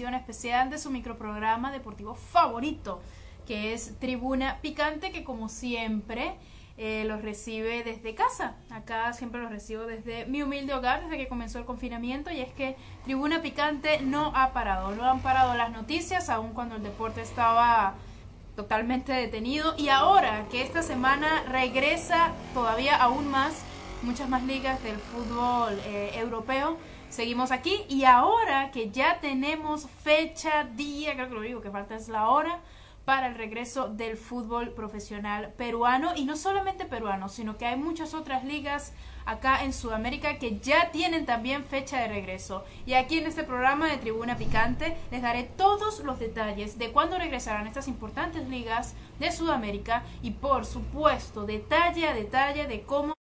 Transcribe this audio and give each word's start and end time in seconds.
especial 0.00 0.70
de 0.70 0.78
su 0.78 0.90
microprograma 0.90 1.70
deportivo 1.70 2.14
favorito, 2.14 3.00
que 3.46 3.72
es 3.72 3.98
Tribuna 3.98 4.58
Picante, 4.60 5.12
que 5.12 5.22
como 5.22 5.48
siempre 5.48 6.34
eh, 6.76 7.04
los 7.06 7.22
recibe 7.22 7.84
desde 7.84 8.14
casa. 8.14 8.56
Acá 8.70 9.12
siempre 9.12 9.40
los 9.40 9.50
recibo 9.50 9.86
desde 9.86 10.26
mi 10.26 10.42
humilde 10.42 10.74
hogar, 10.74 11.04
desde 11.04 11.16
que 11.16 11.28
comenzó 11.28 11.58
el 11.58 11.64
confinamiento, 11.64 12.30
y 12.32 12.40
es 12.40 12.52
que 12.52 12.76
Tribuna 13.04 13.42
Picante 13.42 14.00
no 14.00 14.32
ha 14.34 14.52
parado, 14.52 14.94
no 14.94 15.04
han 15.04 15.20
parado 15.20 15.54
las 15.54 15.70
noticias, 15.70 16.28
aun 16.28 16.52
cuando 16.52 16.76
el 16.76 16.82
deporte 16.82 17.20
estaba 17.20 17.94
totalmente 18.56 19.12
detenido, 19.12 19.74
y 19.78 19.88
ahora 19.88 20.46
que 20.50 20.62
esta 20.62 20.82
semana 20.82 21.44
regresa 21.48 22.32
todavía 22.54 22.96
aún 22.96 23.30
más 23.30 23.62
muchas 24.04 24.28
más 24.28 24.44
ligas 24.44 24.82
del 24.82 24.96
fútbol 24.96 25.80
eh, 25.86 26.12
europeo. 26.16 26.76
Seguimos 27.14 27.52
aquí 27.52 27.84
y 27.88 28.02
ahora 28.06 28.72
que 28.72 28.90
ya 28.90 29.20
tenemos 29.20 29.86
fecha, 30.02 30.64
día, 30.64 31.14
creo 31.14 31.28
que 31.28 31.34
lo 31.36 31.40
digo 31.42 31.60
que 31.60 31.70
falta 31.70 31.94
es 31.94 32.08
la 32.08 32.28
hora 32.28 32.58
para 33.04 33.28
el 33.28 33.36
regreso 33.36 33.86
del 33.86 34.16
fútbol 34.16 34.70
profesional 34.70 35.52
peruano 35.56 36.16
y 36.16 36.24
no 36.24 36.36
solamente 36.36 36.86
peruano, 36.86 37.28
sino 37.28 37.56
que 37.56 37.66
hay 37.66 37.76
muchas 37.76 38.14
otras 38.14 38.42
ligas 38.42 38.94
acá 39.26 39.62
en 39.62 39.72
Sudamérica 39.72 40.40
que 40.40 40.58
ya 40.58 40.90
tienen 40.90 41.24
también 41.24 41.64
fecha 41.64 42.00
de 42.00 42.08
regreso. 42.08 42.64
Y 42.84 42.94
aquí 42.94 43.18
en 43.18 43.28
este 43.28 43.44
programa 43.44 43.88
de 43.88 43.98
Tribuna 43.98 44.36
Picante 44.36 44.96
les 45.12 45.22
daré 45.22 45.44
todos 45.44 46.00
los 46.00 46.18
detalles 46.18 46.78
de 46.78 46.90
cuándo 46.90 47.16
regresarán 47.16 47.68
estas 47.68 47.86
importantes 47.86 48.48
ligas 48.48 48.96
de 49.20 49.30
Sudamérica 49.30 50.02
y 50.20 50.32
por 50.32 50.66
supuesto 50.66 51.46
detalle 51.46 52.08
a 52.08 52.12
detalle 52.12 52.66
de 52.66 52.82
cómo 52.82 53.14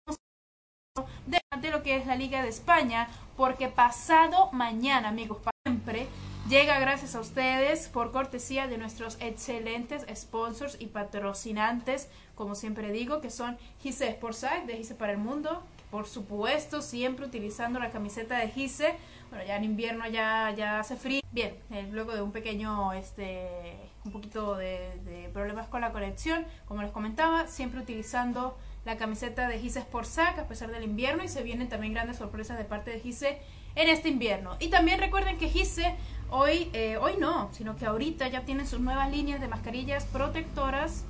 de 1.60 1.72
lo 1.72 1.82
que 1.82 1.96
es 1.96 2.06
la 2.06 2.16
Liga 2.16 2.44
de 2.44 2.50
España, 2.50 3.08
porque 3.36 3.68
pasado 3.68 4.52
mañana, 4.52 5.10
amigos, 5.10 5.40
siempre 5.66 6.08
llega 6.48 6.78
gracias 6.78 7.16
a 7.16 7.20
ustedes 7.20 7.88
por 7.88 8.12
cortesía 8.12 8.68
de 8.68 8.78
nuestros 8.78 9.18
excelentes 9.20 10.06
sponsors 10.16 10.78
y 10.80 10.88
patrocinantes, 10.88 12.10
como 12.36 12.54
siempre 12.54 12.92
digo, 12.92 13.22
que 13.22 13.32
son 13.32 13.58
Gise 13.82 14.12
Sportside 14.12 14.68
de 14.68 14.78
Gise 14.78 14.94
para 14.94 15.14
el 15.14 15.18
Mundo, 15.18 15.64
por 15.90 16.06
supuesto, 16.06 16.84
siempre 16.84 17.26
utilizando 17.26 17.80
la 17.80 17.90
camiseta 17.90 18.38
de 18.38 18.50
Gise. 18.50 18.96
Bueno, 19.30 19.46
ya 19.46 19.56
en 19.56 19.64
invierno 19.64 20.08
ya, 20.08 20.54
ya 20.56 20.80
hace 20.80 20.96
frío. 20.96 21.22
Bien, 21.32 21.56
eh, 21.72 21.88
luego 21.92 22.14
de 22.14 22.22
un 22.22 22.32
pequeño, 22.32 22.94
este, 22.94 23.78
un 24.06 24.12
poquito 24.12 24.56
de, 24.56 25.00
de 25.06 25.30
problemas 25.30 25.68
con 25.68 25.82
la 25.82 25.92
conexión, 25.92 26.46
como 26.68 26.84
les 26.84 26.92
comentaba, 26.92 27.48
siempre 27.48 27.80
utilizando 27.80 28.56
la 28.86 28.98
camiseta 28.98 29.48
de 29.48 29.60
Gise 29.60 29.82
Sportsac 29.82 30.38
a 30.40 30.48
pesar 30.48 30.72
del 30.72 30.84
invierno 30.84 31.24
y 31.24 31.28
se 31.28 31.44
vienen 31.44 31.70
también 31.70 31.94
grandes 31.94 32.18
sorpresas 32.18 32.58
de 32.58 32.66
parte 32.66 32.92
de 32.92 33.00
Gise 33.00 33.40
en 33.76 33.90
este 33.90 34.10
invierno. 34.10 34.56
Y 34.60 34.68
también 34.68 35.00
recuerden 35.00 35.38
que 35.38 35.50
Gise 35.50 35.96
hoy, 36.30 36.70
eh, 36.74 36.98
hoy 36.98 37.14
no, 37.18 37.50
sino 37.54 37.76
que 37.76 37.86
ahorita 37.86 38.28
ya 38.28 38.42
tienen 38.42 38.68
sus 38.68 38.80
nuevas 38.80 39.10
líneas 39.10 39.40
de 39.40 39.48
mascarillas 39.48 40.06
protectoras 40.06 41.06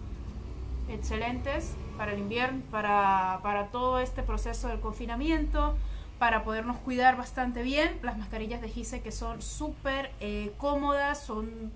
excelentes 0.89 1.73
para 1.97 2.13
el 2.13 2.19
invierno, 2.19 2.61
para, 2.69 3.39
para 3.41 3.67
todo 3.67 3.99
este 3.99 4.21
proceso 4.21 4.67
del 4.67 4.79
confinamiento, 4.79 5.75
para 6.19 6.43
podernos 6.43 6.77
cuidar 6.77 7.17
bastante 7.17 7.63
bien. 7.63 7.99
Las 8.03 8.17
mascarillas 8.17 8.61
de 8.61 8.69
Gise 8.69 9.01
que 9.01 9.11
son 9.11 9.41
súper 9.41 10.11
eh, 10.19 10.53
cómodas, 10.57 11.23
son 11.23 11.71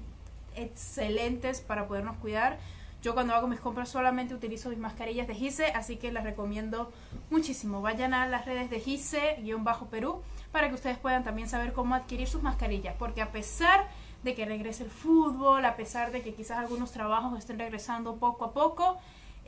excelentes 0.56 1.62
para 1.62 1.88
podernos 1.88 2.18
cuidar 2.18 2.58
yo 3.02 3.14
cuando 3.14 3.34
hago 3.36 3.48
mis 3.48 3.60
compras 3.60 3.90
solamente 3.90 4.34
utilizo 4.34 4.70
mis 4.70 4.80
mascarillas 4.80 5.28
de 5.28 5.36
Gise, 5.36 5.68
así 5.68 5.98
que 5.98 6.12
las 6.12 6.24
recomiendo 6.24 6.92
muchísimo. 7.30 7.82
Vayan 7.82 8.14
a 8.14 8.28
las 8.28 8.46
redes 8.46 8.70
de 8.70 8.80
Gise-Perú 8.80 10.22
para 10.52 10.70
que 10.70 10.76
ustedes 10.76 10.98
puedan 10.98 11.24
también 11.24 11.48
saber 11.48 11.74
cómo 11.74 11.96
adquirir 11.96 12.28
sus 12.28 12.42
mascarillas, 12.42 12.96
porque 12.98 13.22
a 13.22 13.32
pesar 13.32 13.88
de 14.24 14.34
que 14.34 14.46
regrese 14.46 14.84
el 14.84 14.90
fútbol, 14.90 15.64
a 15.66 15.76
pesar 15.76 16.12
de 16.12 16.22
que 16.22 16.34
quizás 16.34 16.58
algunos 16.58 16.92
trabajos 16.92 17.38
estén 17.38 17.60
regresando 17.60 18.16
poco 18.16 18.46
a 18.46 18.54
poco, 18.54 18.98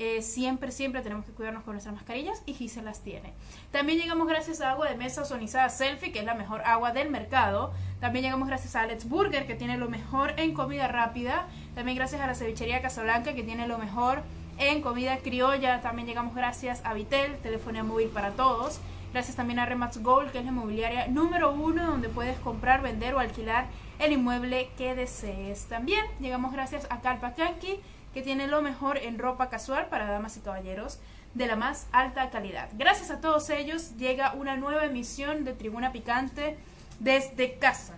eh, 0.02 0.22
siempre, 0.22 0.72
siempre 0.72 1.02
tenemos 1.02 1.26
que 1.26 1.34
cuidarnos 1.34 1.64
con 1.64 1.74
nuestras 1.74 1.94
mascarillas 1.94 2.42
y 2.46 2.54
Gise 2.54 2.82
las 2.82 3.02
tiene. 3.02 3.34
También 3.74 4.00
llegamos 4.00 4.30
gracias 4.30 4.62
a 4.62 4.72
agua 4.72 4.88
de 4.88 4.96
mesa 4.96 5.24
ozonizada 5.24 5.68
Selfie, 5.68 6.14
que 6.14 6.20
es 6.20 6.26
la 6.26 6.36
mejor 6.36 6.62
agua 6.62 6.94
del 6.94 7.10
mercado. 7.10 7.74
También 8.00 8.24
llegamos 8.24 8.48
gracias 8.48 8.78
a 8.78 8.84
Alex 8.84 9.09
Burger, 9.09 9.46
que 9.46 9.56
tiene 9.56 9.78
lo 9.78 9.90
mejor 9.90 10.34
en 10.38 10.54
comida 10.54 10.88
rápida. 10.88 11.48
También 11.76 11.98
gracias 11.98 12.22
a 12.22 12.28
la 12.28 12.34
cevichería 12.34 12.82
Casablanca, 12.82 13.34
que 13.34 13.44
tiene 13.44 13.68
lo 13.68 13.78
mejor 13.78 14.24
en 14.58 14.82
comida 14.82 15.18
criolla. 15.18 15.82
También 15.82 16.08
llegamos 16.08 16.34
gracias 16.34 16.82
a 16.86 16.94
Vitel, 16.94 17.36
telefonía 17.40 17.84
móvil 17.84 18.08
para 18.08 18.32
todos. 18.32 18.80
Gracias 19.12 19.36
también 19.36 19.59
a 19.59 19.66
Remax 19.66 20.02
Gold, 20.02 20.32
que 20.32 20.38
es 20.38 20.46
la 20.46 20.52
inmobiliaria 20.52 21.08
número 21.09 21.52
uno 21.52 21.86
donde 21.86 22.08
puedes 22.08 22.38
comprar, 22.40 22.82
vender 22.82 23.16
o 23.16 23.20
alquilar 23.20 23.66
el 24.00 24.14
inmueble 24.14 24.70
que 24.78 24.96
desees. 24.96 25.66
También 25.66 26.06
llegamos 26.22 26.54
gracias 26.54 26.88
a 26.90 27.02
Calpa 27.02 27.36
Yankee 27.36 27.82
que 28.14 28.22
tiene 28.22 28.47
lo 28.47 28.62
mejor 28.62 28.97
en 28.97 29.20
ropa 29.20 29.50
casual 29.50 29.88
para 29.88 30.09
damas 30.09 30.38
y 30.38 30.42
caballeros 30.42 31.00
de 31.34 31.47
la 31.47 31.56
más 31.56 31.88
alta 31.92 32.30
calidad. 32.30 32.70
Gracias 32.74 33.12
a 33.12 33.22
todos 33.22 33.50
ellos 33.50 33.96
llega 33.97 34.34
una 34.34 34.58
nueva 34.58 34.86
emisión 34.86 35.46
de 35.46 35.53
Tribuna 35.53 35.92
Picante 35.92 36.58
desde 37.00 37.58
casa. 37.58 37.96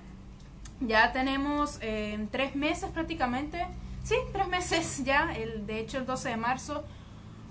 Ya 0.81 1.11
tenemos 1.11 1.77
eh, 1.81 2.27
tres 2.31 2.55
meses 2.55 2.89
prácticamente, 2.89 3.65
sí, 4.03 4.15
tres 4.33 4.47
meses 4.47 5.03
ya, 5.03 5.33
el, 5.33 5.65
de 5.65 5.79
hecho 5.79 5.97
el 5.97 6.05
12 6.05 6.29
de 6.29 6.37
marzo 6.37 6.83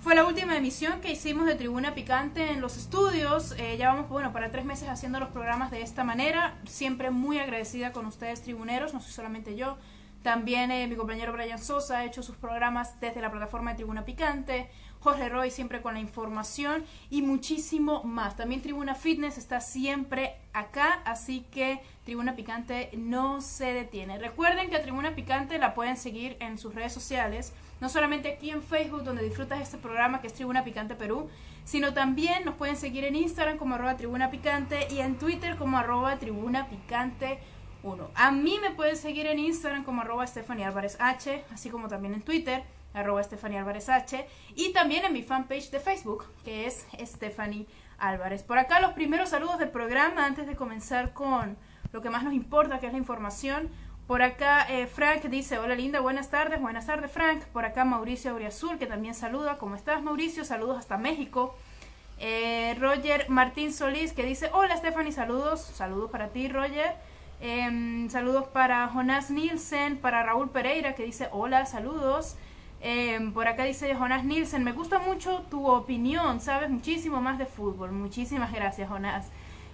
fue 0.01 0.15
la 0.15 0.25
última 0.25 0.57
emisión 0.57 0.99
que 0.99 1.11
hicimos 1.11 1.45
de 1.45 1.53
Tribuna 1.53 1.93
Picante 1.93 2.49
en 2.51 2.59
los 2.59 2.75
estudios. 2.75 3.53
Eh, 3.59 3.77
ya 3.77 3.89
vamos, 3.89 4.09
bueno, 4.09 4.33
para 4.33 4.49
tres 4.49 4.65
meses 4.65 4.89
haciendo 4.89 5.19
los 5.19 5.29
programas 5.29 5.69
de 5.69 5.83
esta 5.83 6.03
manera. 6.03 6.55
Siempre 6.65 7.11
muy 7.11 7.37
agradecida 7.37 7.91
con 7.91 8.07
ustedes, 8.07 8.41
tribuneros, 8.41 8.95
no 8.95 8.99
soy 8.99 9.11
solamente 9.11 9.55
yo, 9.55 9.77
también 10.23 10.69
eh, 10.71 10.87
mi 10.87 10.95
compañero 10.95 11.33
Brian 11.33 11.59
Sosa 11.59 11.99
ha 11.99 12.05
hecho 12.05 12.21
sus 12.21 12.35
programas 12.35 12.99
desde 12.99 13.21
la 13.21 13.31
plataforma 13.31 13.71
de 13.71 13.77
Tribuna 13.77 14.05
Picante. 14.05 14.69
Jorge 14.99 15.29
Roy 15.29 15.49
siempre 15.49 15.81
con 15.81 15.95
la 15.95 15.99
información 15.99 16.85
y 17.09 17.23
muchísimo 17.23 18.03
más. 18.03 18.37
También 18.37 18.61
Tribuna 18.61 18.93
Fitness 18.93 19.39
está 19.39 19.59
siempre 19.59 20.35
acá, 20.53 21.01
así 21.05 21.43
que 21.51 21.81
Tribuna 22.05 22.35
Picante 22.35 22.91
no 22.95 23.41
se 23.41 23.73
detiene. 23.73 24.19
Recuerden 24.19 24.69
que 24.69 24.75
a 24.75 24.83
Tribuna 24.83 25.15
Picante 25.15 25.57
la 25.57 25.73
pueden 25.73 25.97
seguir 25.97 26.37
en 26.39 26.59
sus 26.59 26.75
redes 26.75 26.93
sociales, 26.93 27.51
no 27.79 27.89
solamente 27.89 28.33
aquí 28.33 28.51
en 28.51 28.61
Facebook 28.61 29.03
donde 29.03 29.23
disfrutas 29.23 29.59
este 29.59 29.79
programa 29.79 30.21
que 30.21 30.27
es 30.27 30.33
Tribuna 30.33 30.63
Picante 30.63 30.93
Perú, 30.93 31.29
sino 31.65 31.95
también 31.95 32.45
nos 32.45 32.53
pueden 32.53 32.75
seguir 32.75 33.03
en 33.03 33.15
Instagram 33.15 33.57
como 33.57 33.75
arroba 33.75 33.97
Tribuna 33.97 34.29
Picante 34.29 34.87
y 34.91 34.99
en 34.99 35.17
Twitter 35.17 35.57
como 35.57 35.79
arroba 35.79 36.17
Tribuna 36.19 36.67
Picante 36.67 37.39
a 38.15 38.31
mí 38.31 38.59
me 38.61 38.71
pueden 38.71 38.95
seguir 38.95 39.25
en 39.27 39.39
Instagram 39.39 39.83
como 39.83 40.01
arroba 40.01 40.25
Stephanie 40.27 40.65
Álvarez 40.65 40.97
H, 40.99 41.43
así 41.51 41.69
como 41.69 41.87
también 41.87 42.13
en 42.13 42.21
Twitter, 42.21 42.63
arroba 42.93 43.23
Stephanie 43.23 43.59
Álvarez 43.59 43.89
H, 43.89 44.27
y 44.55 44.73
también 44.73 45.05
en 45.05 45.13
mi 45.13 45.23
fanpage 45.23 45.71
de 45.71 45.79
Facebook, 45.79 46.25
que 46.43 46.67
es 46.67 46.85
Stephanie 46.99 47.65
Álvarez. 47.97 48.43
Por 48.43 48.57
acá 48.57 48.79
los 48.79 48.93
primeros 48.93 49.29
saludos 49.29 49.57
del 49.59 49.69
programa 49.69 50.25
antes 50.25 50.47
de 50.47 50.55
comenzar 50.55 51.13
con 51.13 51.57
lo 51.91 52.01
que 52.01 52.09
más 52.09 52.23
nos 52.23 52.33
importa, 52.33 52.79
que 52.79 52.87
es 52.87 52.91
la 52.93 52.99
información. 52.99 53.69
Por 54.07 54.21
acá 54.21 54.65
eh, 54.69 54.87
Frank 54.87 55.23
dice, 55.23 55.57
hola 55.57 55.75
linda, 55.75 55.99
buenas 56.01 56.29
tardes, 56.29 56.59
buenas 56.59 56.85
tardes 56.85 57.11
Frank. 57.11 57.43
Por 57.53 57.65
acá 57.65 57.85
Mauricio 57.85 58.31
Auriazul, 58.31 58.77
que 58.77 58.85
también 58.85 59.13
saluda, 59.13 59.57
¿cómo 59.57 59.75
estás 59.75 60.03
Mauricio? 60.03 60.43
Saludos 60.43 60.77
hasta 60.77 60.97
México. 60.97 61.55
Eh, 62.17 62.75
Roger 62.79 63.29
Martín 63.29 63.73
Solís, 63.73 64.13
que 64.13 64.23
dice, 64.23 64.49
hola 64.53 64.75
Stephanie, 64.77 65.11
saludos, 65.11 65.61
saludos 65.61 66.11
para 66.11 66.27
ti 66.27 66.47
Roger. 66.49 66.93
Em, 67.43 68.07
saludos 68.09 68.47
para 68.49 68.87
Jonas 68.89 69.31
Nielsen, 69.31 69.97
para 69.97 70.21
Raúl 70.21 70.51
Pereira 70.51 70.93
que 70.93 71.03
dice 71.03 71.27
hola, 71.31 71.65
saludos. 71.65 72.35
Em, 72.81 73.33
por 73.33 73.47
acá 73.47 73.63
dice 73.63 73.95
Jonas 73.95 74.23
Nielsen, 74.23 74.63
me 74.63 74.73
gusta 74.73 74.99
mucho 74.99 75.43
tu 75.49 75.67
opinión, 75.67 76.39
sabes 76.39 76.69
muchísimo 76.69 77.19
más 77.19 77.39
de 77.39 77.47
fútbol. 77.47 77.91
Muchísimas 77.93 78.53
gracias, 78.53 78.87
Jonas. 78.87 79.31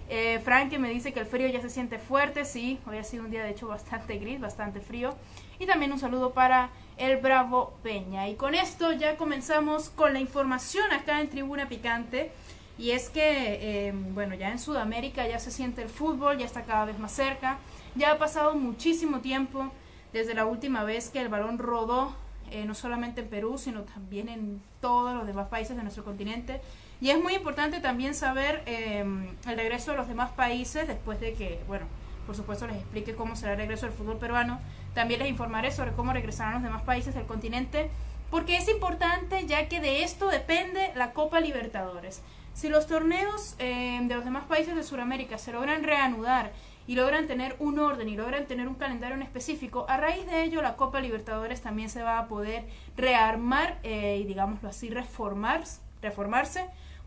Eh, 0.08 0.40
Frank 0.42 0.70
que 0.70 0.78
me 0.78 0.88
dice 0.88 1.12
que 1.12 1.20
el 1.20 1.26
frío 1.26 1.46
ya 1.48 1.60
se 1.60 1.68
siente 1.68 1.98
fuerte, 1.98 2.46
sí, 2.46 2.78
hoy 2.86 2.96
ha 2.96 3.04
sido 3.04 3.24
un 3.24 3.30
día 3.30 3.44
de 3.44 3.50
hecho 3.50 3.68
bastante 3.68 4.16
gris, 4.16 4.40
bastante 4.40 4.80
frío. 4.80 5.14
Y 5.58 5.66
también 5.66 5.92
un 5.92 5.98
saludo 5.98 6.32
para 6.32 6.70
el 6.96 7.18
Bravo 7.18 7.74
Peña. 7.82 8.28
Y 8.28 8.36
con 8.36 8.54
esto 8.54 8.92
ya 8.92 9.18
comenzamos 9.18 9.90
con 9.90 10.14
la 10.14 10.20
información 10.20 10.90
acá 10.92 11.20
en 11.20 11.28
Tribuna 11.28 11.68
Picante. 11.68 12.30
Y 12.78 12.92
es 12.92 13.10
que, 13.10 13.88
eh, 13.88 13.92
bueno, 13.92 14.36
ya 14.36 14.50
en 14.50 14.58
Sudamérica 14.60 15.26
ya 15.26 15.40
se 15.40 15.50
siente 15.50 15.82
el 15.82 15.88
fútbol, 15.88 16.38
ya 16.38 16.46
está 16.46 16.62
cada 16.62 16.84
vez 16.84 16.98
más 16.98 17.12
cerca. 17.12 17.58
Ya 17.96 18.12
ha 18.12 18.18
pasado 18.18 18.54
muchísimo 18.54 19.20
tiempo 19.20 19.72
desde 20.12 20.34
la 20.34 20.46
última 20.46 20.84
vez 20.84 21.10
que 21.10 21.20
el 21.20 21.28
balón 21.28 21.58
rodó, 21.58 22.14
eh, 22.52 22.64
no 22.64 22.74
solamente 22.74 23.22
en 23.22 23.28
Perú, 23.28 23.58
sino 23.58 23.82
también 23.82 24.28
en 24.28 24.62
todos 24.80 25.14
los 25.14 25.26
demás 25.26 25.48
países 25.48 25.76
de 25.76 25.82
nuestro 25.82 26.04
continente. 26.04 26.60
Y 27.00 27.10
es 27.10 27.20
muy 27.20 27.34
importante 27.34 27.80
también 27.80 28.14
saber 28.14 28.62
em, 28.66 29.28
el 29.46 29.56
regreso 29.56 29.90
de 29.90 29.96
los 29.96 30.08
demás 30.08 30.30
países 30.30 30.86
después 30.86 31.20
de 31.20 31.34
que, 31.34 31.60
bueno, 31.66 31.86
por 32.26 32.36
supuesto 32.36 32.66
les 32.66 32.76
explique 32.76 33.14
cómo 33.14 33.36
será 33.36 33.52
el 33.52 33.58
regreso 33.58 33.86
del 33.86 33.94
fútbol 33.94 34.18
peruano. 34.18 34.60
También 34.94 35.20
les 35.20 35.28
informaré 35.28 35.72
sobre 35.72 35.92
cómo 35.92 36.12
regresarán 36.12 36.54
los 36.54 36.62
demás 36.62 36.82
países 36.82 37.14
del 37.14 37.26
continente, 37.26 37.90
porque 38.30 38.56
es 38.56 38.68
importante 38.68 39.46
ya 39.46 39.68
que 39.68 39.80
de 39.80 40.04
esto 40.04 40.28
depende 40.28 40.92
la 40.94 41.12
Copa 41.12 41.40
Libertadores. 41.40 42.22
Si 42.58 42.68
los 42.68 42.88
torneos 42.88 43.54
eh, 43.60 44.00
de 44.02 44.14
los 44.16 44.24
demás 44.24 44.46
países 44.46 44.74
de 44.74 44.82
Sudamérica 44.82 45.38
se 45.38 45.52
logran 45.52 45.84
reanudar 45.84 46.50
y 46.88 46.96
logran 46.96 47.28
tener 47.28 47.54
un 47.60 47.78
orden 47.78 48.08
y 48.08 48.16
logran 48.16 48.46
tener 48.46 48.66
un 48.66 48.74
calendario 48.74 49.14
en 49.14 49.22
específico, 49.22 49.86
a 49.88 49.96
raíz 49.96 50.26
de 50.26 50.42
ello 50.42 50.60
la 50.60 50.74
Copa 50.74 51.00
Libertadores 51.00 51.62
también 51.62 51.88
se 51.88 52.02
va 52.02 52.18
a 52.18 52.26
poder 52.26 52.64
rearmar 52.96 53.78
eh, 53.84 54.18
y 54.20 54.24
digámoslo 54.24 54.70
así, 54.70 54.90
reformar, 54.90 55.62
reformarse 56.02 56.64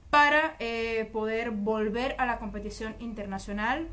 para 0.10 0.56
eh, 0.60 1.10
poder 1.12 1.52
volver 1.52 2.16
a 2.18 2.26
la 2.26 2.40
competición 2.40 2.96
internacional. 3.00 3.90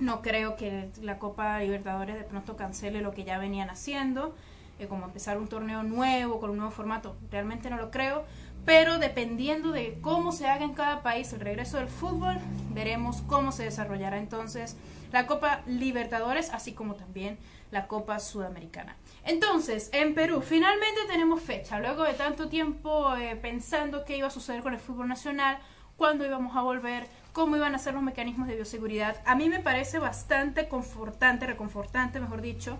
No 0.00 0.20
creo 0.20 0.54
que 0.54 0.90
la 1.00 1.18
Copa 1.18 1.60
Libertadores 1.60 2.16
de 2.16 2.24
pronto 2.24 2.58
cancele 2.58 3.00
lo 3.00 3.14
que 3.14 3.24
ya 3.24 3.38
venían 3.38 3.70
haciendo, 3.70 4.34
eh, 4.78 4.86
como 4.86 5.06
empezar 5.06 5.38
un 5.38 5.48
torneo 5.48 5.82
nuevo 5.82 6.40
con 6.40 6.50
un 6.50 6.56
nuevo 6.56 6.72
formato, 6.72 7.16
realmente 7.30 7.70
no 7.70 7.76
lo 7.76 7.90
creo 7.90 8.24
pero 8.64 8.98
dependiendo 8.98 9.72
de 9.72 9.98
cómo 10.00 10.32
se 10.32 10.46
haga 10.46 10.64
en 10.64 10.74
cada 10.74 11.02
país 11.02 11.32
el 11.32 11.40
regreso 11.40 11.76
del 11.76 11.88
fútbol, 11.88 12.36
veremos 12.70 13.22
cómo 13.26 13.52
se 13.52 13.64
desarrollará 13.64 14.18
entonces 14.18 14.76
la 15.12 15.26
Copa 15.26 15.60
Libertadores, 15.66 16.50
así 16.50 16.72
como 16.72 16.94
también 16.94 17.38
la 17.70 17.86
Copa 17.86 18.18
Sudamericana. 18.18 18.96
Entonces, 19.24 19.90
en 19.92 20.14
Perú, 20.14 20.40
finalmente 20.40 21.00
tenemos 21.08 21.42
fecha, 21.42 21.78
luego 21.78 22.04
de 22.04 22.14
tanto 22.14 22.48
tiempo 22.48 23.14
eh, 23.16 23.36
pensando 23.36 24.04
qué 24.04 24.16
iba 24.16 24.28
a 24.28 24.30
suceder 24.30 24.62
con 24.62 24.72
el 24.72 24.80
fútbol 24.80 25.08
nacional, 25.08 25.58
cuándo 25.96 26.24
íbamos 26.24 26.56
a 26.56 26.62
volver, 26.62 27.06
cómo 27.32 27.56
iban 27.56 27.74
a 27.74 27.78
ser 27.78 27.94
los 27.94 28.02
mecanismos 28.02 28.48
de 28.48 28.56
bioseguridad. 28.56 29.16
A 29.26 29.34
mí 29.34 29.48
me 29.48 29.60
parece 29.60 29.98
bastante 29.98 30.68
confortante, 30.68 31.46
reconfortante, 31.46 32.18
mejor 32.18 32.40
dicho, 32.40 32.78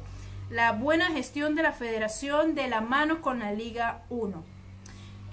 la 0.50 0.72
buena 0.72 1.10
gestión 1.10 1.54
de 1.54 1.62
la 1.62 1.72
federación 1.72 2.54
de 2.54 2.68
la 2.68 2.80
mano 2.80 3.20
con 3.20 3.38
la 3.38 3.52
Liga 3.52 4.02
1 4.10 4.54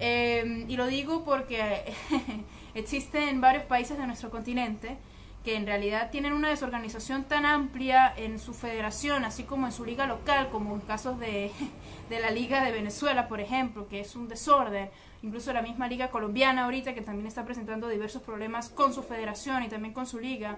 Em, 0.04 0.68
y 0.68 0.78
lo 0.78 0.88
digo 0.88 1.24
porque 1.24 1.94
existen 2.74 3.40
varios 3.40 3.66
países 3.66 4.00
de 4.00 4.08
nuestro 4.08 4.32
continente 4.32 4.98
que 5.44 5.56
en 5.56 5.68
realidad 5.68 6.10
tienen 6.10 6.34
una 6.34 6.50
desorganización 6.50 7.24
tan 7.26 7.46
amplia 7.46 8.12
en 8.18 8.40
su 8.40 8.56
federación, 8.56 9.26
así 9.26 9.44
como 9.44 9.68
en 9.68 9.72
su 9.72 9.86
liga 9.86 10.08
local, 10.08 10.50
como 10.52 10.74
en 10.74 10.82
casos 10.82 11.20
de, 11.20 11.52
de 12.10 12.20
la 12.20 12.32
Liga 12.32 12.64
de 12.64 12.72
Venezuela, 12.72 13.28
por 13.28 13.42
ejemplo, 13.42 13.88
que 13.88 14.00
es 14.00 14.16
un 14.16 14.28
desorden, 14.28 14.90
incluso 15.22 15.54
la 15.54 15.62
misma 15.62 15.88
Liga 15.88 16.10
Colombiana 16.10 16.66
ahorita, 16.66 16.96
que 16.96 17.02
también 17.02 17.28
está 17.28 17.46
presentando 17.46 17.88
diversos 17.88 18.24
problemas 18.24 18.70
con 18.70 18.96
su 18.96 19.04
federación 19.04 19.62
y 19.62 19.68
también 19.68 19.94
con 19.94 20.08
su 20.08 20.20
liga. 20.20 20.58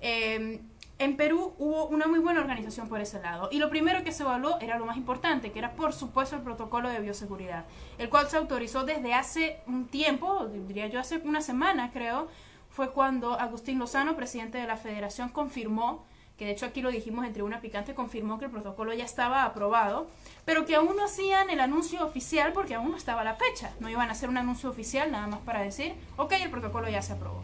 Eh, 0.00 0.60
en 1.00 1.16
Perú 1.16 1.54
hubo 1.58 1.86
una 1.86 2.06
muy 2.06 2.18
buena 2.18 2.40
organización 2.40 2.88
por 2.88 3.00
ese 3.00 3.20
lado. 3.20 3.48
Y 3.50 3.58
lo 3.58 3.70
primero 3.70 4.04
que 4.04 4.12
se 4.12 4.22
evaluó 4.22 4.58
era 4.60 4.78
lo 4.78 4.84
más 4.84 4.98
importante, 4.98 5.50
que 5.50 5.58
era 5.58 5.72
por 5.72 5.94
supuesto 5.94 6.36
el 6.36 6.42
protocolo 6.42 6.90
de 6.90 7.00
bioseguridad, 7.00 7.64
el 7.96 8.10
cual 8.10 8.28
se 8.28 8.36
autorizó 8.36 8.84
desde 8.84 9.14
hace 9.14 9.60
un 9.66 9.86
tiempo, 9.88 10.46
diría 10.66 10.88
yo 10.88 11.00
hace 11.00 11.16
una 11.24 11.40
semana 11.40 11.90
creo, 11.90 12.28
fue 12.68 12.90
cuando 12.90 13.32
Agustín 13.32 13.78
Lozano, 13.78 14.14
presidente 14.14 14.58
de 14.58 14.66
la 14.66 14.76
federación, 14.76 15.30
confirmó, 15.30 16.04
que 16.36 16.44
de 16.44 16.52
hecho 16.52 16.66
aquí 16.66 16.82
lo 16.82 16.90
dijimos 16.90 17.24
entre 17.24 17.42
una 17.42 17.62
picante, 17.62 17.94
confirmó 17.94 18.38
que 18.38 18.44
el 18.44 18.50
protocolo 18.50 18.92
ya 18.92 19.04
estaba 19.04 19.44
aprobado, 19.44 20.06
pero 20.44 20.66
que 20.66 20.76
aún 20.76 20.96
no 20.96 21.04
hacían 21.04 21.48
el 21.48 21.60
anuncio 21.60 22.04
oficial 22.04 22.52
porque 22.52 22.74
aún 22.74 22.90
no 22.90 22.96
estaba 22.98 23.24
la 23.24 23.34
fecha. 23.34 23.72
No 23.80 23.88
iban 23.88 24.08
a 24.10 24.12
hacer 24.12 24.28
un 24.28 24.36
anuncio 24.36 24.68
oficial 24.68 25.10
nada 25.10 25.26
más 25.26 25.40
para 25.40 25.60
decir, 25.60 25.94
ok, 26.18 26.32
el 26.32 26.50
protocolo 26.50 26.88
ya 26.90 27.00
se 27.00 27.14
aprobó. 27.14 27.42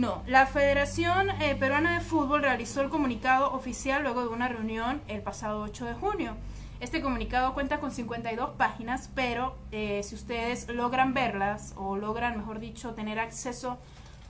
No, 0.00 0.22
la 0.26 0.46
Federación 0.46 1.28
eh, 1.42 1.54
Peruana 1.56 1.98
de 1.98 2.00
Fútbol 2.00 2.40
realizó 2.40 2.80
el 2.80 2.88
comunicado 2.88 3.52
oficial 3.52 4.02
luego 4.02 4.22
de 4.22 4.28
una 4.28 4.48
reunión 4.48 5.02
el 5.08 5.20
pasado 5.20 5.60
8 5.60 5.84
de 5.84 5.92
junio. 5.92 6.36
Este 6.80 7.02
comunicado 7.02 7.52
cuenta 7.52 7.80
con 7.80 7.90
52 7.90 8.52
páginas, 8.56 9.10
pero 9.14 9.58
eh, 9.72 10.00
si 10.02 10.14
ustedes 10.14 10.68
logran 10.68 11.12
verlas 11.12 11.74
o 11.76 11.96
logran, 11.96 12.38
mejor 12.38 12.60
dicho, 12.60 12.94
tener 12.94 13.18
acceso 13.18 13.76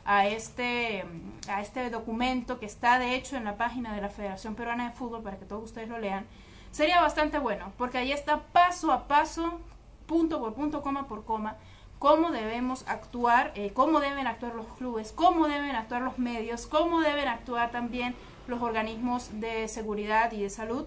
a 0.04 0.26
este, 0.26 1.04
a 1.48 1.60
este 1.60 1.88
documento 1.88 2.58
que 2.58 2.66
está 2.66 2.98
de 2.98 3.14
hecho 3.14 3.36
en 3.36 3.44
la 3.44 3.56
página 3.56 3.94
de 3.94 4.00
la 4.00 4.08
Federación 4.08 4.56
Peruana 4.56 4.88
de 4.88 4.96
Fútbol 4.96 5.22
para 5.22 5.36
que 5.36 5.44
todos 5.44 5.62
ustedes 5.62 5.88
lo 5.88 5.98
lean, 5.98 6.26
sería 6.72 7.00
bastante 7.00 7.38
bueno, 7.38 7.72
porque 7.78 7.98
ahí 7.98 8.10
está 8.10 8.40
paso 8.40 8.90
a 8.90 9.06
paso, 9.06 9.60
punto 10.06 10.40
por 10.40 10.52
punto, 10.52 10.82
coma 10.82 11.06
por 11.06 11.24
coma, 11.24 11.58
cómo 12.00 12.30
debemos 12.30 12.82
actuar, 12.88 13.52
eh, 13.54 13.72
cómo 13.74 14.00
deben 14.00 14.26
actuar 14.26 14.54
los 14.54 14.66
clubes, 14.78 15.12
cómo 15.12 15.46
deben 15.46 15.76
actuar 15.76 16.00
los 16.00 16.18
medios, 16.18 16.66
cómo 16.66 17.02
deben 17.02 17.28
actuar 17.28 17.70
también 17.70 18.16
los 18.48 18.62
organismos 18.62 19.38
de 19.38 19.68
seguridad 19.68 20.32
y 20.32 20.42
de 20.42 20.48
salud 20.48 20.86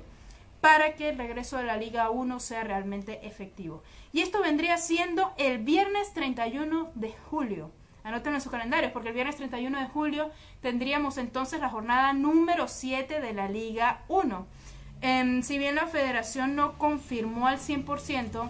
para 0.60 0.95
que 0.95 1.10
el 1.10 1.18
regreso 1.19 1.57
de 1.57 1.65
la 1.65 1.77
Liga 1.77 2.10
1 2.10 2.39
sea 2.39 2.63
realmente 2.63 3.27
efectivo. 3.27 3.83
Y 4.12 4.21
esto 4.21 4.42
vendría 4.42 4.77
siendo 4.77 5.33
el 5.38 5.60
viernes 5.60 6.13
31 6.13 6.89
de 6.95 7.13
julio. 7.30 7.69
Anoten 8.04 8.33
en 8.33 8.42
sus 8.42 8.51
calendarios, 8.51 8.92
porque 8.92 9.10
el 9.10 9.13
viernes 9.13 9.36
31 9.36 9.80
de 9.80 9.88
julio 9.88 10.31
tendríamos 10.62 11.19
entonces 11.19 11.60
la 11.60 11.69
jornada 11.69 12.13
número 12.13 12.68
7 12.68 13.21
de 13.21 13.33
la 13.33 13.48
Liga 13.48 14.01
1. 14.07 14.48
Em, 15.01 15.44
si 15.44 15.60
bien 15.60 15.75
la 15.75 15.86
federación 15.86 16.56
no 16.56 16.80
confirmó 16.80 17.45
al 17.45 17.60
100%, 17.60 18.50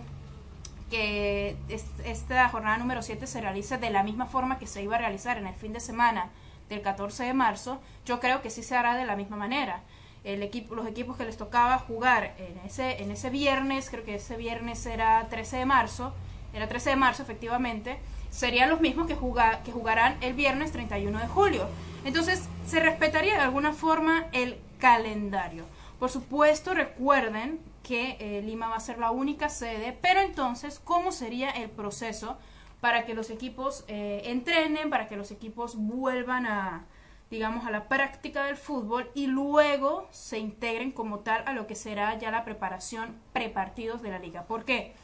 que 0.89 1.55
esta 2.03 2.49
jornada 2.49 2.77
número 2.77 3.01
7 3.01 3.25
se 3.27 3.41
realice 3.41 3.77
de 3.77 3.89
la 3.89 4.03
misma 4.03 4.25
forma 4.25 4.59
que 4.59 4.67
se 4.67 4.83
iba 4.83 4.95
a 4.95 4.99
realizar 4.99 5.37
en 5.37 5.47
el 5.47 5.55
fin 5.55 5.73
de 5.73 5.79
semana 5.79 6.29
del 6.69 6.81
14 6.81 7.23
de 7.23 7.33
marzo, 7.33 7.79
yo 8.05 8.19
creo 8.19 8.41
que 8.41 8.49
sí 8.49 8.63
se 8.63 8.75
hará 8.75 8.95
de 8.95 9.05
la 9.05 9.15
misma 9.15 9.37
manera. 9.37 9.81
El 10.23 10.41
equipo, 10.41 10.75
los 10.75 10.87
equipos 10.87 11.17
que 11.17 11.25
les 11.25 11.37
tocaba 11.37 11.77
jugar 11.79 12.35
en 12.37 12.57
ese, 12.65 13.01
en 13.01 13.11
ese 13.11 13.29
viernes, 13.29 13.89
creo 13.89 14.03
que 14.03 14.15
ese 14.15 14.37
viernes 14.37 14.85
era 14.85 15.27
13 15.29 15.57
de 15.57 15.65
marzo, 15.65 16.13
era 16.53 16.67
13 16.67 16.91
de 16.91 16.95
marzo 16.95 17.23
efectivamente, 17.23 17.99
serían 18.29 18.69
los 18.69 18.79
mismos 18.79 19.07
que, 19.07 19.17
que 19.65 19.71
jugarán 19.71 20.17
el 20.21 20.33
viernes 20.33 20.71
31 20.71 21.19
de 21.19 21.27
julio. 21.27 21.67
Entonces, 22.05 22.47
se 22.65 22.79
respetaría 22.79 23.35
de 23.35 23.41
alguna 23.41 23.73
forma 23.73 24.25
el 24.31 24.57
calendario. 24.79 25.65
Por 25.99 26.09
supuesto, 26.09 26.73
recuerden 26.73 27.59
que 27.83 28.17
eh, 28.19 28.41
Lima 28.41 28.69
va 28.69 28.77
a 28.77 28.79
ser 28.79 28.97
la 28.97 29.11
única 29.11 29.49
sede, 29.49 29.97
pero 30.01 30.21
entonces, 30.21 30.79
¿cómo 30.79 31.11
sería 31.11 31.51
el 31.51 31.69
proceso 31.69 32.37
para 32.81 33.05
que 33.05 33.13
los 33.13 33.29
equipos 33.29 33.85
eh, 33.87 34.23
entrenen, 34.25 34.89
para 34.89 35.07
que 35.07 35.15
los 35.15 35.31
equipos 35.31 35.75
vuelvan 35.75 36.45
a, 36.45 36.85
digamos, 37.29 37.65
a 37.65 37.71
la 37.71 37.87
práctica 37.87 38.45
del 38.45 38.57
fútbol 38.57 39.11
y 39.13 39.27
luego 39.27 40.07
se 40.11 40.39
integren 40.39 40.91
como 40.91 41.19
tal 41.19 41.43
a 41.45 41.53
lo 41.53 41.67
que 41.67 41.75
será 41.75 42.17
ya 42.17 42.31
la 42.31 42.43
preparación 42.43 43.15
prepartidos 43.33 44.01
de 44.01 44.09
la 44.09 44.19
liga? 44.19 44.43
¿Por 44.43 44.65
qué? 44.65 44.95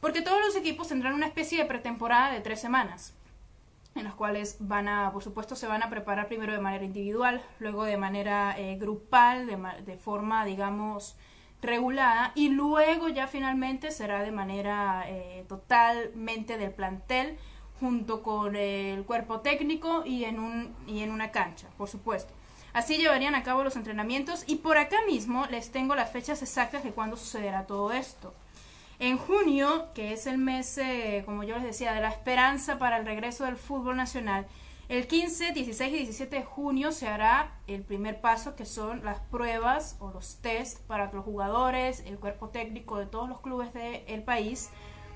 Porque 0.00 0.22
todos 0.22 0.40
los 0.40 0.56
equipos 0.56 0.88
tendrán 0.88 1.14
una 1.14 1.26
especie 1.26 1.58
de 1.58 1.64
pretemporada 1.64 2.32
de 2.32 2.40
tres 2.40 2.60
semanas 2.60 3.14
en 3.94 4.04
las 4.04 4.14
cuales 4.14 4.56
van 4.60 4.88
a, 4.88 5.12
por 5.12 5.22
supuesto, 5.22 5.56
se 5.56 5.66
van 5.66 5.82
a 5.82 5.90
preparar 5.90 6.28
primero 6.28 6.52
de 6.52 6.60
manera 6.60 6.84
individual, 6.84 7.42
luego 7.58 7.84
de 7.84 7.96
manera 7.96 8.54
eh, 8.56 8.76
grupal, 8.76 9.46
de, 9.46 9.58
de, 9.84 9.96
forma, 9.96 10.44
digamos, 10.44 11.16
regulada 11.62 12.32
y 12.34 12.50
luego 12.50 13.08
ya 13.08 13.26
finalmente 13.26 13.90
será 13.90 14.22
de 14.22 14.30
manera 14.30 15.04
eh, 15.06 15.44
totalmente 15.48 16.56
del 16.58 16.70
plantel 16.70 17.38
junto 17.80 18.22
con 18.22 18.56
el 18.56 19.04
cuerpo 19.04 19.40
técnico 19.40 20.02
y 20.04 20.24
en, 20.24 20.38
un, 20.40 20.74
y 20.86 21.02
en 21.02 21.10
una 21.10 21.30
cancha, 21.30 21.68
por 21.76 21.88
supuesto. 21.88 22.32
Así 22.72 22.96
llevarían 22.96 23.34
a 23.34 23.42
cabo 23.42 23.64
los 23.64 23.76
entrenamientos 23.76 24.44
y 24.46 24.56
por 24.56 24.78
acá 24.78 24.98
mismo 25.06 25.46
les 25.46 25.70
tengo 25.70 25.94
las 25.94 26.12
fechas 26.12 26.42
exactas 26.42 26.84
de 26.84 26.92
cuándo 26.92 27.16
sucederá 27.16 27.66
todo 27.66 27.92
esto. 27.92 28.34
En 29.00 29.16
junio, 29.16 29.88
que 29.94 30.12
es 30.12 30.26
el 30.26 30.38
mes, 30.38 30.76
eh, 30.78 31.22
como 31.24 31.44
yo 31.44 31.54
les 31.54 31.64
decía, 31.64 31.92
de 31.92 32.00
la 32.00 32.08
esperanza 32.08 32.78
para 32.78 32.98
el 32.98 33.06
regreso 33.06 33.44
del 33.44 33.56
fútbol 33.56 33.96
nacional, 33.96 34.46
el 34.88 35.06
15, 35.06 35.52
16 35.52 35.92
y 35.92 35.96
17 35.98 36.36
de 36.36 36.44
junio 36.44 36.92
se 36.92 37.08
hará 37.08 37.58
el 37.66 37.82
primer 37.82 38.20
paso 38.22 38.56
que 38.56 38.64
son 38.64 39.04
las 39.04 39.20
pruebas 39.20 39.96
o 40.00 40.10
los 40.10 40.36
test 40.36 40.80
para 40.86 41.12
los 41.12 41.24
jugadores, 41.24 42.02
el 42.06 42.18
cuerpo 42.18 42.48
técnico 42.48 42.98
de 42.98 43.04
todos 43.04 43.28
los 43.28 43.40
clubes 43.40 43.72
del 43.74 44.22
país, 44.22 44.70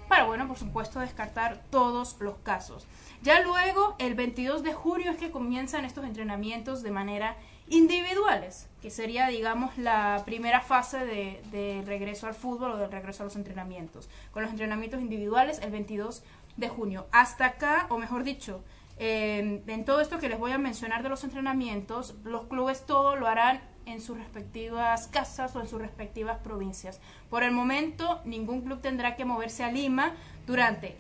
para, 0.09 0.25
bueno, 0.25 0.47
por 0.47 0.59
supuesto, 0.59 1.00
descartar 1.00 1.62
todos 1.71 2.17
los 2.21 2.37
casos. 2.38 2.87
Ya 3.23 3.41
luego, 3.41 3.97
el 3.99 4.14
22 4.14 4.62
de 4.62 4.75
junio 4.75 5.11
es 5.11 5.17
que 5.17 5.31
comienzan 5.31 5.87
estos 5.87 6.05
entrenamientos 6.05 6.83
de 6.83 6.91
manera 6.91 7.38
individuales, 7.67 8.69
que 8.83 8.91
sería, 8.91 9.29
digamos, 9.29 9.79
la 9.79 10.21
primera 10.26 10.61
fase 10.61 10.99
de, 11.07 11.43
de 11.50 11.83
regreso 11.87 12.26
al 12.26 12.35
fútbol 12.35 12.73
o 12.73 12.76
del 12.76 12.93
regreso 12.93 13.23
a 13.23 13.25
los 13.25 13.37
entrenamientos. 13.37 14.11
Con 14.33 14.43
los 14.43 14.50
entrenamientos 14.50 15.00
individuales 15.00 15.61
el 15.62 15.71
22 15.71 16.23
de 16.59 16.69
junio. 16.69 17.07
Hasta 17.12 17.47
acá, 17.47 17.87
o 17.88 17.97
mejor 17.97 18.25
dicho, 18.25 18.62
en 19.04 19.85
todo 19.85 20.00
esto 20.00 20.18
que 20.18 20.28
les 20.28 20.38
voy 20.38 20.52
a 20.52 20.59
mencionar 20.59 21.02
de 21.02 21.09
los 21.09 21.25
entrenamientos, 21.25 22.14
los 22.25 22.44
clubes 22.44 22.87
todo 22.87 23.16
lo 23.16 23.26
harán 23.26 23.61
en 23.87 24.00
sus 24.00 24.16
respectivas 24.16 25.09
casas 25.09 25.54
o 25.56 25.61
en 25.61 25.66
sus 25.66 25.80
respectivas 25.80 26.38
provincias. 26.38 27.00
Por 27.30 27.42
el 27.42 27.52
momento, 27.52 28.21
ningún 28.25 28.62
club 28.62 28.80
tendrá 28.80 29.16
que 29.16 29.25
moverse 29.25 29.64
a 29.64 29.73
Lima 29.73 30.12
durante 30.47 30.97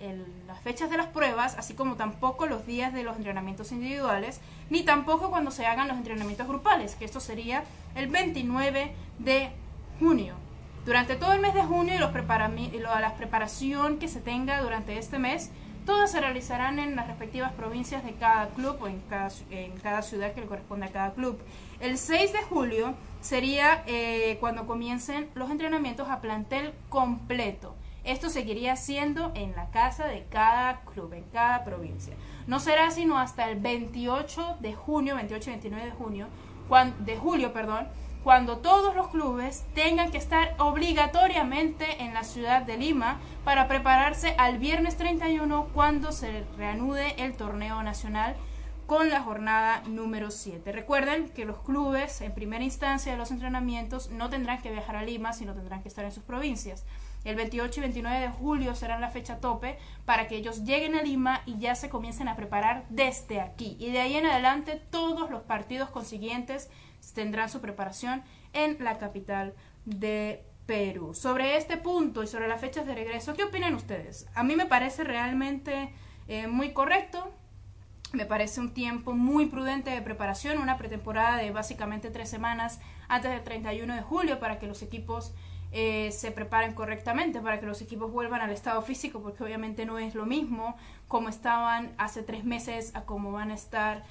las 0.46 0.60
fechas 0.60 0.90
de 0.90 0.96
las 0.96 1.06
pruebas, 1.08 1.56
así 1.58 1.74
como 1.74 1.96
tampoco 1.96 2.46
los 2.46 2.66
días 2.66 2.92
de 2.92 3.02
los 3.02 3.16
entrenamientos 3.16 3.72
individuales, 3.72 4.40
ni 4.70 4.82
tampoco 4.82 5.30
cuando 5.30 5.50
se 5.50 5.66
hagan 5.66 5.88
los 5.88 5.96
entrenamientos 5.96 6.46
grupales, 6.46 6.94
que 6.94 7.04
esto 7.04 7.20
sería 7.20 7.64
el 7.94 8.08
29 8.08 8.94
de 9.18 9.50
junio. 9.98 10.34
Durante 10.84 11.14
todo 11.14 11.32
el 11.32 11.40
mes 11.40 11.54
de 11.54 11.62
junio 11.62 11.94
y, 11.94 11.98
los 11.98 12.10
y 12.72 12.78
la 12.78 13.14
preparación 13.16 13.98
que 13.98 14.08
se 14.08 14.20
tenga 14.20 14.60
durante 14.62 14.98
este 14.98 15.18
mes, 15.20 15.50
Todas 15.86 16.12
se 16.12 16.20
realizarán 16.20 16.78
en 16.78 16.94
las 16.94 17.08
respectivas 17.08 17.52
provincias 17.52 18.04
de 18.04 18.12
cada 18.12 18.50
club 18.50 18.76
o 18.80 18.86
en 18.86 19.00
cada, 19.00 20.02
ciudad 20.02 20.32
que 20.32 20.40
le 20.40 20.46
corresponde 20.46 20.86
a 20.86 20.92
cada 20.92 21.12
club. 21.12 21.40
El 21.80 21.98
6 21.98 22.32
de 22.32 22.42
julio 22.42 22.94
sería 23.20 23.82
eh, 23.86 24.36
cuando 24.38 24.66
comiencen 24.66 25.28
los 25.34 25.50
entrenamientos 25.50 26.08
a 26.08 26.20
plantel 26.20 26.72
completo. 26.88 27.74
Esto 28.04 28.30
seguiría 28.30 28.76
siendo 28.76 29.32
en 29.34 29.56
la 29.56 29.70
casa 29.70 30.06
de 30.06 30.24
cada 30.30 30.80
club, 30.82 31.12
en 31.14 31.24
cada 31.32 31.64
provincia. 31.64 32.14
No 32.46 32.60
será 32.60 32.90
sino 32.90 33.18
hasta 33.18 33.50
el 33.50 33.58
28 33.58 34.58
de 34.60 34.74
junio, 34.74 35.16
28 35.16 35.50
y 35.50 35.52
29 35.52 35.84
de 35.86 35.92
junio, 35.92 36.26
de 37.00 37.16
julio, 37.16 37.52
perdón, 37.52 37.88
cuando 38.22 38.58
todos 38.58 38.94
los 38.94 39.08
clubes 39.08 39.64
tengan 39.74 40.12
que 40.12 40.18
estar 40.18 40.54
obligatoriamente 40.58 42.02
en 42.02 42.14
la 42.14 42.22
ciudad 42.22 42.62
de 42.62 42.76
Lima 42.76 43.18
para 43.44 43.66
prepararse 43.66 44.34
al 44.38 44.58
viernes 44.58 44.96
31 44.96 45.68
cuando 45.74 46.12
se 46.12 46.44
reanude 46.56 47.14
el 47.24 47.34
torneo 47.36 47.82
nacional 47.82 48.36
con 48.86 49.10
la 49.10 49.22
jornada 49.22 49.82
número 49.88 50.30
7. 50.30 50.70
Recuerden 50.70 51.30
que 51.30 51.44
los 51.44 51.58
clubes 51.60 52.20
en 52.20 52.32
primera 52.34 52.62
instancia 52.62 53.12
de 53.12 53.18
los 53.18 53.30
entrenamientos 53.30 54.10
no 54.10 54.28
tendrán 54.28 54.60
que 54.60 54.70
viajar 54.70 54.96
a 54.96 55.02
Lima, 55.02 55.32
sino 55.32 55.54
tendrán 55.54 55.82
que 55.82 55.88
estar 55.88 56.04
en 56.04 56.12
sus 56.12 56.22
provincias. 56.22 56.84
El 57.24 57.36
28 57.36 57.78
y 57.78 57.82
29 57.82 58.20
de 58.20 58.28
julio 58.28 58.74
serán 58.74 59.00
la 59.00 59.08
fecha 59.08 59.38
tope 59.38 59.78
para 60.04 60.26
que 60.26 60.36
ellos 60.36 60.64
lleguen 60.64 60.94
a 60.94 61.02
Lima 61.02 61.42
y 61.46 61.58
ya 61.58 61.74
se 61.74 61.88
comiencen 61.88 62.28
a 62.28 62.36
preparar 62.36 62.84
desde 62.88 63.40
aquí. 63.40 63.76
Y 63.78 63.90
de 63.92 64.00
ahí 64.00 64.16
en 64.16 64.26
adelante 64.26 64.82
todos 64.90 65.30
los 65.30 65.42
partidos 65.42 65.88
consiguientes 65.90 66.68
tendrán 67.14 67.48
su 67.48 67.60
preparación 67.60 68.22
en 68.52 68.82
la 68.82 68.98
capital 68.98 69.54
de 69.84 70.44
Perú. 70.66 71.14
Sobre 71.14 71.56
este 71.56 71.76
punto 71.76 72.22
y 72.22 72.26
sobre 72.26 72.48
las 72.48 72.60
fechas 72.60 72.86
de 72.86 72.94
regreso, 72.94 73.34
¿qué 73.34 73.44
opinan 73.44 73.74
ustedes? 73.74 74.26
A 74.34 74.44
mí 74.44 74.54
me 74.54 74.66
parece 74.66 75.04
realmente 75.04 75.92
eh, 76.28 76.46
muy 76.46 76.72
correcto. 76.72 77.32
Me 78.12 78.26
parece 78.26 78.60
un 78.60 78.72
tiempo 78.74 79.12
muy 79.12 79.46
prudente 79.46 79.90
de 79.90 80.02
preparación, 80.02 80.58
una 80.58 80.76
pretemporada 80.76 81.38
de 81.38 81.50
básicamente 81.50 82.10
tres 82.10 82.28
semanas 82.28 82.78
antes 83.08 83.30
del 83.30 83.42
31 83.42 83.94
de 83.94 84.02
julio 84.02 84.38
para 84.38 84.58
que 84.58 84.66
los 84.66 84.82
equipos 84.82 85.32
eh, 85.72 86.10
se 86.12 86.30
preparen 86.30 86.74
correctamente, 86.74 87.40
para 87.40 87.58
que 87.58 87.64
los 87.64 87.80
equipos 87.80 88.12
vuelvan 88.12 88.42
al 88.42 88.50
estado 88.50 88.82
físico, 88.82 89.22
porque 89.22 89.42
obviamente 89.42 89.86
no 89.86 89.98
es 89.98 90.14
lo 90.14 90.26
mismo 90.26 90.76
como 91.08 91.30
estaban 91.30 91.94
hace 91.96 92.22
tres 92.22 92.44
meses 92.44 92.94
a 92.94 93.02
como 93.02 93.32
van 93.32 93.50
a 93.50 93.54
estar 93.54 94.04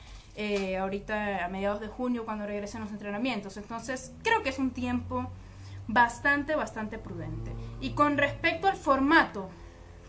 eh, 0.44 0.78
ahorita 0.78 1.46
a 1.46 1.50
mediados 1.50 1.80
de 1.82 1.88
junio 1.88 2.26
cuando 2.26 2.48
regresen 2.48 2.82
los 2.82 2.90
entrenamientos. 2.90 3.58
Entonces 3.58 4.12
creo 4.24 4.42
que 4.42 4.50
es 4.50 4.58
un 4.58 4.72
tiempo 4.72 5.30
bastante, 5.88 6.56
bastante 6.56 6.98
prudente. 6.98 7.52
Y 7.80 7.92
con 7.92 8.18
respecto 8.18 8.68
al 8.68 8.76
formato, 8.76 9.50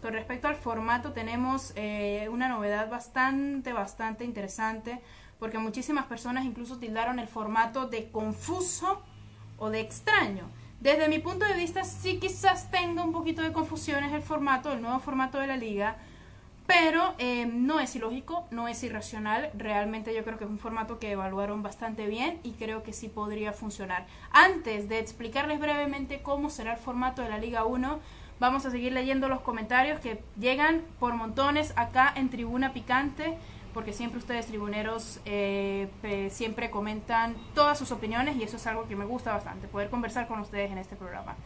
con 0.00 0.14
respecto 0.14 0.48
al 0.48 0.56
formato 0.56 1.12
tenemos 1.12 1.74
eh, 1.76 2.30
una 2.32 2.48
novedad 2.48 2.88
bastante, 2.88 3.74
bastante 3.74 4.24
interesante, 4.24 5.02
porque 5.38 5.58
muchísimas 5.58 6.06
personas 6.06 6.46
incluso 6.46 6.78
tildaron 6.78 7.18
el 7.18 7.28
formato 7.28 7.86
de 7.86 8.10
confuso 8.10 9.02
o 9.58 9.68
de 9.68 9.80
extraño. 9.80 10.44
Desde 10.80 11.08
mi 11.08 11.18
punto 11.18 11.44
de 11.44 11.54
vista, 11.54 11.84
sí 11.84 12.18
quizás 12.18 12.70
tenga 12.70 13.04
un 13.04 13.12
poquito 13.12 13.42
de 13.42 13.52
confusiones 13.52 14.14
el 14.14 14.22
formato, 14.22 14.72
el 14.72 14.80
nuevo 14.80 14.98
formato 14.98 15.38
de 15.38 15.46
la 15.46 15.58
liga, 15.58 15.98
pero 16.72 17.14
eh, 17.18 17.44
no 17.44 17.80
es 17.80 17.94
ilógico, 17.96 18.46
no 18.50 18.66
es 18.66 18.82
irracional. 18.82 19.50
Realmente 19.52 20.14
yo 20.14 20.24
creo 20.24 20.38
que 20.38 20.44
es 20.44 20.50
un 20.50 20.58
formato 20.58 20.98
que 20.98 21.10
evaluaron 21.10 21.62
bastante 21.62 22.06
bien 22.06 22.40
y 22.42 22.52
creo 22.52 22.82
que 22.82 22.94
sí 22.94 23.08
podría 23.08 23.52
funcionar. 23.52 24.06
Antes 24.30 24.88
de 24.88 24.98
explicarles 24.98 25.60
brevemente 25.60 26.22
cómo 26.22 26.48
será 26.48 26.72
el 26.72 26.78
formato 26.78 27.20
de 27.20 27.28
la 27.28 27.36
Liga 27.36 27.66
1, 27.66 28.00
vamos 28.40 28.64
a 28.64 28.70
seguir 28.70 28.92
leyendo 28.94 29.28
los 29.28 29.42
comentarios 29.42 30.00
que 30.00 30.22
llegan 30.40 30.80
por 30.98 31.12
montones 31.12 31.74
acá 31.76 32.10
en 32.16 32.30
Tribuna 32.30 32.72
Picante, 32.72 33.36
porque 33.74 33.92
siempre 33.92 34.18
ustedes 34.18 34.46
tribuneros 34.46 35.20
eh, 35.26 35.88
siempre 36.30 36.70
comentan 36.70 37.34
todas 37.54 37.78
sus 37.78 37.92
opiniones 37.92 38.36
y 38.36 38.44
eso 38.44 38.56
es 38.56 38.66
algo 38.66 38.88
que 38.88 38.96
me 38.96 39.04
gusta 39.04 39.34
bastante, 39.34 39.68
poder 39.68 39.90
conversar 39.90 40.26
con 40.26 40.40
ustedes 40.40 40.70
en 40.70 40.78
este 40.78 40.96
programa. 40.96 41.36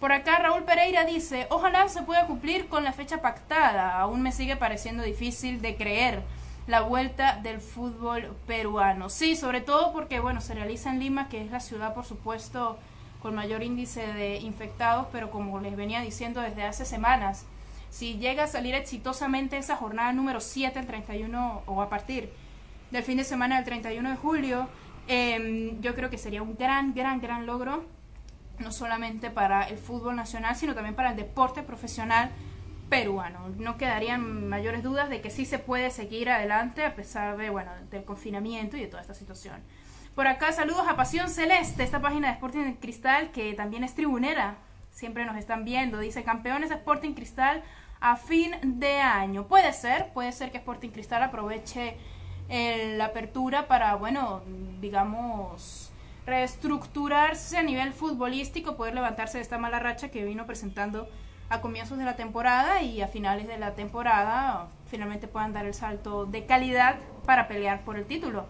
Por 0.00 0.12
acá 0.12 0.38
Raúl 0.38 0.62
Pereira 0.62 1.04
dice, 1.04 1.46
ojalá 1.50 1.86
se 1.90 2.02
pueda 2.02 2.26
cumplir 2.26 2.68
con 2.68 2.84
la 2.84 2.94
fecha 2.94 3.20
pactada. 3.20 4.00
Aún 4.00 4.22
me 4.22 4.32
sigue 4.32 4.56
pareciendo 4.56 5.02
difícil 5.02 5.60
de 5.60 5.76
creer 5.76 6.22
la 6.66 6.80
vuelta 6.80 7.38
del 7.42 7.60
fútbol 7.60 8.34
peruano. 8.46 9.10
Sí, 9.10 9.36
sobre 9.36 9.60
todo 9.60 9.92
porque, 9.92 10.18
bueno, 10.18 10.40
se 10.40 10.54
realiza 10.54 10.88
en 10.88 11.00
Lima, 11.00 11.28
que 11.28 11.42
es 11.42 11.50
la 11.50 11.60
ciudad, 11.60 11.92
por 11.92 12.06
supuesto, 12.06 12.78
con 13.20 13.34
mayor 13.34 13.62
índice 13.62 14.06
de 14.14 14.38
infectados, 14.38 15.06
pero 15.12 15.30
como 15.30 15.60
les 15.60 15.76
venía 15.76 16.00
diciendo 16.00 16.40
desde 16.40 16.62
hace 16.62 16.86
semanas, 16.86 17.44
si 17.90 18.16
llega 18.16 18.44
a 18.44 18.46
salir 18.46 18.74
exitosamente 18.74 19.58
esa 19.58 19.76
jornada 19.76 20.14
número 20.14 20.40
7, 20.40 20.78
el 20.78 20.86
31, 20.86 21.62
o 21.66 21.82
a 21.82 21.90
partir 21.90 22.32
del 22.90 23.02
fin 23.02 23.18
de 23.18 23.24
semana 23.24 23.56
del 23.56 23.66
31 23.66 24.08
de 24.08 24.16
julio, 24.16 24.66
em, 25.08 25.78
yo 25.82 25.94
creo 25.94 26.08
que 26.08 26.16
sería 26.16 26.40
un 26.40 26.56
gran, 26.56 26.94
gran, 26.94 27.20
gran 27.20 27.44
logro 27.44 27.84
no 28.60 28.72
solamente 28.72 29.30
para 29.30 29.64
el 29.64 29.78
fútbol 29.78 30.16
nacional, 30.16 30.54
sino 30.56 30.74
también 30.74 30.94
para 30.94 31.10
el 31.10 31.16
deporte 31.16 31.62
profesional 31.62 32.30
peruano. 32.88 33.48
No 33.58 33.76
quedarían 33.76 34.48
mayores 34.48 34.82
dudas 34.82 35.08
de 35.08 35.20
que 35.20 35.30
sí 35.30 35.46
se 35.46 35.58
puede 35.58 35.90
seguir 35.90 36.30
adelante 36.30 36.84
a 36.84 36.94
pesar 36.94 37.36
de, 37.36 37.50
bueno, 37.50 37.70
del 37.90 38.04
confinamiento 38.04 38.76
y 38.76 38.80
de 38.80 38.86
toda 38.88 39.02
esta 39.02 39.14
situación. 39.14 39.56
Por 40.14 40.26
acá 40.26 40.52
saludos 40.52 40.86
a 40.88 40.96
Pasión 40.96 41.30
Celeste, 41.30 41.82
esta 41.82 42.00
página 42.00 42.28
de 42.28 42.34
Sporting 42.34 42.74
Cristal 42.74 43.30
que 43.30 43.54
también 43.54 43.84
es 43.84 43.94
tribunera. 43.94 44.56
Siempre 44.90 45.24
nos 45.24 45.36
están 45.36 45.64
viendo. 45.64 45.98
Dice 45.98 46.24
campeones 46.24 46.70
Sporting 46.70 47.14
Cristal 47.14 47.62
a 48.00 48.16
fin 48.16 48.52
de 48.62 48.98
año. 49.00 49.46
Puede 49.46 49.72
ser, 49.72 50.12
puede 50.12 50.32
ser 50.32 50.50
que 50.50 50.58
Sporting 50.58 50.90
Cristal 50.90 51.22
aproveche 51.22 51.96
la 52.48 53.06
apertura 53.06 53.68
para, 53.68 53.94
bueno, 53.94 54.42
digamos, 54.80 55.89
reestructurarse 56.30 57.58
a 57.58 57.62
nivel 57.62 57.92
futbolístico, 57.92 58.76
poder 58.76 58.94
levantarse 58.94 59.38
de 59.38 59.42
esta 59.42 59.58
mala 59.58 59.80
racha 59.80 60.10
que 60.10 60.24
vino 60.24 60.46
presentando 60.46 61.08
a 61.48 61.60
comienzos 61.60 61.98
de 61.98 62.04
la 62.04 62.14
temporada 62.14 62.82
y 62.82 63.02
a 63.02 63.08
finales 63.08 63.48
de 63.48 63.58
la 63.58 63.74
temporada 63.74 64.68
finalmente 64.86 65.26
puedan 65.26 65.52
dar 65.52 65.66
el 65.66 65.74
salto 65.74 66.26
de 66.26 66.46
calidad 66.46 67.00
para 67.26 67.48
pelear 67.48 67.80
por 67.80 67.96
el 67.96 68.06
título. 68.06 68.46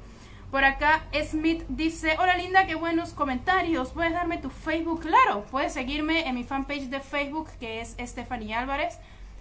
Por 0.51 0.65
acá 0.65 1.05
Smith 1.25 1.65
dice, 1.69 2.17
hola 2.19 2.37
linda, 2.37 2.67
qué 2.67 2.75
buenos 2.75 3.15
comentarios, 3.15 3.93
puedes 3.93 4.13
darme 4.13 4.37
tu 4.37 4.51
Facebook, 4.51 5.01
claro, 5.01 5.47
puedes 5.51 5.73
seguirme 5.73 6.29
en 6.29 6.35
mi 6.35 6.45
fanpage 6.45 6.91
de 6.91 7.01
Facebook 7.01 7.49
que 7.59 7.81
es 7.81 7.97
Stephanie 7.99 8.55
Álvarez, 8.55 8.99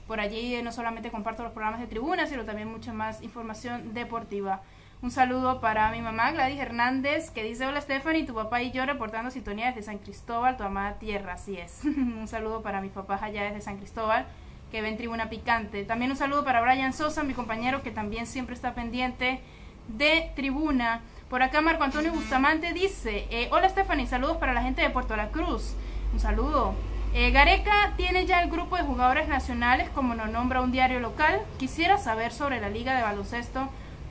por 0.08 0.22
allí 0.22 0.62
no 0.62 0.72
solamente 0.72 1.12
comparto 1.12 1.44
los 1.44 1.52
programas 1.52 1.82
de 1.82 1.88
tribuna, 1.88 2.26
sino 2.26 2.46
también 2.46 2.72
mucha 2.72 2.94
más 2.94 3.22
información 3.22 3.94
deportiva. 3.94 4.62
Un 5.02 5.12
saludo 5.12 5.62
para 5.62 5.90
mi 5.92 6.02
mamá 6.02 6.32
Gladys 6.32 6.60
Hernández, 6.60 7.32
que 7.32 7.42
dice, 7.42 7.66
hola 7.66 7.80
Stephanie, 7.80 8.26
tu 8.26 8.34
papá 8.34 8.62
y 8.62 8.72
yo 8.72 8.86
reportando 8.86 9.32
sintonía 9.32 9.68
desde 9.68 9.84
San 9.84 10.00
Cristóbal, 10.00 10.58
tu 10.58 10.64
amada 10.64 10.96
tierra, 11.00 11.34
así 11.34 11.58
es. 11.58 11.82
un 11.86 12.28
saludo 12.28 12.62
para 12.62 12.82
mis 12.82 12.92
papás 12.92 13.24
allá 13.24 13.44
desde 13.44 13.62
San 13.62 13.78
Cristóbal, 13.78 14.26
que 14.70 14.82
ven 14.82 14.98
Tribuna 14.98 15.30
Picante. 15.30 15.86
También 15.86 16.12
un 16.12 16.18
saludo 16.18 16.44
para 16.44 16.60
Brian 16.60 16.92
Sosa, 16.92 17.24
mi 17.24 17.34
compañero, 17.34 17.82
que 17.82 17.92
también 17.92 18.28
siempre 18.28 18.56
está 18.56 18.74
pendiente 18.74 19.40
de 19.88 20.34
Tribuna. 20.36 21.00
Por 21.30 21.44
acá 21.44 21.62
Marco 21.62 21.86
Antonio 21.86 22.12
Bustamante 22.12 22.74
dice, 22.74 23.26
eh, 23.30 23.48
hola 23.54 23.70
Stephanie, 23.70 24.06
saludos 24.06 24.36
para 24.36 24.54
la 24.54 24.64
gente 24.64 24.82
de 24.82 24.90
Puerto 24.90 25.16
La 25.16 25.30
Cruz. 25.30 25.76
Un 26.12 26.20
saludo. 26.20 26.74
Eh, 27.14 27.32
Gareca 27.32 27.94
tiene 27.96 28.26
ya 28.26 28.42
el 28.42 28.52
grupo 28.52 28.76
de 28.76 28.84
jugadores 28.84 29.30
nacionales, 29.30 29.90
como 29.92 30.14
nos 30.14 30.30
nombra 30.30 30.60
un 30.60 30.74
diario 30.74 31.00
local. 31.00 31.40
Quisiera 31.58 31.98
saber 31.98 32.34
sobre 32.34 32.60
la 32.60 32.68
liga 32.68 32.98
de 32.98 33.04
baloncesto 33.04 33.70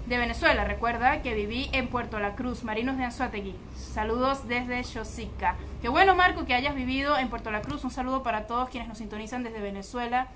de 0.09 0.17
Venezuela. 0.17 0.65
Recuerda 0.65 1.21
que 1.21 1.35
viví 1.35 1.69
en 1.73 1.88
Puerto 1.88 2.19
La 2.19 2.35
Cruz, 2.35 2.65
Marinos 2.65 2.97
de 2.97 3.05
Anzuategui. 3.05 3.55
Saludos 3.77 4.49
desde 4.49 4.83
Chosica. 4.83 5.57
Qué 5.83 5.88
bueno, 5.88 6.15
Marco, 6.15 6.47
que 6.47 6.55
hayas 6.55 6.75
vivido 6.75 7.19
en 7.19 7.29
Puerto 7.29 7.50
La 7.50 7.61
Cruz. 7.61 7.85
Un 7.85 7.91
saludo 7.91 8.23
para 8.23 8.47
todos 8.47 8.71
quienes 8.71 8.88
nos 8.88 8.99
sintonizan 8.99 9.43
desde 9.43 9.61
Venezuela 9.61 10.29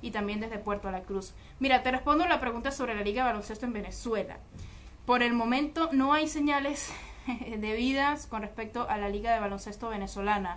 y 0.00 0.12
también 0.12 0.40
desde 0.40 0.58
Puerto 0.58 0.90
La 0.90 1.02
Cruz. 1.02 1.34
Mira, 1.60 1.82
te 1.82 1.90
respondo 1.90 2.26
la 2.26 2.40
pregunta 2.40 2.70
sobre 2.70 2.94
la 2.94 3.02
Liga 3.02 3.22
de 3.22 3.28
Baloncesto 3.28 3.66
en 3.66 3.74
Venezuela. 3.74 4.38
Por 5.04 5.22
el 5.22 5.34
momento 5.34 5.90
no 5.92 6.14
hay 6.14 6.26
señales 6.26 6.90
debidas 7.58 8.26
con 8.26 8.40
respecto 8.40 8.88
a 8.88 8.96
la 8.96 9.10
Liga 9.10 9.34
de 9.34 9.40
Baloncesto 9.40 9.90
venezolana. 9.90 10.56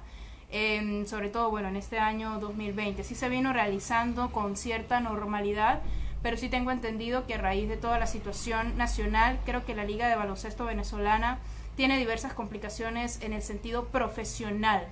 Em, 0.50 1.06
sobre 1.08 1.30
todo, 1.30 1.50
bueno, 1.50 1.68
en 1.68 1.76
este 1.76 2.00
año 2.00 2.40
2020. 2.40 3.04
Sí 3.04 3.16
se 3.16 3.28
vino 3.28 3.52
realizando 3.52 4.32
con 4.32 4.56
cierta 4.56 5.02
normalidad, 5.02 5.82
pero 6.22 6.38
sí 6.38 6.50
tengo 6.50 6.72
entendido 6.72 7.26
que 7.26 7.36
a 7.36 7.38
raíz 7.38 7.68
de 7.68 7.78
toda 7.78 8.00
la 8.00 8.08
situación 8.08 8.78
nacional, 8.78 9.40
creo 9.46 9.66
que 9.66 9.76
la 9.76 9.86
Liga 9.86 10.08
de 10.08 10.16
Baloncesto 10.16 10.66
Venezolana 10.66 11.40
tiene 11.76 11.98
diversas 11.98 12.34
complicaciones 12.34 13.22
en 13.22 13.34
el 13.34 13.42
sentido 13.42 13.86
profesional. 13.86 14.88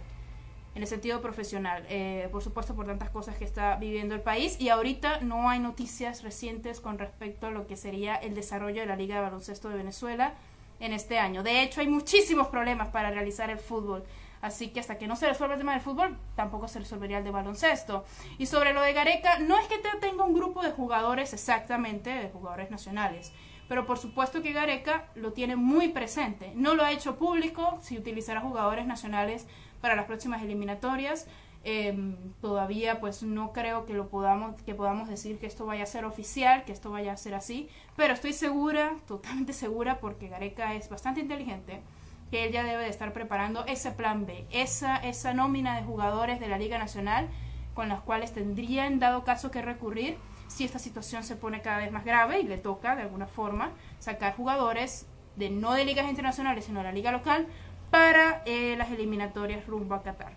En 0.76 0.84
el 0.84 0.88
sentido 0.88 1.20
profesional, 1.20 1.84
eh, 1.90 2.30
por 2.32 2.44
supuesto 2.44 2.76
por 2.76 2.86
tantas 2.86 3.10
cosas 3.10 3.38
que 3.38 3.44
está 3.44 3.76
viviendo 3.76 4.16
el 4.16 4.22
país 4.22 4.56
y 4.60 4.70
ahorita 4.70 5.20
no 5.22 5.50
hay 5.50 5.60
noticias 5.60 6.24
recientes 6.24 6.80
con 6.80 6.98
respecto 6.98 7.48
a 7.48 7.52
lo 7.52 7.68
que 7.68 7.76
sería 7.76 8.16
el 8.16 8.36
desarrollo 8.36 8.82
de 8.82 8.88
la 8.88 8.96
Liga 8.96 9.16
de 9.16 9.22
Baloncesto 9.22 9.70
de 9.70 9.78
Venezuela 9.78 10.34
en 10.80 10.94
este 10.94 11.20
año. 11.20 11.44
De 11.44 11.64
hecho, 11.64 11.82
hay 11.82 11.88
muchísimos 11.88 12.48
problemas 12.48 12.90
para 12.90 13.10
realizar 13.12 13.50
el 13.50 13.58
fútbol 13.58 14.04
Así 14.42 14.70
que 14.70 14.80
hasta 14.80 14.98
que 14.98 15.08
no 15.08 15.16
se 15.16 15.28
resuelva 15.28 15.56
el 15.56 15.60
tema 15.60 15.74
del 15.74 15.82
fútbol, 15.82 16.18
tampoco 16.36 16.68
se 16.68 16.80
resolvería 16.80 17.18
el 17.18 17.24
de 17.24 17.32
baloncesto. 17.32 18.06
Y 18.38 18.46
sobre 18.46 18.74
lo 18.74 18.82
de 18.82 18.94
Gareca, 18.94 19.40
no 19.40 19.58
es 19.60 19.68
que 19.68 19.80
tenga 20.00 20.24
un 20.24 20.34
grupo 20.34 20.62
de 20.62 20.72
jugadores 20.72 21.34
exactamente, 21.34 22.10
de 22.10 22.30
jugadores 22.30 22.72
nacionales, 22.72 23.34
pero 23.68 23.86
por 23.86 23.98
supuesto 23.98 24.42
que 24.42 24.54
Gareca 24.54 25.08
lo 25.16 25.34
tiene 25.34 25.56
muy 25.56 25.90
presente. 25.90 26.54
No 26.56 26.74
lo 26.74 26.84
ha 26.84 26.92
hecho 26.92 27.18
público, 27.18 27.78
si 27.82 27.98
utilizará 27.98 28.42
jugadores 28.42 28.86
nacionales 28.86 29.46
para 29.82 29.96
las 29.96 30.06
próximas 30.06 30.42
eliminatorias. 30.42 31.28
Em, 31.66 32.16
todavía 32.40 33.02
pues 33.02 33.22
no 33.22 33.52
creo 33.52 33.86
que 33.86 33.94
lo 33.94 34.08
podamos 34.08 34.62
que 34.62 34.74
podamos 34.74 35.10
decir 35.10 35.40
que 35.40 35.46
esto 35.46 35.66
vaya 35.66 35.84
a 35.84 35.88
ser 35.88 36.06
oficial 36.06 36.64
que 36.64 36.72
esto 36.72 36.90
vaya 36.90 37.12
a 37.12 37.18
ser 37.18 37.34
así 37.34 37.68
pero 37.98 38.14
estoy 38.14 38.32
segura 38.32 38.96
totalmente 39.10 39.52
segura 39.52 40.00
porque 40.00 40.30
Gareca 40.30 40.74
es 40.76 40.88
bastante 40.88 41.20
inteligente 41.20 41.82
que 42.30 42.46
él 42.46 42.52
ya 42.52 42.64
debe 42.64 42.84
de 42.84 42.90
estar 42.90 43.14
preparando 43.14 43.66
ese 43.66 43.92
plan 43.92 44.26
B, 44.26 44.46
esa, 44.52 44.98
esa 44.98 45.34
nómina 45.34 45.76
de 45.76 45.84
jugadores 45.84 46.40
de 46.40 46.48
la 46.48 46.58
Liga 46.58 46.78
Nacional 46.78 47.28
con 47.74 47.90
las 47.90 48.02
cuales 48.02 48.34
tendrían 48.34 49.00
dado 49.00 49.24
caso 49.24 49.52
que 49.52 49.62
recurrir 49.62 50.18
si 50.48 50.66
esta 50.66 50.80
situación 50.80 51.24
se 51.24 51.36
pone 51.36 51.62
cada 51.62 51.78
vez 51.78 51.92
más 51.92 52.04
grave 52.04 52.40
y 52.40 52.44
le 52.44 52.58
toca 52.58 52.96
de 52.96 53.04
alguna 53.04 53.28
forma 53.28 53.72
sacar 54.00 54.36
jugadores 54.36 55.06
de 55.36 55.50
no 55.50 55.74
de 55.74 55.86
ligas 55.86 56.10
internacionales 56.10 56.66
sino 56.66 56.80
de 56.80 56.86
la 56.86 56.92
liga 56.92 57.12
local 57.12 57.48
para 57.92 58.44
eh, 58.46 58.76
las 58.78 58.92
eliminatorias 58.92 59.66
rumbo 59.66 59.96
a 59.96 60.04
Qatar. 60.04 60.34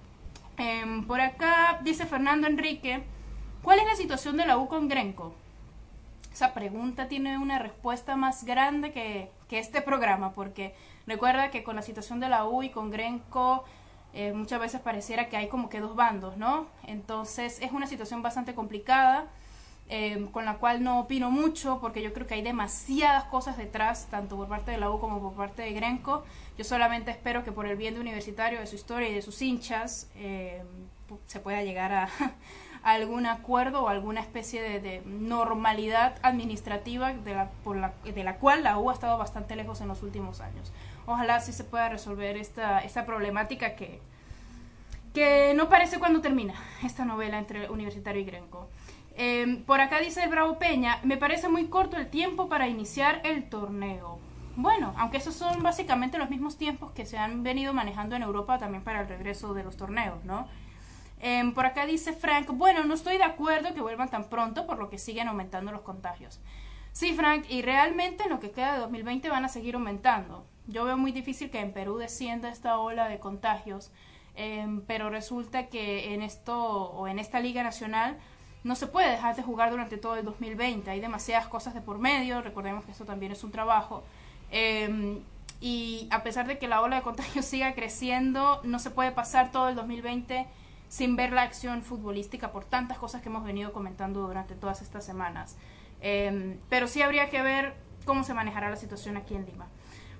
Em, 0.56 1.06
por 1.06 1.20
acá 1.20 1.80
dice 1.82 2.06
Fernando 2.06 2.46
Enrique, 2.46 3.02
¿cuál 3.62 3.78
es 3.78 3.86
la 3.86 3.96
situación 3.96 4.36
de 4.36 4.46
la 4.46 4.58
U 4.58 4.68
con 4.68 4.88
Grenco? 4.88 5.34
Esa 6.32 6.54
pregunta 6.54 7.08
tiene 7.08 7.38
una 7.38 7.58
respuesta 7.58 8.16
más 8.16 8.44
grande 8.44 8.92
que, 8.92 9.30
que 9.52 9.58
este 9.58 9.82
programa, 9.82 10.32
porque 10.32 10.74
Recuerda 11.06 11.50
que 11.50 11.64
con 11.64 11.76
la 11.76 11.82
situación 11.82 12.20
de 12.20 12.28
la 12.28 12.46
U 12.46 12.62
y 12.62 12.70
con 12.70 12.90
Grenco 12.90 13.64
eh, 14.14 14.32
muchas 14.32 14.60
veces 14.60 14.80
pareciera 14.80 15.28
que 15.28 15.36
hay 15.36 15.48
como 15.48 15.68
que 15.68 15.80
dos 15.80 15.96
bandos, 15.96 16.36
¿no? 16.36 16.66
Entonces 16.86 17.60
es 17.60 17.72
una 17.72 17.86
situación 17.86 18.22
bastante 18.22 18.54
complicada. 18.54 19.26
Eh, 19.88 20.28
con 20.32 20.46
la 20.46 20.54
cual 20.54 20.82
no 20.82 21.00
opino 21.00 21.30
mucho 21.30 21.78
porque 21.80 22.00
yo 22.00 22.14
creo 22.14 22.26
que 22.26 22.34
hay 22.34 22.40
demasiadas 22.40 23.24
cosas 23.24 23.58
detrás, 23.58 24.06
tanto 24.10 24.36
por 24.36 24.48
parte 24.48 24.70
de 24.70 24.78
la 24.78 24.90
U 24.90 24.98
como 24.98 25.20
por 25.20 25.34
parte 25.34 25.62
de 25.62 25.72
Grenco. 25.72 26.24
Yo 26.56 26.64
solamente 26.64 27.10
espero 27.10 27.44
que 27.44 27.52
por 27.52 27.66
el 27.66 27.76
bien 27.76 27.94
de 27.94 28.00
Universitario, 28.00 28.60
de 28.60 28.66
su 28.66 28.76
historia 28.76 29.08
y 29.10 29.14
de 29.14 29.20
sus 29.20 29.42
hinchas, 29.42 30.08
eh, 30.14 30.62
se 31.26 31.40
pueda 31.40 31.62
llegar 31.62 31.92
a, 31.92 32.08
algún 32.82 33.26
acuerdo 33.26 33.82
o 33.82 33.88
alguna 33.88 34.20
especie 34.20 34.80
de, 34.80 35.02
normalidad 35.06 36.16
administrativa 36.22 37.12
de 37.12 37.34
la, 37.34 37.50
por 37.64 37.76
la, 37.76 37.92
de 38.04 38.24
la 38.24 38.36
cual 38.36 38.64
la 38.64 38.78
U 38.78 38.90
ha 38.90 38.94
estado 38.94 39.18
bastante 39.18 39.56
lejos 39.56 39.80
en 39.80 39.88
los 39.88 40.02
últimos 40.02 40.40
años 40.40 40.72
ojalá 41.06 41.40
sí 41.40 41.52
se 41.52 41.64
pueda 41.64 41.88
resolver 41.88 42.36
esta, 42.36 42.80
esta 42.80 43.04
problemática 43.06 43.74
que, 43.74 44.00
que 45.14 45.52
no 45.54 45.68
parece 45.68 45.98
cuando 45.98 46.20
termina 46.20 46.54
esta 46.84 47.04
novela 47.04 47.38
entre 47.38 47.70
Universitario 47.70 48.22
y 48.22 48.24
Grenco. 48.24 48.68
Em, 49.14 49.62
por 49.62 49.80
acá 49.80 50.00
dice 50.00 50.24
el 50.24 50.30
Bravo 50.30 50.58
Peña, 50.58 50.98
me 51.02 51.18
parece 51.18 51.48
muy 51.48 51.66
corto 51.66 51.96
el 51.96 52.08
tiempo 52.08 52.48
para 52.48 52.68
iniciar 52.68 53.20
el 53.24 53.48
torneo. 53.48 54.18
Bueno, 54.56 54.94
aunque 54.96 55.18
esos 55.18 55.34
son 55.34 55.62
básicamente 55.62 56.18
los 56.18 56.30
mismos 56.30 56.56
tiempos 56.56 56.92
que 56.92 57.06
se 57.06 57.18
han 57.18 57.42
venido 57.42 57.72
manejando 57.72 58.16
en 58.16 58.22
Europa 58.22 58.58
también 58.58 58.84
para 58.84 59.00
el 59.00 59.08
regreso 59.08 59.54
de 59.54 59.64
los 59.64 59.76
torneos, 59.76 60.24
¿no? 60.24 60.46
Em, 61.24 61.54
por 61.54 61.66
acá 61.66 61.86
dice 61.86 62.12
Frank, 62.12 62.48
bueno, 62.50 62.84
no 62.84 62.94
estoy 62.94 63.16
de 63.16 63.22
acuerdo 63.22 63.72
que 63.72 63.80
vuelvan 63.80 64.10
tan 64.10 64.24
pronto 64.24 64.66
por 64.66 64.78
lo 64.78 64.90
que 64.90 64.98
siguen 64.98 65.28
aumentando 65.28 65.70
los 65.70 65.82
contagios. 65.82 66.40
Sí, 66.90 67.14
Frank, 67.14 67.46
y 67.48 67.62
realmente 67.62 68.24
en 68.24 68.30
lo 68.30 68.40
que 68.40 68.50
queda 68.50 68.74
de 68.74 68.80
2020 68.80 69.28
van 69.28 69.44
a 69.44 69.48
seguir 69.48 69.76
aumentando. 69.76 70.44
Yo 70.66 70.84
veo 70.84 70.96
muy 70.96 71.12
difícil 71.12 71.48
que 71.48 71.60
en 71.60 71.72
Perú 71.72 71.96
descienda 71.96 72.50
esta 72.50 72.76
ola 72.78 73.08
de 73.08 73.20
contagios, 73.20 73.92
em, 74.34 74.82
pero 74.82 75.10
resulta 75.10 75.68
que 75.68 76.12
en 76.12 76.22
esto 76.22 76.60
o 76.90 77.06
en 77.06 77.20
esta 77.20 77.38
liga 77.38 77.62
nacional 77.62 78.18
no 78.64 78.74
se 78.74 78.88
puede 78.88 79.08
dejar 79.08 79.36
de 79.36 79.44
jugar 79.44 79.70
durante 79.70 79.98
todo 79.98 80.16
el 80.16 80.24
2020. 80.24 80.90
Hay 80.90 81.00
demasiadas 81.00 81.46
cosas 81.46 81.72
de 81.72 81.80
por 81.82 81.98
medio. 81.98 82.42
Recordemos 82.42 82.84
que 82.84 82.90
esto 82.90 83.04
también 83.04 83.30
es 83.30 83.44
un 83.44 83.52
trabajo. 83.52 84.02
Em, 84.50 85.20
y 85.60 86.08
a 86.10 86.24
pesar 86.24 86.48
de 86.48 86.58
que 86.58 86.66
la 86.66 86.80
ola 86.80 86.96
de 86.96 87.02
contagios 87.02 87.44
siga 87.52 87.74
creciendo, 87.74 88.60
no 88.64 88.80
se 88.80 88.90
puede 88.90 89.12
pasar 89.12 89.52
todo 89.52 89.68
el 89.68 89.76
2020 89.76 90.48
sin 90.92 91.16
ver 91.16 91.32
la 91.32 91.40
acción 91.40 91.82
futbolística 91.82 92.52
por 92.52 92.66
tantas 92.66 92.98
cosas 92.98 93.22
que 93.22 93.30
hemos 93.30 93.44
venido 93.44 93.72
comentando 93.72 94.26
durante 94.26 94.54
todas 94.54 94.82
estas 94.82 95.02
semanas. 95.02 95.56
Em, 96.02 96.58
pero 96.68 96.86
sí 96.86 97.00
habría 97.00 97.30
que 97.30 97.40
ver 97.40 97.74
cómo 98.04 98.24
se 98.24 98.34
manejará 98.34 98.68
la 98.68 98.76
situación 98.76 99.16
aquí 99.16 99.34
en 99.34 99.46
Lima. 99.46 99.68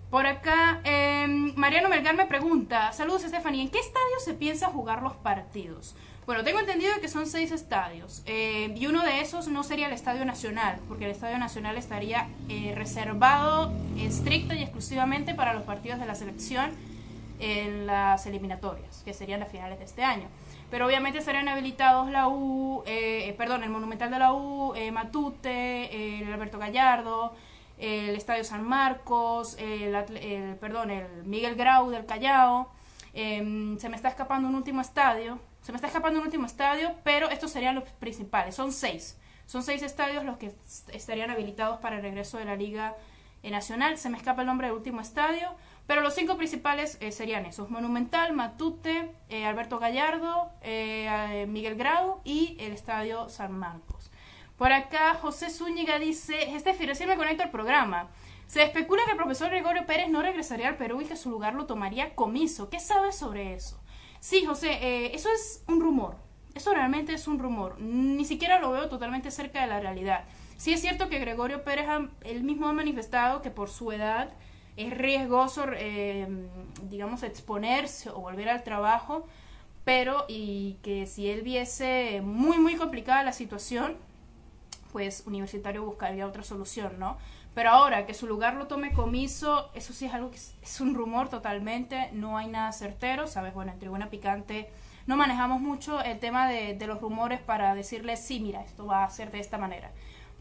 Por 0.09 0.27
acá, 0.27 0.81
em, 0.85 1.53
Mariano 1.57 1.91
Melgar 1.91 2.17
me 2.17 2.25
pregunta, 2.25 2.91
saludos 2.93 3.21
Stephanie, 3.21 3.61
¿en 3.61 3.69
qué 3.69 3.81
estadio 3.81 4.19
se 4.25 4.33
piensa 4.33 4.69
jugar 4.69 5.03
los 5.03 5.15
partidos? 5.17 5.95
Bueno, 6.25 6.43
tengo 6.43 6.61
entendido 6.61 6.95
que 7.03 7.09
son 7.09 7.27
seis 7.27 7.53
estadios 7.53 8.23
eh, 8.25 8.73
y 8.75 8.87
uno 8.87 9.05
de 9.05 9.21
esos 9.21 9.49
no 9.49 9.65
sería 9.65 9.89
el 9.89 9.93
Estadio 9.93 10.25
Nacional, 10.25 10.81
porque 10.89 11.05
el 11.05 11.11
Estadio 11.11 11.37
Nacional 11.37 11.77
estaría 11.77 12.29
eh, 12.49 12.73
reservado 12.75 13.75
estricta 13.99 14.55
y 14.55 14.63
exclusivamente 14.63 15.35
para 15.35 15.53
los 15.53 15.65
partidos 15.65 16.01
de 16.01 16.07
la 16.07 16.15
selección 16.15 16.71
en 17.41 17.87
las 17.87 18.25
eliminatorias, 18.25 19.03
que 19.05 19.13
serían 19.13 19.41
las 19.41 19.51
finales 19.51 19.79
de 19.79 19.85
este 19.85 20.03
año. 20.03 20.29
Pero 20.73 20.87
obviamente 20.87 21.19
estarían 21.19 21.49
habilitados 21.49 22.11
la 22.11 22.29
U, 22.29 22.83
eh, 22.87 23.35
perdón, 23.37 23.63
el 23.63 23.69
Monumental 23.69 24.11
de 24.11 24.19
la 24.19 24.33
U, 24.33 24.73
Matute, 24.91 26.23
el 26.23 26.33
Alberto 26.33 26.59
Gallardo, 26.59 27.35
el 27.77 28.17
Estadio 28.17 28.43
San 28.43 28.67
Marcos, 28.67 29.55
el, 29.59 29.93
perdón, 30.59 30.91
el 30.91 31.25
Miguel 31.25 31.57
Grau 31.57 31.91
del 31.91 32.07
Callao. 32.07 32.71
Em, 33.13 33.79
se 33.79 33.91
me 33.91 33.97
está 33.97 34.09
escapando 34.09 34.49
un 34.49 34.55
último 34.55 34.81
estadio. 34.81 35.39
Se 35.61 35.73
me 35.73 35.77
está 35.77 35.89
escapando 35.89 36.19
un 36.21 36.25
último 36.25 36.47
estadio, 36.47 36.95
pero 37.05 37.29
estos 37.29 37.51
serían 37.51 37.75
los 37.75 37.85
principales. 37.85 38.55
Son 38.55 38.73
seis. 38.73 39.19
Son 39.45 39.63
seis 39.63 39.83
estadios 39.83 40.25
los 40.25 40.39
que 40.39 40.55
estarían 40.91 41.31
habilitados 41.31 41.81
para 41.81 41.97
el 41.97 42.03
regreso 42.03 42.39
de 42.39 42.47
la 42.47 42.57
Liga 42.57 42.97
Nacional. 43.43 43.99
Se 43.99 44.09
me 44.09 44.17
escapa 44.17 44.41
el 44.41 44.47
nombre 44.47 44.69
del 44.69 44.77
último 44.77 45.03
estadio. 45.03 45.55
Pero 45.87 46.01
los 46.01 46.15
cinco 46.15 46.37
principales 46.37 46.97
eh, 47.01 47.11
serían 47.11 47.45
esos. 47.45 47.69
Monumental, 47.71 48.33
Matute, 48.33 49.11
eh, 49.33 49.47
Alberto 49.47 49.79
Gallardo, 49.79 50.51
eh, 50.61 51.47
Miguel 51.49 51.77
Grau 51.77 52.21
y 52.23 52.57
el 52.61 52.73
Estadio 52.73 53.29
San 53.31 53.53
Marcos. 53.59 54.11
Por 54.59 54.73
acá, 54.73 55.15
José 55.15 55.49
Zúñiga 55.49 55.99
dice, 55.99 56.55
este 56.55 56.73
recién 56.87 57.09
me 57.09 57.17
conecto 57.17 57.43
al 57.43 57.51
programa. 57.51 58.11
Se 58.47 58.63
especula 58.63 59.03
que 59.07 59.13
el 59.13 59.17
profesor 59.17 59.49
Gregorio 59.49 59.87
Pérez 59.87 60.11
no 60.11 60.21
regresaría 60.21 60.69
al 60.69 60.77
Perú 60.77 61.01
y 61.01 61.07
que 61.07 61.17
su 61.17 61.31
lugar 61.31 61.55
lo 61.55 61.65
tomaría 61.65 62.15
comiso. 62.15 62.69
¿Qué 62.69 62.79
sabes 62.79 63.17
sobre 63.17 63.55
eso? 63.55 63.81
Sí, 64.21 64.45
José, 64.45 64.73
eh, 64.83 65.15
eso 65.15 65.31
es 65.33 65.65
un 65.67 65.81
rumor. 65.81 66.17
Eso 66.55 66.75
realmente 66.75 67.15
es 67.15 67.27
un 67.27 67.39
rumor. 67.39 67.81
Ni 67.81 68.27
siquiera 68.27 68.61
lo 68.61 68.71
veo 68.71 68.91
totalmente 68.91 69.31
cerca 69.31 69.63
de 69.63 69.69
la 69.69 69.81
realidad. 69.81 70.27
Sí 70.59 70.75
es 70.75 70.83
cierto 70.83 71.09
que 71.09 71.19
Gregorio 71.19 71.65
Pérez, 71.65 71.87
él 72.21 72.43
mismo 72.45 72.69
ha 72.69 72.75
manifestado 72.75 73.41
que 73.41 73.51
por 73.51 73.71
su 73.71 73.91
edad 73.91 74.35
es 74.77 74.97
riesgoso, 74.97 75.67
eh, 75.75 76.27
digamos, 76.89 77.23
exponerse 77.23 78.11
o 78.11 78.21
volver 78.21 78.49
al 78.49 78.63
trabajo, 78.63 79.27
pero 79.85 80.25
y 80.29 80.79
que 80.83 81.07
si 81.07 81.29
él 81.29 81.43
viese 81.43 82.21
muy, 82.23 82.59
muy 82.59 82.77
complicada 82.77 83.23
la 83.23 83.33
situación, 83.33 83.97
pues 84.93 85.25
Universitario 85.27 85.85
buscaría 85.85 86.27
otra 86.27 86.43
solución, 86.43 86.99
¿no? 86.99 87.17
Pero 87.55 87.71
ahora 87.71 88.07
que 88.07 88.15
su 88.15 88.27
lugar 88.27 88.55
lo 88.55 88.67
tome 88.67 88.93
comiso, 88.93 89.71
eso 89.75 89.93
sí 89.93 90.07
es 90.07 90.15
algo 90.15 90.31
que 90.31 90.37
es, 90.37 90.81
un 90.81 90.95
rumor 90.95 91.29
totalmente, 91.29 92.09
no 92.13 92.39
hay 92.39 92.49
nada 92.49 92.73
certero, 92.73 93.27
¿sabes? 93.27 93.53
Bueno, 93.53 93.73
en 93.73 93.79
Tribuna 93.79 94.09
Picante 94.09 94.71
no 95.07 95.17
manejamos 95.17 95.61
mucho 95.61 96.01
el 96.01 96.19
tema 96.19 96.49
de, 96.49 96.79
los 96.87 97.01
rumores 97.01 97.41
para 97.41 97.75
decirle, 97.75 98.17
sí, 98.17 98.41
mira, 98.41 98.63
esto 98.63 98.87
va 98.87 99.05
a 99.05 99.11
ser 99.11 99.31
de 99.31 99.41
esta 99.41 99.59
manera. 99.59 99.91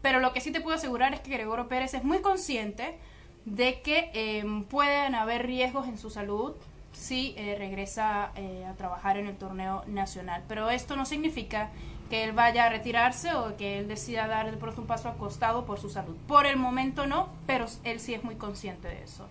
Pero 0.00 0.20
lo 0.20 0.32
que 0.32 0.40
sí 0.40 0.52
te 0.52 0.60
puedo 0.60 0.76
asegurar 0.76 1.12
es 1.12 1.20
que 1.20 1.32
Gregorio 1.32 1.68
Pérez 1.68 1.94
es 1.94 2.02
muy 2.02 2.20
consciente 2.22 2.98
de 3.44 3.80
que 3.80 4.10
em, 4.14 4.64
pueden 4.64 5.14
haber 5.14 5.46
riesgos 5.46 5.88
en 5.88 5.98
su 5.98 6.10
salud 6.10 6.54
si 6.92 7.34
eh, 7.36 7.56
regresa 7.58 8.30
eh, 8.36 8.66
a 8.68 8.74
trabajar 8.74 9.16
en 9.16 9.26
el 9.26 9.36
torneo 9.36 9.82
nacional. 9.86 10.42
Pero 10.48 10.70
esto 10.70 10.96
no 10.96 11.06
significa 11.06 11.70
que 12.10 12.24
él 12.24 12.32
vaya 12.32 12.66
a 12.66 12.68
retirarse 12.68 13.34
o 13.34 13.56
que 13.56 13.78
él 13.78 13.88
decida 13.88 14.26
dar 14.26 14.50
de 14.50 14.56
pronto 14.56 14.82
un 14.82 14.86
paso 14.86 15.08
al 15.08 15.16
costado 15.16 15.64
por 15.64 15.80
su 15.80 15.88
salud. 15.88 16.16
Por 16.28 16.46
el 16.46 16.56
momento 16.56 17.06
no, 17.06 17.28
pero 17.46 17.66
él 17.84 18.00
sí 18.00 18.14
es 18.14 18.22
muy 18.22 18.36
consciente 18.36 18.88
de 18.88 19.02
eso. 19.02 19.26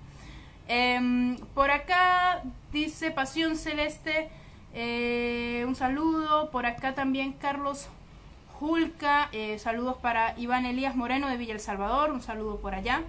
Em, 0.67 1.37
por 1.53 1.69
acá 1.69 2.41
dice 2.71 3.11
Pasión 3.11 3.55
Celeste, 3.55 4.29
eh, 4.73 5.63
un 5.67 5.75
saludo. 5.75 6.49
Por 6.49 6.65
acá 6.65 6.95
también 6.95 7.33
Carlos 7.33 7.87
Julca, 8.59 9.29
saludos 9.57 9.97
para 9.97 10.37
Iván 10.37 10.67
Elías 10.67 10.95
Moreno 10.95 11.27
de 11.27 11.37
Villa 11.37 11.53
El 11.53 11.59
Salvador, 11.59 12.11
un 12.11 12.21
saludo 12.21 12.57
por 12.57 12.75
allá. 12.75 13.01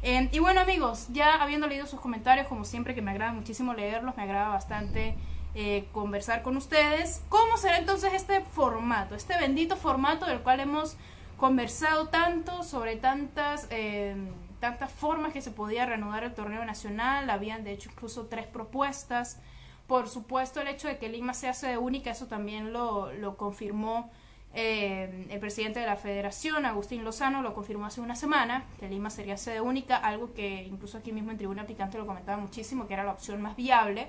Y 0.00 0.38
bueno 0.38 0.60
amigos, 0.60 1.08
ya 1.12 1.42
habiendo 1.42 1.66
leído 1.66 1.86
sus 1.86 2.00
comentarios, 2.00 2.46
como 2.46 2.64
siempre 2.64 2.94
que 2.94 3.02
me 3.02 3.10
agrada 3.10 3.32
muchísimo 3.32 3.74
leerlos, 3.74 4.16
me 4.16 4.22
agrada 4.22 4.48
bastante 4.48 5.16
eh, 5.56 5.88
conversar 5.92 6.42
con 6.42 6.56
ustedes. 6.56 7.22
¿Cómo 7.28 7.56
será 7.56 7.78
entonces 7.78 8.14
este 8.14 8.40
formato, 8.42 9.16
este 9.16 9.36
bendito 9.38 9.76
formato 9.76 10.24
del 10.26 10.40
cual 10.40 10.60
hemos 10.60 10.96
conversado 11.36 12.08
tanto 12.08 12.62
sobre 12.62 12.96
tantas, 12.96 13.66
eh, 13.70 14.14
tantas 14.60 14.92
formas 14.92 15.32
que 15.32 15.42
se 15.42 15.50
podía 15.50 15.84
reanudar 15.84 16.22
el 16.22 16.32
torneo 16.32 16.64
nacional? 16.64 17.28
Habían 17.28 17.64
de 17.64 17.72
hecho 17.72 17.90
incluso 17.90 18.26
tres 18.26 18.46
propuestas 18.46 19.40
Por 19.88 20.08
supuesto, 20.08 20.60
el 20.60 20.68
hecho 20.68 20.86
de 20.86 20.98
que 20.98 21.08
Lima 21.08 21.32
sea 21.34 21.54
sede 21.54 21.78
única, 21.78 22.10
eso 22.10 22.26
también 22.26 22.72
lo, 22.74 23.10
lo 23.14 23.36
confirmó 23.36 24.10
eh, 24.60 25.26
el 25.30 25.38
presidente 25.38 25.78
de 25.78 25.86
la 25.86 25.94
federación, 25.94 26.66
Agustín 26.66 27.04
Lozano, 27.04 27.42
lo 27.42 27.54
confirmó 27.54 27.86
hace 27.86 28.00
una 28.00 28.16
semana, 28.16 28.64
que 28.80 28.88
Lima 28.88 29.08
sería 29.08 29.36
sede 29.36 29.60
única, 29.60 29.96
algo 29.96 30.34
que 30.34 30.64
incluso 30.64 30.98
aquí 30.98 31.12
mismo 31.12 31.30
en 31.30 31.38
Tribuna 31.38 31.64
Picante 31.64 31.96
lo 31.96 32.06
comentaba 32.06 32.38
muchísimo, 32.38 32.88
que 32.88 32.94
era 32.94 33.04
la 33.04 33.12
opción 33.12 33.40
más 33.40 33.54
viable. 33.54 34.08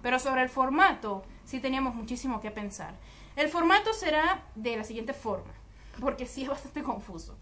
Pero 0.00 0.18
sobre 0.18 0.40
el 0.40 0.48
formato, 0.48 1.22
sí 1.44 1.60
teníamos 1.60 1.94
muchísimo 1.94 2.40
que 2.40 2.50
pensar. 2.50 2.94
El 3.36 3.50
formato 3.50 3.92
será 3.92 4.42
de 4.54 4.78
la 4.78 4.84
siguiente 4.84 5.12
forma, 5.12 5.52
porque 6.00 6.24
sí 6.24 6.44
es 6.44 6.48
bastante 6.48 6.82
confuso. 6.82 7.36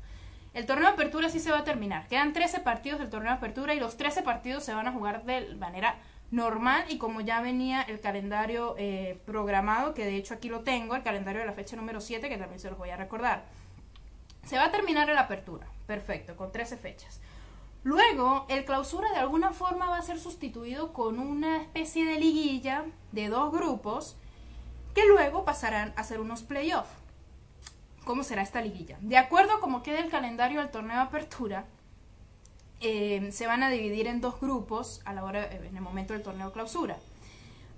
El 0.52 0.66
torneo 0.66 0.88
de 0.88 0.94
apertura 0.94 1.28
sí 1.28 1.38
se 1.38 1.52
va 1.52 1.58
a 1.58 1.64
terminar. 1.64 2.08
Quedan 2.08 2.32
13 2.32 2.58
partidos 2.58 2.98
del 2.98 3.08
torneo 3.08 3.30
de 3.30 3.36
apertura 3.36 3.72
y 3.72 3.78
los 3.78 3.96
13 3.96 4.22
partidos 4.22 4.64
se 4.64 4.74
van 4.74 4.88
a 4.88 4.92
jugar 4.92 5.22
de 5.22 5.54
manera 5.54 5.94
normal 6.30 6.84
y 6.88 6.98
como 6.98 7.20
ya 7.20 7.40
venía 7.40 7.82
el 7.82 8.00
calendario 8.00 8.74
eh, 8.78 9.20
programado, 9.24 9.94
que 9.94 10.04
de 10.04 10.16
hecho 10.16 10.34
aquí 10.34 10.48
lo 10.48 10.60
tengo, 10.60 10.94
el 10.94 11.02
calendario 11.02 11.40
de 11.40 11.46
la 11.46 11.52
fecha 11.52 11.76
número 11.76 12.00
7, 12.00 12.28
que 12.28 12.36
también 12.36 12.60
se 12.60 12.68
los 12.68 12.78
voy 12.78 12.90
a 12.90 12.96
recordar. 12.96 13.44
Se 14.44 14.56
va 14.56 14.66
a 14.66 14.70
terminar 14.70 15.08
la 15.08 15.22
apertura, 15.22 15.66
perfecto, 15.86 16.36
con 16.36 16.52
13 16.52 16.76
fechas. 16.76 17.20
Luego, 17.84 18.46
el 18.48 18.64
clausura 18.64 19.10
de 19.10 19.18
alguna 19.18 19.52
forma 19.52 19.88
va 19.88 19.98
a 19.98 20.02
ser 20.02 20.18
sustituido 20.18 20.92
con 20.92 21.18
una 21.18 21.62
especie 21.62 22.04
de 22.04 22.18
liguilla 22.18 22.84
de 23.12 23.28
dos 23.28 23.52
grupos 23.52 24.16
que 24.94 25.06
luego 25.06 25.44
pasarán 25.44 25.92
a 25.96 26.04
ser 26.04 26.20
unos 26.20 26.42
playoffs. 26.42 26.90
¿Cómo 28.04 28.24
será 28.24 28.42
esta 28.42 28.60
liguilla? 28.60 28.96
De 29.00 29.16
acuerdo 29.16 29.54
a 29.54 29.60
cómo 29.60 29.82
quede 29.82 30.00
el 30.00 30.10
calendario 30.10 30.60
del 30.60 30.70
torneo 30.70 30.96
de 30.96 31.02
apertura, 31.02 31.66
eh, 32.80 33.30
se 33.32 33.46
van 33.46 33.62
a 33.62 33.70
dividir 33.70 34.06
en 34.06 34.20
dos 34.20 34.40
grupos 34.40 35.00
a 35.04 35.12
la 35.12 35.24
hora, 35.24 35.48
en 35.50 35.76
el 35.76 35.82
momento 35.82 36.12
del 36.12 36.22
torneo 36.22 36.52
clausura. 36.52 36.98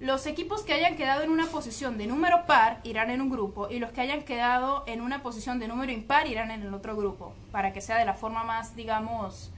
Los 0.00 0.26
equipos 0.26 0.62
que 0.62 0.72
hayan 0.72 0.96
quedado 0.96 1.22
en 1.22 1.30
una 1.30 1.46
posición 1.46 1.98
de 1.98 2.06
número 2.06 2.46
par 2.46 2.80
irán 2.84 3.10
en 3.10 3.20
un 3.20 3.28
grupo 3.28 3.68
y 3.68 3.78
los 3.78 3.90
que 3.90 4.00
hayan 4.00 4.22
quedado 4.22 4.82
en 4.86 5.02
una 5.02 5.22
posición 5.22 5.58
de 5.58 5.68
número 5.68 5.92
impar 5.92 6.26
irán 6.26 6.50
en 6.50 6.62
el 6.62 6.72
otro 6.72 6.96
grupo, 6.96 7.34
para 7.52 7.74
que 7.74 7.82
sea 7.82 7.98
de 7.98 8.06
la 8.06 8.14
forma 8.14 8.42
más, 8.42 8.74
digamos, 8.74 9.50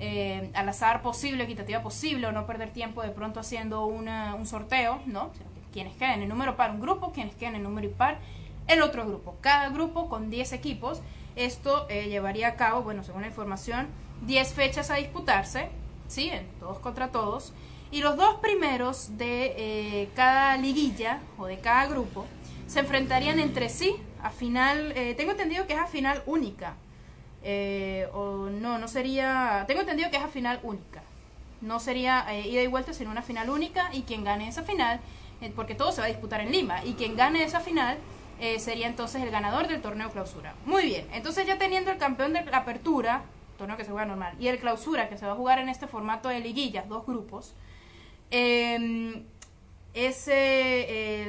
eh, 0.00 0.50
al 0.54 0.68
azar 0.68 1.02
posible, 1.02 1.44
equitativa 1.44 1.82
posible, 1.82 2.26
o 2.26 2.32
no 2.32 2.46
perder 2.46 2.70
tiempo 2.70 3.00
de 3.02 3.10
pronto 3.10 3.38
haciendo 3.38 3.86
un 3.86 4.46
sorteo, 4.46 5.00
¿no? 5.06 5.30
Quienes 5.72 5.96
queden 5.96 6.22
en 6.22 6.28
número 6.28 6.56
par 6.56 6.72
un 6.72 6.80
grupo, 6.80 7.12
quienes 7.12 7.36
queden 7.36 7.54
en 7.54 7.62
número 7.62 7.86
impar 7.86 8.18
el 8.66 8.82
otro 8.82 9.06
grupo. 9.06 9.36
Cada 9.40 9.68
grupo 9.68 10.08
con 10.08 10.30
10 10.30 10.52
equipos. 10.52 11.00
Esto 11.36 11.86
eh, 11.88 12.08
llevaría 12.08 12.48
a 12.48 12.54
cabo, 12.56 12.82
bueno, 12.82 13.04
según 13.04 13.20
la 13.20 13.28
información, 13.28 13.86
10 14.22 14.54
fechas 14.54 14.90
a 14.90 14.96
disputarse, 14.96 15.68
¿sí? 16.08 16.32
Todos 16.60 16.78
contra 16.78 17.08
todos. 17.08 17.52
Y 17.90 18.00
los 18.00 18.16
dos 18.16 18.36
primeros 18.36 19.16
de 19.16 19.54
eh, 19.56 20.08
cada 20.16 20.56
liguilla 20.56 21.20
o 21.38 21.46
de 21.46 21.58
cada 21.58 21.86
grupo 21.86 22.26
se 22.66 22.80
enfrentarían 22.80 23.38
entre 23.38 23.68
sí 23.68 23.94
a 24.22 24.30
final, 24.30 24.92
eh, 24.96 25.14
tengo 25.16 25.30
entendido 25.30 25.66
que 25.66 25.74
es 25.74 25.78
a 25.78 25.86
final 25.86 26.22
única. 26.26 26.74
Eh, 27.44 28.08
o 28.12 28.48
no, 28.50 28.78
no 28.78 28.88
sería, 28.88 29.64
tengo 29.68 29.80
entendido 29.82 30.10
que 30.10 30.16
es 30.16 30.22
a 30.22 30.28
final 30.28 30.58
única. 30.64 31.02
No 31.60 31.78
sería 31.78 32.26
ida 32.44 32.60
y 32.60 32.66
vuelta, 32.66 32.92
sino 32.92 33.10
una 33.10 33.22
final 33.22 33.50
única 33.50 33.88
y 33.92 34.02
quien 34.02 34.24
gane 34.24 34.48
esa 34.48 34.62
final, 34.62 35.00
porque 35.54 35.74
todo 35.74 35.90
se 35.90 36.00
va 36.00 36.06
a 36.06 36.10
disputar 36.10 36.40
en 36.40 36.52
Lima, 36.52 36.84
y 36.84 36.94
quien 36.94 37.16
gane 37.16 37.44
esa 37.44 37.60
final 37.60 37.96
sería 38.58 38.86
entonces 38.86 39.22
el 39.22 39.30
ganador 39.30 39.66
del 39.66 39.80
torneo 39.80 40.10
clausura. 40.10 40.54
Muy 40.66 40.84
bien, 40.84 41.08
entonces 41.14 41.46
ya 41.46 41.56
teniendo 41.56 41.90
el 41.90 41.96
campeón 41.96 42.34
de 42.34 42.44
la 42.44 42.58
apertura, 42.58 43.22
torneo 43.56 43.76
que 43.76 43.84
se 43.84 43.90
juega 43.90 44.06
normal, 44.06 44.34
y 44.38 44.48
el 44.48 44.58
clausura, 44.58 45.08
que 45.08 45.18
se 45.18 45.26
va 45.26 45.32
a 45.32 45.36
jugar 45.36 45.58
en 45.58 45.68
este 45.68 45.86
formato 45.86 46.28
de 46.28 46.40
liguillas, 46.40 46.88
dos 46.88 47.06
grupos, 47.06 47.54
em, 48.30 49.24
ese, 49.94 51.22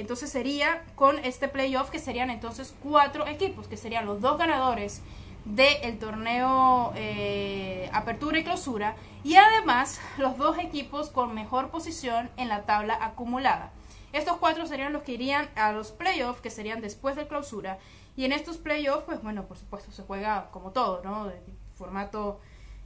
entonces 0.00 0.28
sería 0.28 0.82
con 0.96 1.18
este 1.20 1.46
playoff 1.46 1.90
que 1.90 2.00
serían 2.00 2.28
entonces 2.28 2.74
cuatro 2.82 3.26
equipos, 3.28 3.68
que 3.68 3.76
serían 3.76 4.04
los 4.04 4.20
dos 4.20 4.36
ganadores 4.36 5.00
del 5.44 5.98
torneo 5.98 6.92
eh, 6.96 7.88
apertura 7.92 8.38
y 8.38 8.44
clausura, 8.44 8.96
y 9.22 9.36
además 9.36 10.00
los 10.18 10.36
dos 10.38 10.58
equipos 10.58 11.08
con 11.10 11.34
mejor 11.34 11.70
posición 11.70 12.30
en 12.36 12.48
la 12.48 12.62
tabla 12.62 12.98
acumulada. 13.00 13.70
Estos 14.12 14.38
cuatro 14.38 14.66
serían 14.66 14.92
los 14.92 15.02
que 15.02 15.12
irían 15.12 15.48
a 15.54 15.72
los 15.72 15.92
playoffs, 15.92 16.40
que 16.40 16.50
serían 16.50 16.80
después 16.80 17.16
de 17.16 17.26
clausura, 17.26 17.78
y 18.16 18.24
en 18.24 18.32
estos 18.32 18.58
playoffs, 18.58 19.04
pues 19.04 19.22
bueno, 19.22 19.46
por 19.46 19.56
supuesto, 19.56 19.90
se 19.90 20.02
juega 20.02 20.50
como 20.50 20.70
todo, 20.70 21.02
¿no? 21.02 21.26
De 21.26 21.40
formato 21.74 22.40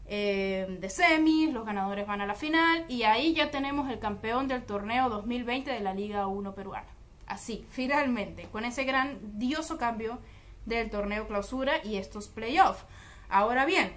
eh, 0.06 0.78
de 0.80 0.88
semis, 0.88 1.52
los 1.52 1.66
ganadores 1.66 2.06
van 2.06 2.22
a 2.22 2.26
la 2.26 2.34
final 2.34 2.86
y 2.88 3.02
ahí 3.02 3.34
ya 3.34 3.50
tenemos 3.50 3.90
el 3.90 3.98
campeón 3.98 4.48
del 4.48 4.64
torneo 4.64 5.10
2020 5.10 5.70
de 5.70 5.80
la 5.80 5.92
Liga 5.92 6.26
1 6.26 6.54
peruana. 6.54 6.88
Así, 7.26 7.66
finalmente, 7.70 8.44
con 8.44 8.64
ese 8.64 8.84
grandioso 8.84 9.76
cambio 9.76 10.18
del 10.64 10.88
torneo 10.88 11.28
clausura 11.28 11.84
y 11.84 11.96
estos 11.96 12.28
playoffs. 12.28 12.84
Ahora 13.28 13.66
bien, 13.66 13.92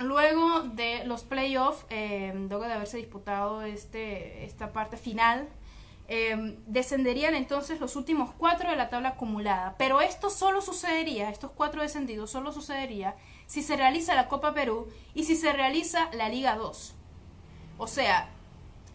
luego 0.00 0.62
de 0.62 1.04
los 1.04 1.22
playoffs, 1.22 1.86
eh, 1.88 2.32
luego 2.48 2.64
de 2.64 2.72
haberse 2.72 2.96
disputado 2.96 3.62
este, 3.62 4.44
esta 4.44 4.72
parte 4.72 4.96
final 4.96 5.48
Em, 6.08 6.56
descenderían 6.66 7.34
entonces 7.34 7.80
los 7.80 7.96
últimos 7.96 8.30
cuatro 8.36 8.70
de 8.70 8.76
la 8.76 8.90
tabla 8.90 9.10
acumulada. 9.10 9.76
Pero 9.78 10.00
esto 10.00 10.30
solo 10.30 10.60
sucedería, 10.60 11.30
estos 11.30 11.52
cuatro 11.52 11.80
descendidos 11.80 12.30
solo 12.30 12.52
sucedería 12.52 13.14
si 13.46 13.62
se 13.62 13.76
realiza 13.76 14.14
la 14.14 14.28
Copa 14.28 14.52
Perú 14.52 14.88
y 15.14 15.24
si 15.24 15.36
se 15.36 15.52
realiza 15.52 16.10
la 16.12 16.28
Liga 16.28 16.56
2. 16.56 16.94
O 17.78 17.86
sea, 17.86 18.28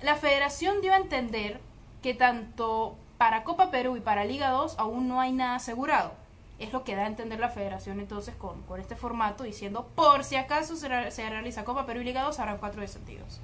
la 0.02 0.16
federación 0.16 0.82
dio 0.82 0.94
a 0.94 0.98
entender 0.98 1.60
que 2.02 2.14
tanto 2.14 2.98
para 3.18 3.44
Copa 3.44 3.72
Perú 3.72 3.98
y 3.98 4.02
para 4.02 4.26
Liga 4.26 4.52
2 4.52 4.76
aún 4.78 5.08
no 5.08 5.20
hay 5.20 5.32
nada 5.32 5.56
asegurado. 5.56 6.14
Es 6.60 6.74
lo 6.74 6.84
que 6.84 6.96
da 6.96 7.04
a 7.04 7.08
entender 7.08 7.40
la 7.40 7.50
federación 7.50 8.00
entonces 8.00 8.36
con, 8.36 8.64
con 8.64 8.80
este 8.80 8.96
formato, 8.96 9.44
diciendo 9.44 9.90
por 9.96 10.24
si 10.24 10.36
acaso 10.36 10.76
se, 10.76 10.88
realiza 10.88 11.66
Copa 11.66 11.86
Perú 11.86 12.02
y 12.02 12.06
Liga 12.06 12.24
2, 12.24 12.40
habrá 12.40 12.58
cuatro 12.58 12.82
descendidos. 12.82 13.40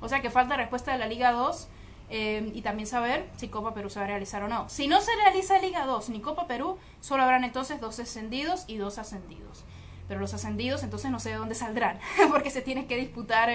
O 0.00 0.08
sea 0.08 0.20
que 0.20 0.30
falta 0.30 0.56
respuesta 0.56 0.92
de 0.92 0.98
la 0.98 1.06
Liga 1.06 1.32
2 1.32 1.68
eh, 2.10 2.50
y 2.54 2.62
también 2.62 2.86
saber 2.86 3.28
si 3.36 3.48
Copa 3.48 3.74
Perú 3.74 3.90
se 3.90 3.98
va 3.98 4.04
a 4.04 4.08
realizar 4.08 4.42
o 4.42 4.48
no. 4.48 4.68
Si 4.68 4.86
no 4.86 5.00
se 5.00 5.14
realiza 5.16 5.58
Liga 5.58 5.86
2 5.86 6.10
ni 6.10 6.20
Copa 6.20 6.46
Perú, 6.46 6.78
solo 7.00 7.22
habrán 7.22 7.44
entonces 7.44 7.80
dos 7.80 7.96
descendidos 7.96 8.64
y 8.66 8.76
dos 8.76 8.98
ascendidos. 8.98 9.64
Pero 10.06 10.20
los 10.20 10.34
ascendidos 10.34 10.82
entonces 10.82 11.10
no 11.10 11.18
sé 11.18 11.30
de 11.30 11.36
dónde 11.36 11.54
saldrán, 11.54 11.98
porque 12.30 12.50
se 12.50 12.62
tiene 12.62 12.86
que 12.86 12.96
disputar 12.96 13.50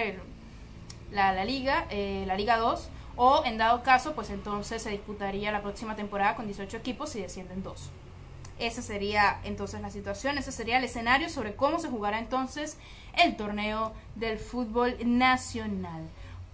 la, 1.12 1.32
la, 1.32 1.44
Liga, 1.44 1.86
eh, 1.90 2.24
la 2.26 2.34
Liga 2.34 2.56
2, 2.56 2.88
o 3.16 3.44
en 3.44 3.58
dado 3.58 3.82
caso, 3.82 4.14
pues 4.14 4.30
entonces 4.30 4.82
se 4.82 4.90
disputaría 4.90 5.52
la 5.52 5.62
próxima 5.62 5.94
temporada 5.94 6.34
con 6.34 6.46
18 6.46 6.76
equipos 6.76 7.14
y 7.16 7.20
descienden 7.20 7.62
dos. 7.62 7.90
Esa 8.58 8.82
sería 8.82 9.40
entonces 9.44 9.80
la 9.80 9.90
situación, 9.90 10.38
ese 10.38 10.52
sería 10.52 10.78
el 10.78 10.84
escenario 10.84 11.28
sobre 11.28 11.54
cómo 11.54 11.78
se 11.78 11.88
jugará 11.88 12.18
entonces 12.18 12.76
el 13.22 13.36
torneo 13.36 13.92
del 14.16 14.38
fútbol 14.38 14.96
nacional. 15.04 16.08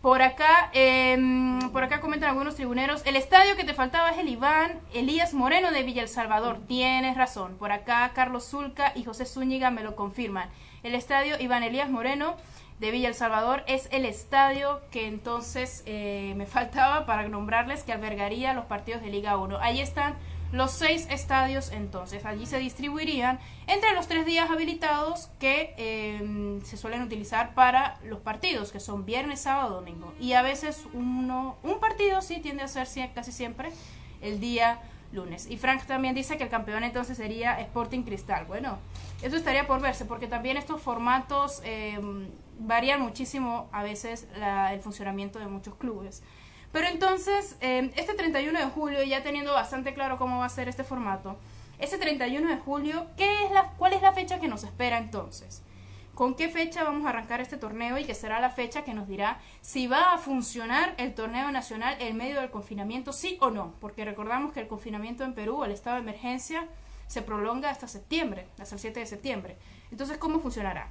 Por 0.06 0.22
acá, 0.22 0.70
em, 0.72 1.58
por 1.72 1.82
acá 1.82 2.00
comentan 2.00 2.28
algunos 2.28 2.54
tribuneros. 2.54 3.04
El 3.06 3.16
estadio 3.16 3.56
que 3.56 3.64
te 3.64 3.74
faltaba 3.74 4.12
es 4.12 4.18
el 4.18 4.28
Iván 4.28 4.78
Elías 4.94 5.34
Moreno 5.34 5.72
de 5.72 5.82
Villa 5.82 6.02
El 6.02 6.08
Salvador. 6.08 6.60
Tienes 6.68 7.16
razón. 7.16 7.56
Por 7.58 7.72
acá 7.72 8.08
Carlos 8.14 8.48
Zulca 8.48 8.92
y 8.94 9.02
José 9.02 9.26
Zúñiga 9.26 9.72
me 9.72 9.82
lo 9.82 9.96
confirman. 9.96 10.48
El 10.84 10.94
estadio 10.94 11.34
Iván 11.40 11.64
Elías 11.64 11.90
Moreno 11.90 12.36
de 12.78 12.92
Villa 12.92 13.08
El 13.08 13.16
Salvador 13.16 13.64
es 13.66 13.88
el 13.90 14.04
estadio 14.04 14.80
que 14.92 15.08
entonces 15.08 15.82
eh, 15.86 16.34
me 16.36 16.46
faltaba 16.56 17.04
para 17.04 17.26
nombrarles 17.28 17.82
que 17.82 17.92
albergaría 17.92 18.52
los 18.52 18.66
partidos 18.66 19.02
de 19.02 19.08
Liga 19.08 19.36
1. 19.36 19.58
Ahí 19.60 19.80
están 19.80 20.14
los 20.52 20.70
seis 20.70 21.06
estadios 21.10 21.72
entonces 21.72 22.24
allí 22.24 22.46
se 22.46 22.58
distribuirían 22.58 23.38
entre 23.66 23.92
los 23.94 24.06
tres 24.06 24.26
días 24.26 24.50
habilitados 24.50 25.28
que 25.38 25.74
em, 25.76 26.62
se 26.62 26.76
suelen 26.76 27.02
utilizar 27.02 27.54
para 27.54 27.98
los 28.04 28.20
partidos, 28.20 28.72
que 28.72 28.80
son 28.80 29.04
viernes, 29.04 29.40
sábado, 29.40 29.76
domingo. 29.76 30.14
Y 30.20 30.34
a 30.34 30.42
veces 30.42 30.86
uno, 30.92 31.56
un 31.62 31.80
partido 31.80 32.22
sí 32.22 32.38
tiende 32.38 32.62
a 32.62 32.68
ser 32.68 32.86
casi 33.14 33.32
siempre 33.32 33.70
el 34.20 34.40
día 34.40 34.80
lunes. 35.12 35.48
Y 35.50 35.56
Frank 35.56 35.84
también 35.84 36.14
dice 36.14 36.36
que 36.36 36.44
el 36.44 36.50
campeón 36.50 36.84
entonces 36.84 37.16
sería 37.16 37.60
Sporting 37.60 38.02
Cristal. 38.02 38.46
Bueno, 38.46 38.78
eso 39.22 39.36
estaría 39.36 39.66
por 39.66 39.80
verse, 39.80 40.04
porque 40.04 40.26
también 40.26 40.56
estos 40.56 40.80
formatos 40.80 41.60
em, 41.64 42.28
varían 42.58 43.00
muchísimo 43.00 43.68
a 43.72 43.82
veces 43.82 44.28
el 44.70 44.80
funcionamiento 44.80 45.38
de 45.38 45.46
muchos 45.46 45.74
clubes. 45.74 46.22
Pero 46.76 46.88
entonces, 46.88 47.56
eh, 47.62 47.90
este 47.96 48.12
31 48.12 48.58
de 48.58 48.66
julio, 48.66 49.02
ya 49.02 49.22
teniendo 49.22 49.54
bastante 49.54 49.94
claro 49.94 50.18
cómo 50.18 50.40
va 50.40 50.44
a 50.44 50.50
ser 50.50 50.68
este 50.68 50.84
formato, 50.84 51.38
ese 51.78 51.96
31 51.96 52.50
de 52.50 52.58
julio, 52.58 53.06
¿qué 53.16 53.44
es 53.46 53.50
la, 53.50 53.70
¿cuál 53.78 53.94
es 53.94 54.02
la 54.02 54.12
fecha 54.12 54.40
que 54.40 54.46
nos 54.46 54.62
espera 54.62 54.98
entonces? 54.98 55.62
¿Con 56.14 56.34
qué 56.34 56.50
fecha 56.50 56.84
vamos 56.84 57.06
a 57.06 57.08
arrancar 57.08 57.40
este 57.40 57.56
torneo 57.56 57.96
y 57.96 58.04
que 58.04 58.14
será 58.14 58.40
la 58.40 58.50
fecha 58.50 58.84
que 58.84 58.92
nos 58.92 59.08
dirá 59.08 59.40
si 59.62 59.86
va 59.86 60.12
a 60.12 60.18
funcionar 60.18 60.94
el 60.98 61.14
torneo 61.14 61.50
nacional 61.50 61.96
en 61.98 62.14
medio 62.18 62.42
del 62.42 62.50
confinamiento, 62.50 63.14
sí 63.14 63.38
o 63.40 63.48
no? 63.48 63.72
Porque 63.80 64.04
recordamos 64.04 64.52
que 64.52 64.60
el 64.60 64.68
confinamiento 64.68 65.24
en 65.24 65.32
Perú, 65.32 65.64
el 65.64 65.70
estado 65.70 65.96
de 65.96 66.02
emergencia, 66.02 66.68
se 67.06 67.22
prolonga 67.22 67.70
hasta 67.70 67.88
septiembre, 67.88 68.48
hasta 68.60 68.74
el 68.74 68.82
7 68.82 69.00
de 69.00 69.06
septiembre. 69.06 69.56
Entonces, 69.90 70.18
¿cómo 70.18 70.40
funcionará? 70.40 70.90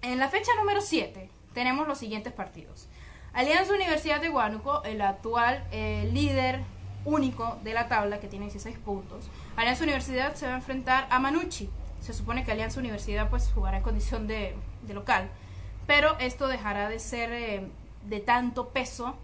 En 0.00 0.20
la 0.20 0.28
fecha 0.28 0.52
número 0.60 0.80
7 0.80 1.28
tenemos 1.54 1.88
los 1.88 1.98
siguientes 1.98 2.32
partidos. 2.32 2.86
Alianza 3.34 3.72
Universidad 3.72 4.20
de 4.20 4.28
Huánuco, 4.28 4.82
el 4.84 5.00
actual 5.00 5.64
eh, 5.72 6.08
líder 6.12 6.60
único 7.06 7.58
de 7.64 7.72
la 7.72 7.88
tabla 7.88 8.20
que 8.20 8.28
tiene 8.28 8.44
16 8.46 8.78
puntos. 8.78 9.30
Alianza 9.56 9.84
Universidad 9.84 10.34
se 10.34 10.46
va 10.46 10.52
a 10.52 10.56
enfrentar 10.56 11.06
a 11.10 11.18
Manucci. 11.18 11.70
Se 12.00 12.12
supone 12.12 12.44
que 12.44 12.52
Alianza 12.52 12.78
Universidad 12.80 13.30
pues 13.30 13.50
jugará 13.54 13.78
en 13.78 13.82
condición 13.82 14.26
de, 14.26 14.54
local, 14.92 15.30
pero 15.86 16.18
esto 16.18 16.46
dejará 16.46 16.88
de 16.90 16.98
ser 16.98 17.32
eh, 17.32 17.68
de 18.06 18.20
tanto 18.20 18.68
peso 18.68 19.16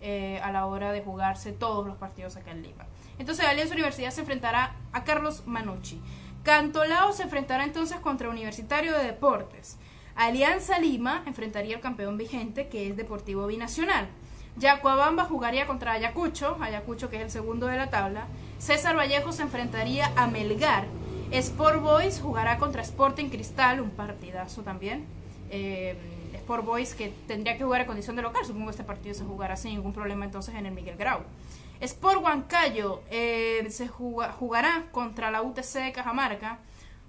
eh, 0.00 0.40
a 0.42 0.50
la 0.52 0.64
hora 0.64 0.92
de 0.92 1.02
jugarse 1.02 1.52
todos 1.52 1.86
los 1.86 1.98
partidos 1.98 2.36
acá 2.36 2.52
en 2.52 2.62
Lima. 2.62 2.86
Entonces 3.18 3.44
Alianza 3.44 3.74
Universidad 3.74 4.10
se 4.10 4.22
enfrentará 4.22 4.74
a 4.92 5.04
Carlos 5.04 5.42
Manucci. 5.44 6.00
Cantolao 6.44 7.12
se 7.12 7.24
enfrentará 7.24 7.64
entonces 7.64 7.98
contra 7.98 8.30
Universitario 8.30 8.94
de 8.96 9.04
Deportes. 9.04 9.76
Alianza 10.20 10.78
Lima 10.78 11.22
enfrentaría 11.24 11.76
al 11.76 11.80
campeón 11.80 12.18
vigente 12.18 12.68
que 12.68 12.90
es 12.90 12.96
Deportivo 12.98 13.46
Binacional. 13.46 14.06
Yacuabamba 14.58 15.24
jugaría 15.24 15.66
contra 15.66 15.92
Ayacucho, 15.92 16.58
Ayacucho 16.60 17.08
que 17.08 17.16
es 17.16 17.22
el 17.22 17.30
segundo 17.30 17.68
de 17.68 17.78
la 17.78 17.88
tabla. 17.88 18.26
César 18.58 18.98
Vallejo 18.98 19.32
se 19.32 19.40
enfrentaría 19.40 20.12
a 20.16 20.26
Melgar. 20.26 20.84
Sport 21.30 21.80
Boys 21.80 22.20
jugará 22.20 22.58
contra 22.58 22.82
Sporting 22.82 23.30
Cristal, 23.30 23.80
un 23.80 23.88
partidazo 23.92 24.60
también. 24.60 25.06
Eh, 25.48 25.96
Sport 26.34 26.66
Boys 26.66 26.94
que 26.94 27.14
tendría 27.26 27.56
que 27.56 27.64
jugar 27.64 27.80
en 27.80 27.86
condición 27.86 28.14
de 28.14 28.20
local, 28.20 28.44
supongo 28.44 28.66
que 28.66 28.72
este 28.72 28.84
partido 28.84 29.14
se 29.14 29.24
jugará 29.24 29.56
sin 29.56 29.72
ningún 29.72 29.94
problema 29.94 30.26
entonces 30.26 30.54
en 30.54 30.66
el 30.66 30.72
Miguel 30.72 30.98
Grau. 30.98 31.20
Sport 31.80 32.22
Huancayo 32.22 33.00
eh, 33.10 33.66
se 33.70 33.88
jugará 33.88 34.84
contra 34.92 35.30
la 35.30 35.40
UTC 35.40 35.82
de 35.82 35.92
Cajamarca. 35.92 36.58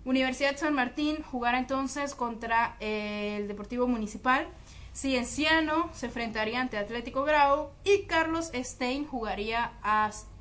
Universidad 0.03 0.57
San 0.57 0.73
Martín 0.73 1.21
jugará 1.21 1.59
entonces 1.59 2.15
contra 2.15 2.75
eh, 2.79 3.37
el 3.39 3.47
Deportivo 3.47 3.87
Municipal. 3.87 4.47
Cienciano 4.93 5.89
se 5.93 6.07
enfrentaría 6.07 6.59
ante 6.59 6.77
Atlético 6.77 7.23
Grau 7.23 7.69
y 7.83 8.03
Carlos 8.07 8.51
Stein 8.53 9.05
jugaría 9.05 9.73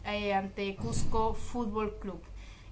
eh, 0.07 0.33
ante 0.33 0.75
Cusco 0.77 1.35
Fútbol 1.35 1.99
Club. 2.01 2.21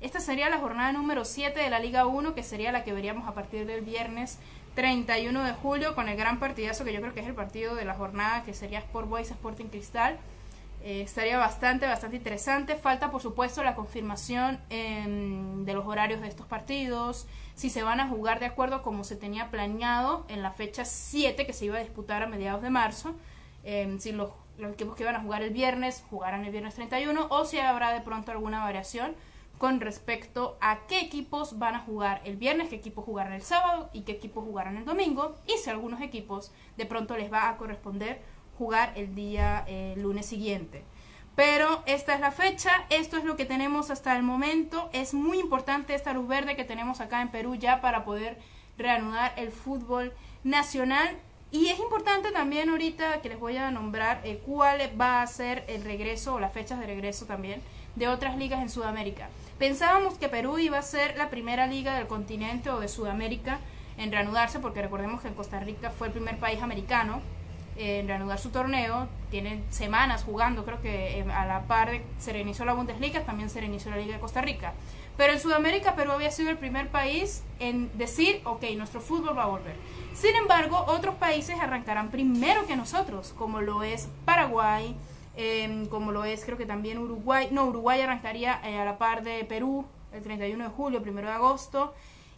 Esta 0.01 0.19
sería 0.21 0.49
la 0.49 0.59
jornada 0.59 0.93
número 0.93 1.25
7 1.25 1.61
de 1.61 1.71
la 1.71 1.79
Liga 1.79 2.07
1, 2.07 2.35
que 2.35 2.43
sería 2.43 2.73
la 2.73 2.85
que 2.85 2.93
veríamos 2.93 3.29
a 3.29 3.35
partir 3.35 3.67
del 3.67 3.83
viernes 3.83 4.39
31 4.75 5.45
de 5.45 5.53
julio 5.53 5.95
con 5.95 6.09
el 6.09 6.17
gran 6.17 6.39
partidazo 6.39 6.85
que 6.85 6.93
yo 6.93 7.01
creo 7.01 7.13
que 7.13 7.21
es 7.21 7.27
el 7.27 7.35
partido 7.35 7.75
de 7.75 7.85
la 7.85 7.95
jornada, 7.95 8.45
que 8.45 8.55
sería 8.55 8.79
Sport 8.79 9.09
Boys 9.09 9.31
Sporting 9.31 9.67
Cristal. 9.67 10.19
Eh, 10.83 11.03
estaría 11.03 11.39
bastante, 11.39 11.87
bastante 11.87 12.17
interesante. 12.17 12.77
Falta, 12.77 13.11
por 13.11 13.21
supuesto, 13.21 13.63
la 13.65 13.75
confirmación 13.75 14.61
em, 14.71 15.65
de 15.65 15.75
los 15.75 15.87
horarios 15.87 16.21
de 16.21 16.29
estos 16.29 16.47
partidos, 16.47 17.27
si 17.55 17.69
se 17.69 17.83
van 17.83 18.01
a 18.01 18.09
jugar 18.09 18.39
de 18.39 18.47
acuerdo 18.47 18.83
como 18.83 19.03
se 19.03 19.17
tenía 19.17 19.51
planeado 19.51 20.25
en 20.29 20.43
la 20.43 20.53
fecha 20.53 20.85
7 20.85 21.47
que 21.47 21.53
se 21.53 21.65
iba 21.65 21.79
a 21.79 21.81
disputar 21.81 22.23
a 22.23 22.27
mediados 22.27 22.63
de 22.63 22.71
marzo, 22.71 23.15
em, 23.65 23.99
si 23.99 24.13
los, 24.13 24.31
los, 24.57 24.73
equipos 24.73 24.95
que 24.95 25.03
iban 25.03 25.17
a 25.17 25.21
jugar 25.21 25.43
el 25.43 25.51
viernes 25.51 26.05
jugarán 26.11 26.45
el 26.45 26.53
viernes 26.53 26.75
31 26.77 27.27
o 27.29 27.45
si 27.45 27.59
habrá 27.59 27.93
de 27.93 28.01
pronto 28.01 28.31
alguna 28.31 28.61
variación 28.63 29.15
con 29.59 29.81
respecto 29.81 30.57
a 30.61 30.87
qué 30.87 31.01
equipos 31.01 31.59
van 31.59 31.75
a 31.75 31.81
jugar 31.81 32.23
el 32.25 32.37
viernes, 32.37 32.69
qué 32.69 32.77
equipos 32.77 33.05
jugarán 33.05 33.33
el 33.33 33.43
sábado 33.43 33.91
y 33.93 34.03
qué 34.03 34.13
equipos 34.13 34.45
jugarán 34.45 34.77
el 34.77 34.85
domingo 34.85 35.35
y 35.47 35.59
si 35.59 35.69
algunos 35.69 36.01
equipos 36.01 36.53
de 36.77 36.87
pronto 36.87 37.17
les 37.17 37.33
va 37.33 37.49
a 37.49 37.57
corresponder 37.57 38.23
jugar 38.59 38.93
el 38.97 39.15
día 39.15 39.65
eh, 39.69 39.95
lunes 39.97 40.27
siguiente. 40.27 40.83
Pero 41.37 41.85
esta 41.87 42.15
es 42.15 42.21
la 42.21 42.33
fecha, 42.33 42.73
esto 42.91 43.17
es 43.17 43.25
lo 43.25 43.37
que 43.37 43.45
tenemos 43.45 43.91
hasta 43.91 44.17
el 44.17 44.25
momento. 44.25 44.91
Es 44.93 45.15
muy 45.15 45.39
importante 45.39 45.95
esta 45.95 46.13
luz 46.13 46.27
verde 46.27 46.57
que 46.57 46.65
tenemos 46.65 47.01
acá 47.01 47.23
en 47.23 47.29
Perú 47.29 47.55
ya 47.55 47.81
para 47.81 48.05
poder 48.05 48.39
reanudar 48.77 49.33
el 49.37 49.53
fútbol 49.53 50.13
nacional. 50.43 51.17
Y 51.53 51.69
es 51.69 51.79
importante 51.79 52.33
también 52.33 52.69
ahorita 52.69 53.23
que 53.23 53.29
les 53.29 53.39
voy 53.39 53.57
a 53.57 53.71
nombrar 53.71 54.21
eh, 54.25 54.43
cuál 54.45 54.81
va 55.01 55.23
a 55.23 55.27
ser 55.29 55.65
el 55.69 55.85
regreso 55.85 56.35
o 56.35 56.41
las 56.41 56.53
fechas 56.53 56.81
de 56.81 56.87
regreso 56.87 57.25
también 57.27 57.63
de 57.95 58.09
otras 58.09 58.37
ligas 58.37 58.61
en 58.61 58.69
Sudamérica. 58.69 59.29
Pensábamos 59.61 60.19
que 60.19 60.29
Perú 60.29 60.59
iba 60.59 60.79
a 60.79 60.83
ser 60.83 61.17
la 61.17 61.31
primera 61.31 61.69
liga 61.69 61.97
del 61.97 62.09
continente 62.09 62.71
o 62.71 62.81
de 62.81 62.89
Sudamérica 62.89 63.61
en 63.97 64.11
reanudarse, 64.11 64.59
porque 64.59 64.83
recordemos 64.83 65.21
que 65.21 65.29
en 65.29 65.35
Costa 65.35 65.61
Rica 65.61 65.91
fue 65.91 66.09
el 66.09 66.13
primer 66.13 66.39
país 66.39 66.63
americano 66.63 67.21
en 67.79 68.09
reanudar 68.09 68.39
su 68.39 68.51
torneo. 68.51 69.09
Tienen 69.31 69.65
semanas 69.71 70.25
jugando, 70.25 70.65
creo 70.65 70.83
que 70.83 71.21
eh, 71.21 71.27
a 71.33 71.47
la 71.47 71.63
par 71.63 71.91
de 71.91 72.05
se 72.19 72.33
reinició 72.33 72.65
la 72.65 72.75
Bundesliga, 72.75 73.25
también 73.25 73.49
se 73.49 73.61
reinició 73.61 73.91
la 73.91 73.97
Liga 73.97 74.15
de 74.15 74.21
Costa 74.21 74.43
Rica. 74.43 74.75
Pero 75.17 75.33
en 75.33 75.41
Sudamérica 75.41 75.95
Perú 75.95 76.13
había 76.13 76.31
sido 76.31 76.51
el 76.51 76.59
primer 76.59 76.89
país 76.89 77.43
en 77.59 77.91
decir, 77.97 78.41
ok, 78.45 78.65
nuestro 78.77 79.01
fútbol 79.01 79.37
va 79.37 79.45
a 79.45 79.49
volver. 79.49 79.75
Sin 80.15 80.35
embargo, 80.35 80.85
otros 80.89 81.15
países 81.17 81.59
arrancarán 81.61 82.11
primero 82.11 82.67
que 82.67 82.77
nosotros, 82.77 83.35
como 83.37 83.61
lo 83.61 83.83
es 83.83 84.09
Paraguay, 84.25 84.97
em, 85.37 85.87
como 85.87 86.13
lo 86.13 86.25
es 86.25 86.45
creo 86.45 86.59
que 86.59 86.67
también 86.67 86.99
Uruguay. 86.99 87.49
No, 87.51 87.67
Uruguay 87.67 88.01
arrancaría 88.01 88.61
eh, 88.65 88.79
a 88.79 88.85
la 88.85 88.99
par 88.99 89.23
de 89.23 89.45
Perú 89.45 89.87
el 90.13 90.23
31 90.23 90.65
de 90.65 90.71
julio, 90.71 91.03
1 91.05 91.21
de 91.21 91.29
agosto. 91.29 91.95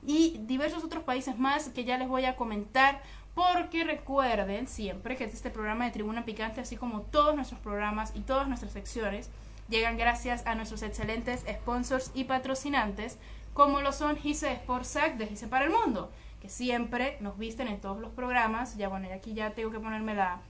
Y 0.06 0.38
diversos 0.46 0.82
otros 0.82 1.04
países 1.04 1.38
más 1.38 1.68
que 1.68 1.84
ya 1.84 1.98
les 1.98 2.08
voy 2.08 2.24
a 2.24 2.34
comentar 2.36 3.02
porque 3.34 3.84
recuerden 3.84 4.66
siempre 4.66 5.16
que 5.16 5.24
este 5.24 5.50
programa 5.50 5.84
de 5.84 5.92
Tribuna 5.92 6.24
Picante, 6.24 6.60
así 6.60 6.76
como 6.76 7.02
todos 7.02 7.34
nuestros 7.34 7.60
programas 7.60 8.12
y 8.14 8.20
todas 8.20 8.48
nuestras 8.48 8.72
secciones, 8.72 9.30
llegan 9.68 9.96
gracias 9.96 10.46
a 10.46 10.54
nuestros 10.54 10.82
excelentes 10.82 11.44
sponsors 11.48 12.10
y 12.14 12.24
patrocinantes, 12.24 13.18
como 13.54 13.80
lo 13.80 13.92
son 13.92 14.16
Gise 14.16 14.56
Sportsac 14.56 15.16
de 15.16 15.26
Gise 15.26 15.46
para 15.46 15.64
el 15.64 15.70
Mundo, 15.70 16.10
que 16.40 16.48
siempre 16.48 17.16
nos 17.20 17.38
visten 17.38 17.68
en 17.68 17.80
todos 17.80 18.00
los 18.00 18.10
programas. 18.12 18.76
Ya 18.76 18.88
bueno, 18.88 19.08
aquí 19.14 19.34
ya 19.34 19.50
tengo 19.50 19.70
que 19.70 19.80
ponerme 19.80 20.14
la, 20.14 20.40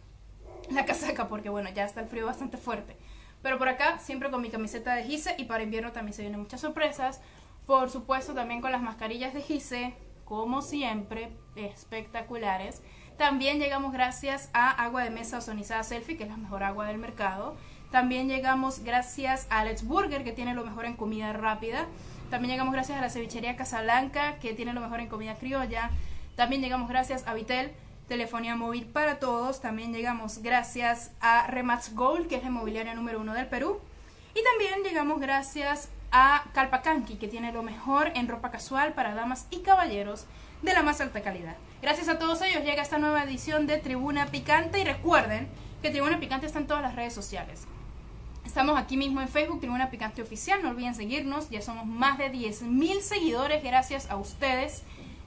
la 0.70 0.84
casaca 0.86 1.28
porque 1.28 1.48
bueno, 1.48 1.70
ya 1.70 1.84
está 1.84 2.00
el 2.00 2.08
frío 2.08 2.26
bastante 2.26 2.56
fuerte. 2.56 2.96
Pero 3.42 3.58
por 3.58 3.68
acá, 3.68 3.98
siempre 3.98 4.30
con 4.30 4.42
mi 4.42 4.50
camiseta 4.50 4.94
de 4.94 5.04
Gise 5.04 5.34
y 5.38 5.44
para 5.44 5.62
invierno 5.62 5.92
también 5.92 6.14
se 6.14 6.22
vienen 6.22 6.40
muchas 6.40 6.60
sorpresas. 6.60 7.20
Por 7.66 7.88
supuesto, 7.90 8.34
también 8.34 8.60
con 8.60 8.72
las 8.72 8.82
mascarillas 8.82 9.32
de 9.32 9.42
Gise, 9.42 9.94
como 10.30 10.62
siempre, 10.62 11.32
espectaculares. 11.56 12.82
También 13.18 13.58
llegamos 13.58 13.92
gracias 13.92 14.48
a 14.52 14.70
agua 14.70 15.02
de 15.02 15.10
mesa 15.10 15.38
ozonizada 15.38 15.82
selfie, 15.82 16.16
que 16.16 16.22
es 16.22 16.30
la 16.30 16.36
mejor 16.36 16.62
agua 16.62 16.86
del 16.86 16.98
mercado. 16.98 17.56
También 17.90 18.28
llegamos 18.28 18.84
gracias 18.84 19.48
a 19.50 19.58
Alex 19.58 19.84
Burger, 19.84 20.22
que 20.22 20.30
tiene 20.30 20.54
lo 20.54 20.64
mejor 20.64 20.84
en 20.84 20.94
comida 20.94 21.32
rápida. 21.32 21.88
También 22.30 22.52
llegamos 22.52 22.72
gracias 22.72 22.96
a 22.96 23.00
la 23.00 23.10
cevichería 23.10 23.56
Casablanca, 23.56 24.38
que 24.38 24.52
tiene 24.52 24.72
lo 24.72 24.80
mejor 24.80 25.00
en 25.00 25.08
comida 25.08 25.34
criolla. 25.34 25.90
También 26.36 26.62
llegamos 26.62 26.88
gracias 26.88 27.26
a 27.26 27.34
Vitel, 27.34 27.72
telefonía 28.06 28.54
móvil 28.54 28.86
para 28.86 29.18
todos. 29.18 29.60
También 29.60 29.92
llegamos 29.92 30.42
gracias 30.42 31.10
a 31.20 31.48
Remax 31.48 31.96
Gold, 31.96 32.28
que 32.28 32.36
es 32.36 32.42
la 32.42 32.50
inmobiliaria 32.50 32.94
número 32.94 33.20
uno 33.20 33.34
del 33.34 33.48
Perú. 33.48 33.80
Y 34.36 34.44
también 34.44 34.84
llegamos 34.84 35.18
gracias 35.18 35.88
a 36.12 36.44
Calpacanqui, 36.52 37.16
que 37.16 37.28
tiene 37.28 37.52
lo 37.52 37.62
mejor 37.62 38.12
en 38.14 38.28
ropa 38.28 38.50
casual 38.50 38.94
para 38.94 39.14
damas 39.14 39.46
y 39.50 39.60
caballeros 39.60 40.26
de 40.62 40.72
la 40.72 40.82
más 40.82 41.00
alta 41.00 41.22
calidad. 41.22 41.56
Gracias 41.82 42.08
a 42.08 42.18
todos 42.18 42.42
ellos 42.42 42.64
llega 42.64 42.82
esta 42.82 42.98
nueva 42.98 43.24
edición 43.24 43.66
de 43.66 43.78
Tribuna 43.78 44.26
Picante 44.26 44.80
y 44.80 44.84
recuerden 44.84 45.48
que 45.82 45.90
Tribuna 45.90 46.20
Picante 46.20 46.46
está 46.46 46.58
en 46.58 46.66
todas 46.66 46.82
las 46.82 46.94
redes 46.94 47.14
sociales. 47.14 47.66
Estamos 48.44 48.78
aquí 48.78 48.96
mismo 48.96 49.20
en 49.20 49.28
Facebook, 49.28 49.60
Tribuna 49.60 49.90
Picante 49.90 50.22
Oficial, 50.22 50.62
no 50.62 50.70
olviden 50.70 50.94
seguirnos, 50.94 51.50
ya 51.50 51.62
somos 51.62 51.86
más 51.86 52.18
de 52.18 52.32
10.000 52.32 53.00
seguidores 53.00 53.62
gracias 53.62 54.10
a 54.10 54.16
ustedes. 54.16 54.82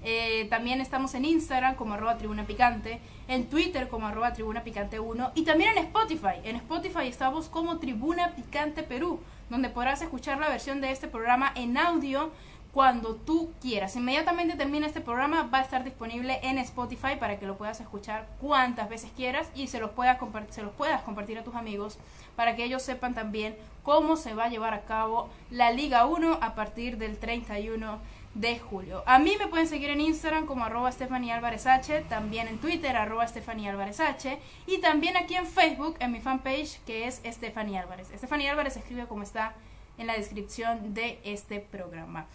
Eh, 0.05 0.47
también 0.49 0.81
estamos 0.81 1.15
en 1.15 1.23
Instagram 1.23 1.75
como 1.75 1.93
arroba 1.93 2.17
Tribuna 2.17 2.45
Picante, 2.45 2.99
en 3.29 3.49
Twitter 3.49 3.87
como 3.87 4.07
arroba 4.07 4.33
Tribuna 4.33 4.63
Picante 4.63 4.99
1 4.99 5.31
y 5.35 5.43
también 5.43 5.77
en 5.77 5.85
Spotify. 5.85 6.41
En 6.43 6.57
Spotify 6.57 7.07
estamos 7.07 7.47
como 7.47 7.77
Tribuna 7.77 8.35
Picante 8.35 8.83
Perú 8.83 9.21
donde 9.53 9.69
podrás 9.69 10.01
escuchar 10.01 10.39
la 10.39 10.49
versión 10.49 10.81
de 10.81 10.89
este 10.89 11.07
programa 11.07 11.51
en 11.53 11.77
audio 11.77 12.31
cuando 12.71 13.13
tú 13.13 13.53
quieras. 13.61 13.95
Inmediatamente 13.95 14.55
termine 14.55 14.87
este 14.87 14.99
programa, 14.99 15.47
va 15.53 15.59
a 15.59 15.61
estar 15.61 15.83
disponible 15.83 16.39
en 16.41 16.57
Spotify 16.57 17.17
para 17.19 17.37
que 17.37 17.45
lo 17.45 17.55
puedas 17.55 17.79
escuchar 17.79 18.27
cuantas 18.41 18.89
veces 18.89 19.11
quieras 19.15 19.47
y 19.53 19.67
se 19.67 19.79
los, 19.79 19.91
puedas 19.91 20.17
se 20.49 20.63
los 20.63 20.73
puedas 20.73 21.03
compartir 21.03 21.37
a 21.37 21.43
tus 21.43 21.53
amigos 21.53 21.99
para 22.35 22.55
que 22.55 22.63
ellos 22.63 22.81
sepan 22.81 23.13
también 23.13 23.55
cómo 23.83 24.15
se 24.15 24.33
va 24.33 24.45
a 24.45 24.49
llevar 24.49 24.73
a 24.73 24.85
cabo 24.85 25.29
la 25.51 25.69
Liga 25.69 26.07
1 26.07 26.39
a 26.41 26.55
partir 26.55 26.97
del 26.97 27.19
31 27.19 27.99
de 28.33 28.59
julio. 28.59 29.03
A 29.05 29.19
mí 29.19 29.35
me 29.37 29.47
pueden 29.47 29.67
seguir 29.67 29.89
en 29.89 30.01
Instagram 30.01 30.45
como 30.45 30.65
arroba 30.65 30.91
Stephanie 30.91 31.31
Álvarez 31.31 31.67
H, 31.67 32.01
también 32.09 32.47
en 32.47 32.57
Twitter 32.57 32.95
arroba 32.95 33.27
Stephanie 33.27 33.69
Álvarez 33.69 33.99
H 33.99 34.39
y 34.65 34.79
también 34.79 35.17
aquí 35.17 35.35
en 35.35 35.45
Facebook 35.45 35.95
en 35.99 36.11
mi 36.11 36.19
fanpage 36.19 36.79
que 36.85 37.07
es 37.07 37.21
Stephanie 37.25 37.77
Álvarez. 37.77 38.09
Stephanie 38.15 38.49
Álvarez 38.49 38.75
escribe 38.75 39.05
como 39.05 39.23
está 39.23 39.53
en 39.97 40.07
la 40.07 40.13
descripción 40.13 40.93
de 40.93 41.19
este 41.23 41.59
programa. 41.59 42.25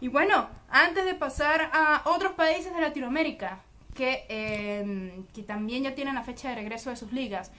Y 0.00 0.08
bueno, 0.08 0.48
antes 0.68 1.06
de 1.06 1.14
pasar 1.14 1.70
a 1.72 2.02
otros 2.04 2.32
países 2.32 2.74
de 2.74 2.80
Latinoamérica 2.80 3.60
que, 3.94 4.26
em, 4.28 5.24
que 5.28 5.42
también 5.42 5.84
ya 5.84 5.94
tienen 5.94 6.14
la 6.14 6.22
fecha 6.22 6.50
de 6.50 6.56
regreso 6.56 6.90
de 6.90 6.96
sus 6.96 7.12
ligas, 7.12 7.50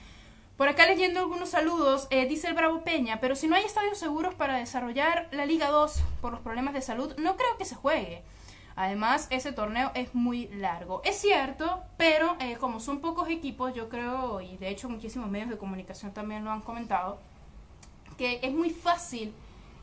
por 0.58 0.68
acá 0.68 0.86
leyendo 0.86 1.20
algunos 1.20 1.50
saludos, 1.50 2.08
eh, 2.10 2.26
dice 2.26 2.48
el 2.48 2.54
Bravo 2.54 2.82
Peña, 2.82 3.20
pero 3.20 3.36
si 3.36 3.46
no 3.46 3.54
hay 3.54 3.62
estadios 3.62 3.96
seguros 3.96 4.34
para 4.34 4.56
desarrollar 4.56 5.28
la 5.30 5.46
Liga 5.46 5.68
2 5.68 6.02
por 6.20 6.32
los 6.32 6.40
problemas 6.40 6.74
de 6.74 6.82
salud, 6.82 7.14
no 7.16 7.36
creo 7.36 7.56
que 7.56 7.64
se 7.64 7.76
juegue. 7.76 8.24
Además, 8.74 9.28
ese 9.30 9.52
torneo 9.52 9.92
es 9.94 10.16
muy 10.16 10.48
largo. 10.48 11.00
Es 11.04 11.14
cierto, 11.20 11.84
pero 11.96 12.36
eh, 12.40 12.56
como 12.56 12.80
son 12.80 13.00
pocos 13.00 13.28
equipos, 13.28 13.72
yo 13.72 13.88
creo, 13.88 14.40
y 14.40 14.56
de 14.56 14.68
hecho 14.68 14.88
muchísimos 14.88 15.30
medios 15.30 15.48
de 15.48 15.58
comunicación 15.58 16.12
también 16.12 16.44
lo 16.44 16.50
han 16.50 16.62
comentado, 16.62 17.20
que 18.16 18.40
es 18.42 18.52
muy 18.52 18.70
fácil 18.70 19.32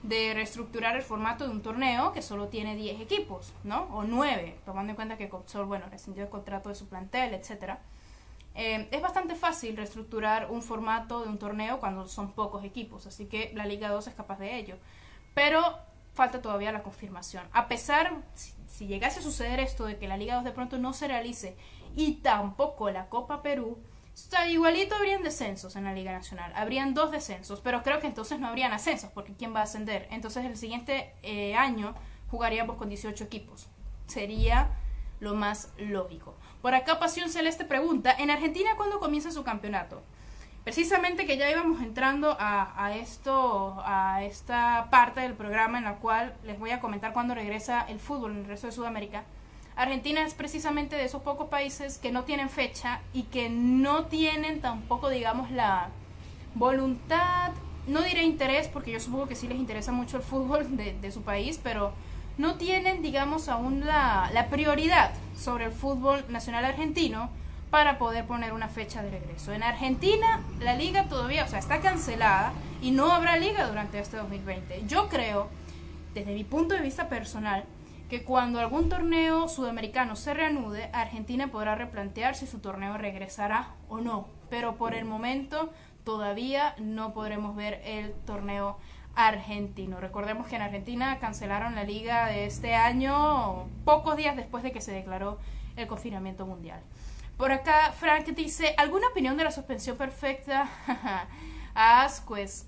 de 0.04 0.34
reestructurar 0.34 0.98
el 0.98 1.04
formato 1.04 1.46
de 1.46 1.52
un 1.52 1.62
torneo 1.62 2.12
que 2.12 2.22
solo 2.22 2.50
tiene 2.50 2.76
10 2.76 3.00
equipos, 3.00 3.54
¿no? 3.64 3.84
O 3.94 4.04
9, 4.04 4.58
tomando 4.66 4.90
en 4.90 4.98
cuenta 4.98 5.16
que 5.16 5.30
Copsol, 5.30 5.68
bueno, 5.68 5.86
rescindió 5.90 6.24
el 6.24 6.30
contrato 6.30 6.68
de 6.68 6.76
su 6.76 6.90
plantel, 6.90 7.34
etcétera. 7.34 7.80
Eh, 8.56 8.88
es 8.92 9.02
bastante 9.02 9.36
fácil 9.36 9.76
reestructurar 9.76 10.50
un 10.50 10.62
formato 10.62 11.22
de 11.22 11.28
un 11.28 11.38
torneo 11.38 11.80
cuando 11.80 12.08
son 12.08 12.32
pocos 12.32 12.64
equipos, 12.64 13.06
así 13.06 13.26
que 13.26 13.52
la 13.54 13.66
Liga 13.66 13.90
2 13.90 14.08
es 14.08 14.14
capaz 14.14 14.40
de 14.40 14.58
ello. 14.58 14.78
Pero 15.34 15.62
falta 16.14 16.42
todavía 16.42 16.72
la 16.72 16.82
confirmación. 16.82 17.44
A 17.52 17.68
pesar, 17.68 18.24
si, 18.68 18.88
llegase 18.88 19.20
a 19.20 19.24
suceder 19.24 19.60
esto 19.60 19.86
de 19.86 19.98
que 19.98 20.08
la 20.08 20.18
Liga 20.18 20.36
2 20.36 20.46
de 20.46 20.52
pronto 20.52 20.78
no 20.78 20.94
se 20.94 21.08
realice 21.08 21.58
y 21.96 22.16
tampoco 22.16 22.90
la 22.90 23.10
Copa 23.10 23.44
Perú, 23.44 23.78
está 24.14 24.48
igualito 24.48 24.96
habrían 24.96 25.24
descensos 25.24 25.76
en 25.76 25.84
la 25.84 25.94
Liga 25.94 26.14
Nacional. 26.14 26.54
Habrían 26.56 26.94
dos 26.94 27.12
descensos, 27.12 27.60
pero 27.60 27.84
creo 27.84 28.00
que 28.00 28.08
entonces 28.08 28.40
no 28.40 28.48
habrían 28.48 28.72
ascensos, 28.72 29.12
porque 29.12 29.34
¿quién 29.34 29.54
va 29.54 29.60
a 29.60 29.64
ascender? 29.64 30.08
Entonces 30.12 30.46
el 30.46 30.56
siguiente 30.56 31.14
eh, 31.22 31.56
año 31.56 31.94
jugaríamos 32.32 32.78
con 32.78 32.88
18 32.88 33.26
equipos. 33.26 33.68
Sería 34.08 34.72
lo 35.20 35.36
más 35.36 35.74
lógico. 35.78 36.36
Por 36.66 36.74
acá 36.74 36.98
Pasión 36.98 37.30
Celeste 37.30 37.64
pregunta, 37.64 38.12
¿en 38.18 38.32
Argentina 38.32 38.72
cuándo 38.76 39.00
comienza 39.00 39.30
su 39.30 39.44
campeonato? 39.44 40.02
precisamente 40.64 41.28
que 41.28 41.38
ya 41.38 41.52
íbamos 41.52 41.80
entrando 41.84 42.36
a, 42.40 42.92
esto, 42.96 43.76
a 43.86 44.24
esta 44.24 44.88
parte 44.90 45.22
del 45.22 45.36
programa 45.36 45.78
en 45.78 45.84
la 45.84 45.98
cual 45.98 46.34
les 46.44 46.58
voy 46.58 46.72
a 46.72 46.80
comentar 46.80 47.14
cuando 47.14 47.36
regresa 47.36 47.86
el 47.88 48.00
fútbol 48.00 48.32
en 48.32 48.38
el 48.40 48.46
resto 48.46 48.66
de 48.66 48.74
Sudamérica. 48.74 49.26
Argentina 49.76 50.24
es 50.24 50.34
precisamente 50.34 50.96
de 50.96 51.06
esos 51.06 51.22
pocos 51.22 51.50
países 51.50 52.00
que 52.00 52.12
no 52.12 52.24
tienen 52.24 52.50
fecha 52.50 53.02
y 53.14 53.24
que 53.26 53.48
no 53.48 54.06
tienen 54.06 54.60
tampoco, 54.60 55.10
digamos, 55.10 55.52
la 55.52 55.90
voluntad, 56.56 57.52
no 57.86 58.02
diré 58.02 58.24
interés, 58.24 58.70
porque 58.70 58.92
yo 58.92 59.00
supongo 59.00 59.28
que 59.28 59.36
sí 59.36 59.48
les 59.48 59.60
interesa 59.60 59.92
mucho 59.92 60.18
el 60.18 60.24
fútbol 60.24 60.76
de, 60.76 60.98
de 61.00 61.12
su 61.12 61.22
país, 61.22 61.60
pero 61.62 61.94
no 62.40 62.56
tienen, 62.56 63.04
digamos, 63.04 63.50
aún 63.50 63.86
la, 63.86 64.32
la 64.34 64.50
prioridad 64.50 65.12
sobre 65.36 65.66
el 65.66 65.72
fútbol 65.72 66.26
nacional 66.30 66.66
argentino 66.66 67.30
para 67.70 67.98
poder 67.98 68.26
poner 68.26 68.54
una 68.54 68.70
fecha 68.70 69.04
de 69.04 69.12
regreso. 69.12 69.54
En 69.54 69.64
Argentina 69.64 70.42
la 70.60 70.76
liga 70.76 71.10
todavía, 71.10 71.44
o 71.44 71.48
sea, 71.48 71.60
está 71.60 71.82
cancelada 71.82 72.54
y 72.82 72.92
no 72.92 73.12
habrá 73.12 73.38
liga 73.38 73.68
durante 73.68 74.00
este 74.00 74.18
2020. 74.18 74.84
Yo 74.88 75.10
creo, 75.10 75.50
desde 76.14 76.34
mi 76.34 76.44
punto 76.44 76.76
de 76.76 76.82
vista 76.82 77.10
personal, 77.10 77.66
que 78.10 78.24
cuando 78.24 78.60
algún 78.60 78.88
torneo 78.88 79.50
sudamericano 79.50 80.16
se 80.16 80.34
reanude, 80.34 80.90
Argentina 80.94 81.48
podrá 81.48 81.76
replantear 81.76 82.36
si 82.36 82.46
su 82.46 82.60
torneo 82.60 82.98
regresará 82.98 83.70
o 83.90 84.00
no. 84.00 84.28
Pero 84.50 84.76
por 84.76 84.94
el 84.94 85.06
momento 85.06 85.74
todavía 86.04 86.76
no 86.78 87.14
podremos 87.14 87.56
ver 87.56 87.82
el 87.84 88.14
torneo 88.26 88.78
argentino. 89.16 90.00
Recordemos 90.00 90.48
que 90.48 90.56
en 90.58 90.62
Argentina 90.62 91.20
cancelaron 91.20 91.76
la 91.76 91.84
liga 91.84 92.28
de 92.28 92.46
este 92.46 92.76
año 92.76 93.68
pocos 93.86 94.18
días 94.18 94.36
después 94.36 94.64
de 94.64 94.72
que 94.72 94.82
se 94.82 94.92
declaró 94.92 95.40
el 95.76 95.88
confinamiento 95.88 96.46
mundial. 96.46 96.82
Por 97.38 97.52
acá, 97.52 97.92
Frank 97.92 98.28
dice, 98.28 98.76
¿alguna 98.78 99.08
opinión 99.08 99.36
de 99.36 99.44
la 99.44 99.52
suspensión 99.52 99.98
perfecta 99.98 100.70
a 101.76 102.04
Asquez? 102.04 102.66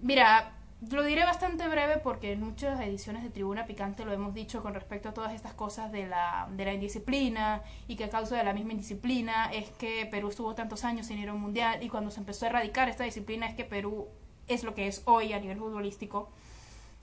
Mira, 0.00 0.52
lo 0.90 1.04
diré 1.04 1.24
bastante 1.24 1.66
breve 1.68 1.98
porque 1.98 2.32
en 2.32 2.42
muchas 2.42 2.80
ediciones 2.80 3.22
de 3.22 3.30
Tribuna 3.30 3.66
Picante 3.66 4.04
lo 4.04 4.12
hemos 4.12 4.34
dicho 4.34 4.62
con 4.62 4.74
respecto 4.74 5.08
a 5.08 5.14
todas 5.14 5.32
estas 5.32 5.54
cosas 5.54 5.92
de 5.92 6.06
la, 6.06 6.48
de 6.50 6.64
la 6.64 6.74
indisciplina 6.74 7.62
y 7.86 7.94
que 7.96 8.04
a 8.04 8.10
causa 8.10 8.36
de 8.36 8.44
la 8.44 8.52
misma 8.52 8.72
indisciplina 8.72 9.52
es 9.52 9.70
que 9.70 10.06
Perú 10.06 10.28
estuvo 10.28 10.54
tantos 10.54 10.84
años 10.84 11.06
sin 11.06 11.18
ir 11.18 11.28
a 11.28 11.34
un 11.34 11.40
mundial 11.40 11.82
y 11.82 11.88
cuando 11.88 12.10
se 12.10 12.18
empezó 12.18 12.46
a 12.46 12.48
erradicar 12.48 12.88
esta 12.88 13.04
disciplina 13.04 13.46
es 13.46 13.54
que 13.54 13.64
Perú 13.64 14.08
es 14.48 14.64
lo 14.64 14.74
que 14.74 14.86
es 14.86 15.02
hoy 15.04 15.32
a 15.32 15.40
nivel 15.40 15.58
futbolístico. 15.58 16.28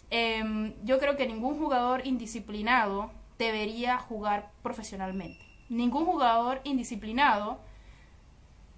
Em, 0.10 0.73
yo 0.84 0.99
creo 0.99 1.17
que 1.17 1.28
ningún 1.28 1.58
jugador 1.58 2.06
indisciplinado 2.06 3.12
debería 3.38 3.97
jugar 3.97 4.52
profesionalmente 4.63 5.49
ningún 5.69 6.06
jugador 6.06 6.62
indisciplinado 6.63 7.60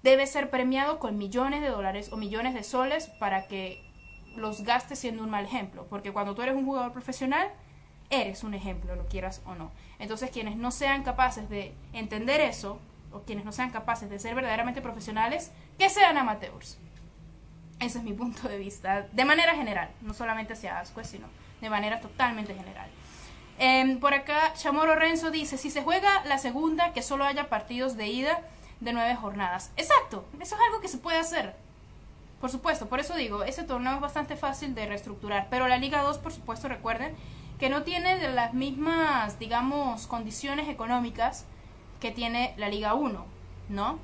debe 0.03 0.27
ser 0.27 0.49
premiado 0.49 0.99
con 0.99 1.17
millones 1.17 1.61
de 1.61 1.69
dólares 1.69 2.11
o 2.11 2.17
millones 2.17 2.53
de 2.53 2.63
soles 2.63 3.07
para 3.19 3.47
que 3.47 3.83
los 4.35 4.63
gastes 4.63 4.99
siendo 4.99 5.23
un 5.23 5.29
mal 5.29 5.45
ejemplo. 5.45 5.85
Porque 5.89 6.11
cuando 6.11 6.35
tú 6.35 6.41
eres 6.41 6.55
un 6.55 6.65
jugador 6.65 6.91
profesional, 6.91 7.49
eres 8.09 8.43
un 8.43 8.53
ejemplo, 8.53 8.95
lo 8.95 9.05
quieras 9.07 9.41
o 9.45 9.55
no. 9.55 9.71
Entonces, 9.99 10.31
quienes 10.31 10.57
no 10.57 10.71
sean 10.71 11.03
capaces 11.03 11.49
de 11.49 11.73
entender 11.93 12.41
eso, 12.41 12.79
o 13.11 13.21
quienes 13.21 13.45
no 13.45 13.51
sean 13.51 13.71
capaces 13.71 14.09
de 14.09 14.19
ser 14.19 14.35
verdaderamente 14.35 14.81
profesionales, 14.81 15.51
que 15.77 15.89
sean 15.89 16.17
amateurs. 16.17 16.77
Ese 17.81 17.97
es 17.97 18.03
mi 18.03 18.13
punto 18.13 18.47
de 18.47 18.57
vista, 18.57 19.07
de 19.11 19.25
manera 19.25 19.55
general, 19.55 19.89
no 20.01 20.13
solamente 20.13 20.53
hacia 20.53 20.79
Asco, 20.79 21.03
sino 21.03 21.27
de 21.59 21.69
manera 21.69 21.99
totalmente 21.99 22.53
general. 22.53 22.87
Em, 23.57 23.99
por 23.99 24.13
acá, 24.13 24.53
Chamorro 24.53 24.95
Renzo 24.95 25.31
dice, 25.31 25.57
si 25.57 25.71
se 25.71 25.81
juega 25.81 26.23
la 26.25 26.37
segunda, 26.37 26.93
que 26.93 27.01
solo 27.01 27.25
haya 27.25 27.49
partidos 27.49 27.97
de 27.97 28.07
ida 28.07 28.41
de 28.79 28.93
nueve 28.93 29.15
jornadas. 29.15 29.71
Exacto, 29.77 30.25
eso 30.39 30.55
es 30.55 30.61
algo 30.61 30.79
que 30.79 30.87
se 30.87 30.99
puede 30.99 31.17
hacer. 31.17 31.55
Por 32.39 32.49
supuesto, 32.49 32.87
por 32.87 32.99
eso 32.99 33.15
digo, 33.15 33.43
ese 33.43 33.63
torneo 33.63 33.95
es 33.95 34.01
bastante 34.01 34.35
fácil 34.35 34.73
de 34.73 34.85
reestructurar, 34.85 35.47
pero 35.49 35.67
la 35.67 35.77
Liga 35.77 36.01
2, 36.01 36.19
por 36.19 36.31
supuesto, 36.31 36.67
recuerden 36.67 37.15
que 37.59 37.69
no 37.69 37.83
tiene 37.83 38.29
las 38.29 38.53
mismas, 38.53 39.37
digamos, 39.37 40.07
condiciones 40.07 40.67
económicas 40.69 41.45
que 41.99 42.11
tiene 42.11 42.53
la 42.57 42.69
Liga 42.69 42.95
1, 42.95 43.25
¿no? 43.69 43.99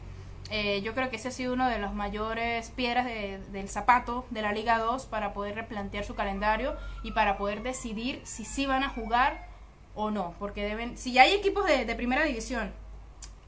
Eh, 0.49 0.81
yo 0.81 0.93
creo 0.93 1.09
que 1.09 1.17
ese 1.17 1.27
ha 1.27 1.31
sido 1.31 1.53
uno 1.53 1.67
de 1.67 1.77
las 1.77 1.93
mayores 1.93 2.69
piedras 2.71 3.05
del 3.05 3.67
zapato 3.67 4.25
de 4.29 4.41
la 4.41 4.53
Liga 4.53 4.79
2 4.79 5.05
para 5.07 5.33
poder 5.33 5.55
replantear 5.55 6.05
su 6.05 6.15
calendario 6.15 6.77
y 7.03 7.11
para 7.11 7.37
poder 7.37 7.63
decidir 7.63 8.21
si 8.23 8.45
sí 8.45 8.65
van 8.65 8.83
a 8.83 8.89
jugar 8.89 9.47
o 9.93 10.09
no. 10.09 10.35
Porque 10.39 10.63
deben, 10.63 10.97
si 10.97 11.11
ya 11.11 11.23
hay 11.23 11.33
equipos 11.33 11.65
de, 11.65 11.93
primera 11.95 12.23
división 12.23 12.71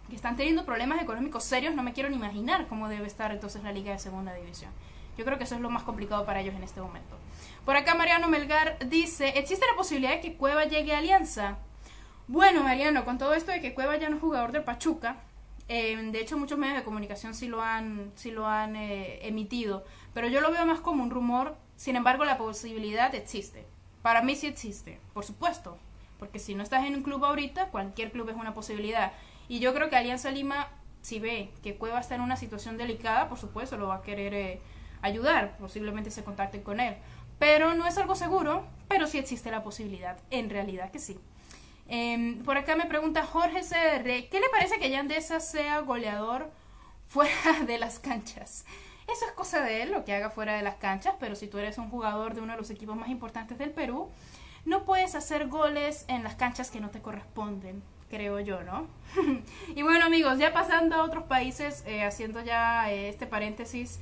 que 0.09 0.15
están 0.15 0.35
teniendo 0.35 0.65
problemas 0.65 1.01
económicos 1.01 1.43
serios, 1.43 1.73
no 1.73 1.83
me 1.83 1.93
quiero 1.93 2.09
ni 2.09 2.17
imaginar 2.17 2.67
cómo 2.67 2.89
debe 2.89 3.07
estar 3.07 3.31
entonces 3.31 3.63
la 3.63 3.71
Liga 3.71 3.93
de 3.93 3.99
Segunda 3.99 4.33
División. 4.33 4.71
Yo 5.17 5.23
creo 5.23 5.37
que 5.37 5.43
eso 5.43 5.55
es 5.55 5.61
lo 5.61 5.69
más 5.69 5.83
complicado 5.83 6.25
para 6.25 6.41
ellos 6.41 6.55
en 6.55 6.63
este 6.63 6.81
momento. 6.81 7.15
Por 7.63 7.77
acá 7.77 7.93
Mariano 7.93 8.27
Melgar 8.27 8.77
dice, 8.87 9.37
¿existe 9.37 9.65
la 9.69 9.77
posibilidad 9.77 10.11
de 10.11 10.21
que 10.21 10.35
Cueva 10.35 10.65
llegue 10.65 10.95
a 10.95 10.97
Alianza? 10.97 11.57
Bueno, 12.27 12.63
Mariano, 12.63 13.05
con 13.05 13.17
todo 13.17 13.33
esto 13.33 13.51
de 13.51 13.61
que 13.61 13.73
Cueva 13.73 13.97
ya 13.97 14.09
no 14.09 14.15
es 14.15 14.21
jugador 14.21 14.51
del 14.51 14.63
Pachuca, 14.63 15.17
Em, 15.71 16.11
de 16.11 16.19
hecho, 16.19 16.35
muchos 16.35 16.57
medios 16.57 16.77
de 16.77 16.83
comunicación 16.83 17.35
sí 17.35 17.47
lo 17.47 17.61
han, 17.61 18.11
sí 18.15 18.31
lo 18.31 18.47
han 18.47 18.75
eh, 18.75 19.19
emitido, 19.27 19.85
pero 20.15 20.27
yo 20.27 20.41
lo 20.41 20.51
veo 20.51 20.65
más 20.65 20.79
como 20.79 21.03
un 21.03 21.11
rumor. 21.11 21.55
Sin 21.75 21.95
embargo, 21.95 22.25
la 22.25 22.39
posibilidad 22.39 23.13
existe. 23.13 23.65
Para 24.01 24.23
mí 24.23 24.35
sí 24.35 24.47
existe, 24.47 24.99
por 25.13 25.23
supuesto, 25.23 25.77
porque 26.17 26.39
si 26.39 26.55
no 26.55 26.63
estás 26.63 26.85
en 26.85 26.95
un 26.95 27.03
club 27.03 27.23
ahorita, 27.23 27.67
cualquier 27.67 28.11
club 28.11 28.29
es 28.29 28.35
una 28.35 28.55
posibilidad. 28.55 29.13
Y 29.47 29.59
yo 29.59 29.73
creo 29.75 29.91
que 29.91 29.95
Alianza 29.95 30.31
Lima, 30.31 30.69
si 31.01 31.19
ve 31.19 31.51
que 31.61 31.75
Cueva 31.75 31.99
está 31.99 32.15
en 32.15 32.21
una 32.21 32.35
situación 32.35 32.77
delicada, 32.77 33.29
por 33.29 33.37
supuesto 33.37 33.77
lo 33.77 33.89
va 33.89 33.97
a 33.97 34.01
querer 34.01 34.33
eh, 34.33 34.61
ayudar, 35.03 35.55
posiblemente 35.59 36.09
se 36.09 36.23
contacten 36.23 36.63
con 36.63 36.79
él. 36.79 36.95
Pero 37.37 37.75
no 37.75 37.85
es 37.85 37.97
algo 37.99 38.15
seguro, 38.15 38.65
pero 38.87 39.05
sí 39.05 39.19
existe 39.19 39.51
la 39.51 39.63
posibilidad, 39.63 40.17
en 40.31 40.49
realidad 40.49 40.91
que 40.91 40.99
sí. 40.99 41.19
Em, 41.91 42.43
por 42.43 42.55
acá 42.55 42.75
me 42.75 42.85
pregunta 42.85 43.25
Jorge 43.25 43.61
CR, 43.61 44.29
¿qué 44.29 44.39
le 44.39 44.47
parece 44.51 44.77
que 44.77 44.91
Yandesa 44.91 45.39
sea 45.39 45.79
goleador 45.79 46.51
fuera 47.07 47.33
de 47.65 47.79
las 47.79 47.97
canchas? 47.97 48.63
Eso 49.11 49.25
es 49.25 49.31
cosa 49.31 49.63
de 49.63 49.81
él, 49.81 49.91
lo 49.91 50.05
que 50.05 50.13
haga 50.13 50.29
fuera 50.29 50.53
de 50.53 50.61
las 50.61 50.75
canchas, 50.75 51.15
pero 51.19 51.35
si 51.35 51.47
tú 51.47 51.57
eres 51.57 51.79
un 51.79 51.89
jugador 51.89 52.35
de 52.35 52.41
uno 52.41 52.53
de 52.53 52.59
los 52.59 52.69
equipos 52.69 52.95
más 52.95 53.09
importantes 53.09 53.57
del 53.57 53.71
Perú, 53.71 54.11
no 54.65 54.85
puedes 54.85 55.15
hacer 55.15 55.47
goles 55.47 56.05
en 56.07 56.23
las 56.23 56.35
canchas 56.35 56.69
que 56.69 56.79
no 56.79 56.91
te 56.91 57.01
corresponden, 57.01 57.81
creo 58.07 58.39
yo, 58.39 58.61
¿no? 58.61 58.85
y 59.75 59.81
bueno 59.81 60.05
amigos, 60.05 60.37
ya 60.37 60.53
pasando 60.53 60.95
a 60.95 61.03
otros 61.03 61.23
países, 61.23 61.83
eh, 61.87 62.03
haciendo 62.03 62.43
ya 62.43 62.91
eh, 62.91 63.09
este 63.09 63.25
paréntesis, 63.25 63.99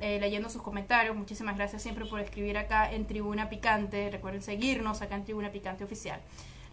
eh, 0.00 0.18
leyendo 0.18 0.50
sus 0.50 0.62
comentarios, 0.62 1.14
muchísimas 1.14 1.56
gracias 1.56 1.80
siempre 1.80 2.06
por 2.06 2.18
escribir 2.18 2.58
acá 2.58 2.90
en 2.90 3.06
Tribuna 3.06 3.48
Picante, 3.48 4.10
recuerden 4.10 4.42
seguirnos 4.42 5.00
acá 5.00 5.14
en 5.14 5.24
Tribuna 5.24 5.52
Picante 5.52 5.84
Oficial. 5.84 6.20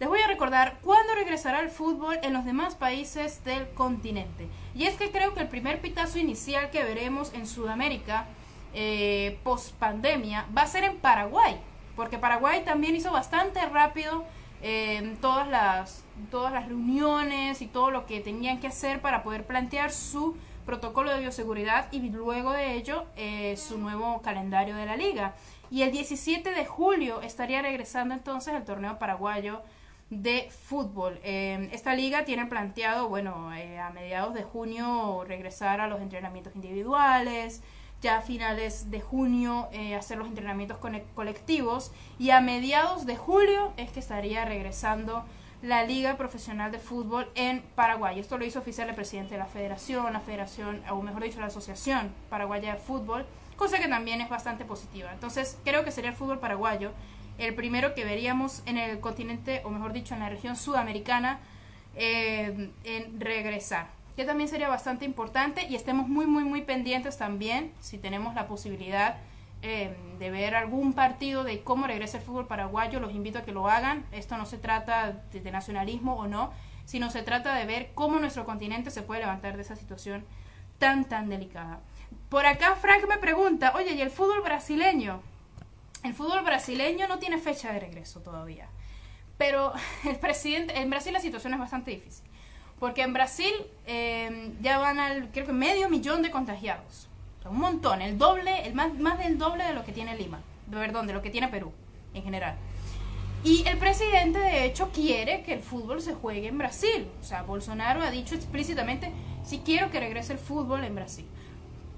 Les 0.00 0.08
voy 0.08 0.20
a 0.20 0.28
recordar 0.28 0.78
cuándo 0.80 1.12
regresará 1.16 1.58
el 1.58 1.70
fútbol 1.70 2.20
en 2.22 2.32
los 2.32 2.44
demás 2.44 2.76
países 2.76 3.42
del 3.42 3.68
continente. 3.70 4.46
Y 4.72 4.84
es 4.84 4.96
que 4.96 5.10
creo 5.10 5.34
que 5.34 5.40
el 5.40 5.48
primer 5.48 5.80
pitazo 5.80 6.20
inicial 6.20 6.70
que 6.70 6.84
veremos 6.84 7.34
en 7.34 7.48
Sudamérica 7.48 8.26
eh, 8.74 9.40
post 9.42 9.74
pandemia 9.74 10.46
va 10.56 10.62
a 10.62 10.66
ser 10.68 10.84
en 10.84 10.98
Paraguay, 10.98 11.56
porque 11.96 12.16
Paraguay 12.16 12.62
también 12.64 12.94
hizo 12.94 13.10
bastante 13.10 13.58
rápido 13.66 14.24
eh, 14.62 15.16
todas, 15.20 15.48
las, 15.48 16.04
todas 16.30 16.52
las 16.52 16.68
reuniones 16.68 17.60
y 17.60 17.66
todo 17.66 17.90
lo 17.90 18.06
que 18.06 18.20
tenían 18.20 18.60
que 18.60 18.68
hacer 18.68 19.00
para 19.00 19.24
poder 19.24 19.46
plantear 19.46 19.90
su 19.90 20.36
protocolo 20.64 21.10
de 21.10 21.20
bioseguridad 21.20 21.90
y 21.90 22.10
luego 22.10 22.52
de 22.52 22.74
ello 22.74 23.06
eh, 23.16 23.56
su 23.56 23.78
nuevo 23.78 24.22
calendario 24.22 24.76
de 24.76 24.86
la 24.86 24.96
liga. 24.96 25.34
Y 25.72 25.82
el 25.82 25.90
17 25.90 26.52
de 26.52 26.66
julio 26.66 27.20
estaría 27.20 27.62
regresando 27.62 28.14
entonces 28.14 28.54
el 28.54 28.64
torneo 28.64 28.96
paraguayo 29.00 29.62
de 30.10 30.48
fútbol. 30.50 31.18
Eh, 31.22 31.68
esta 31.72 31.94
liga 31.94 32.24
tiene 32.24 32.46
planteado, 32.46 33.08
bueno, 33.08 33.54
eh, 33.54 33.78
a 33.78 33.90
mediados 33.90 34.34
de 34.34 34.42
junio 34.42 35.24
regresar 35.26 35.80
a 35.80 35.88
los 35.88 36.00
entrenamientos 36.00 36.54
individuales, 36.54 37.62
ya 38.00 38.18
a 38.18 38.22
finales 38.22 38.90
de 38.90 39.00
junio 39.00 39.68
eh, 39.72 39.94
hacer 39.94 40.18
los 40.18 40.28
entrenamientos 40.28 40.78
colectivos 41.14 41.90
y 42.18 42.30
a 42.30 42.40
mediados 42.40 43.06
de 43.06 43.16
julio 43.16 43.72
es 43.76 43.90
que 43.90 44.00
estaría 44.00 44.44
regresando 44.44 45.24
la 45.62 45.82
Liga 45.82 46.16
Profesional 46.16 46.70
de 46.70 46.78
Fútbol 46.78 47.28
en 47.34 47.62
Paraguay. 47.74 48.20
Esto 48.20 48.38
lo 48.38 48.44
hizo 48.44 48.60
oficial 48.60 48.88
el 48.88 48.94
presidente 48.94 49.34
de 49.34 49.38
la 49.38 49.46
federación, 49.46 50.12
la 50.12 50.20
federación, 50.20 50.82
o 50.90 51.02
mejor 51.02 51.24
dicho, 51.24 51.40
la 51.40 51.46
Asociación 51.46 52.12
Paraguaya 52.30 52.74
de 52.74 52.80
Fútbol, 52.80 53.26
cosa 53.56 53.78
que 53.78 53.88
también 53.88 54.20
es 54.20 54.28
bastante 54.28 54.64
positiva. 54.64 55.12
Entonces, 55.12 55.58
creo 55.64 55.84
que 55.84 55.90
sería 55.90 56.10
el 56.10 56.16
fútbol 56.16 56.38
paraguayo 56.38 56.92
el 57.38 57.54
primero 57.54 57.94
que 57.94 58.04
veríamos 58.04 58.62
en 58.66 58.76
el 58.76 59.00
continente, 59.00 59.62
o 59.64 59.70
mejor 59.70 59.92
dicho, 59.92 60.14
en 60.14 60.20
la 60.20 60.28
región 60.28 60.56
sudamericana, 60.56 61.38
eh, 61.94 62.70
en 62.84 63.20
regresar. 63.20 63.88
Que 64.16 64.24
también 64.24 64.48
sería 64.48 64.68
bastante 64.68 65.04
importante 65.04 65.66
y 65.68 65.76
estemos 65.76 66.08
muy, 66.08 66.26
muy, 66.26 66.44
muy 66.44 66.62
pendientes 66.62 67.16
también, 67.16 67.72
si 67.80 67.98
tenemos 67.98 68.34
la 68.34 68.48
posibilidad 68.48 69.16
eh, 69.62 69.96
de 70.20 70.30
ver 70.30 70.54
algún 70.54 70.92
partido 70.92 71.42
de 71.42 71.62
cómo 71.62 71.88
regresa 71.88 72.18
el 72.18 72.22
fútbol 72.22 72.46
paraguayo, 72.46 73.00
los 73.00 73.12
invito 73.12 73.38
a 73.38 73.42
que 73.42 73.52
lo 73.52 73.68
hagan. 73.68 74.04
Esto 74.12 74.36
no 74.36 74.46
se 74.46 74.58
trata 74.58 75.20
de, 75.32 75.50
nacionalismo 75.50 76.16
o 76.16 76.28
no, 76.28 76.52
sino 76.84 77.10
se 77.10 77.22
trata 77.22 77.54
de 77.54 77.66
ver 77.66 77.90
cómo 77.94 78.20
nuestro 78.20 78.44
continente 78.44 78.90
se 78.90 79.02
puede 79.02 79.20
levantar 79.20 79.56
de 79.56 79.62
esa 79.62 79.74
situación 79.76 80.24
tan, 80.78 81.04
tan 81.04 81.28
delicada. 81.28 81.80
Por 82.28 82.46
acá 82.46 82.76
Frank 82.76 83.08
me 83.08 83.18
pregunta, 83.18 83.72
oye, 83.74 83.94
¿y 83.94 84.00
el 84.00 84.10
fútbol 84.10 84.42
brasileño? 84.42 85.20
El 86.04 86.14
fútbol 86.14 86.44
brasileño 86.44 87.08
no 87.08 87.18
tiene 87.18 87.38
fecha 87.38 87.72
de 87.72 87.80
regreso 87.80 88.20
todavía. 88.20 88.68
Pero 89.36 89.72
el 90.04 90.16
presidente, 90.16 90.78
en 90.78 90.90
Brasil 90.90 91.12
la 91.12 91.20
situación 91.20 91.54
es 91.54 91.58
bastante 91.58 91.90
difícil. 91.90 92.24
Porque 92.78 93.02
en 93.02 93.12
Brasil 93.12 93.52
eh, 93.86 94.52
ya 94.60 94.78
van 94.78 95.00
al, 95.00 95.30
creo 95.32 95.46
que 95.46 95.52
medio 95.52 95.88
millón 95.88 96.22
de 96.22 96.30
contagiados. 96.30 97.08
un 97.44 97.58
montón, 97.58 98.02
el 98.02 98.18
doble, 98.18 98.66
el 98.66 98.74
más, 98.74 98.94
más 98.98 99.18
del 99.18 99.36
doble 99.38 99.64
de 99.64 99.74
lo 99.74 99.84
que 99.84 99.92
tiene 99.92 100.16
Lima. 100.16 100.40
Perdón, 100.70 101.06
de 101.06 101.12
lo 101.12 101.22
que 101.22 101.30
tiene 101.30 101.48
Perú 101.48 101.72
en 102.14 102.22
general. 102.22 102.56
Y 103.44 103.66
el 103.66 103.78
presidente, 103.78 104.38
de 104.38 104.64
hecho, 104.64 104.90
quiere 104.92 105.42
que 105.42 105.54
el 105.54 105.60
fútbol 105.60 106.02
se 106.02 106.14
juegue 106.14 106.48
en 106.48 106.58
Brasil. 106.58 107.06
O 107.20 107.24
sea, 107.24 107.42
Bolsonaro 107.42 108.02
ha 108.02 108.10
dicho 108.10 108.34
explícitamente, 108.34 109.12
si 109.44 109.58
quiero 109.60 109.90
que 109.90 110.00
regrese 110.00 110.32
el 110.32 110.38
fútbol 110.38 110.84
en 110.84 110.94
Brasil. 110.94 111.24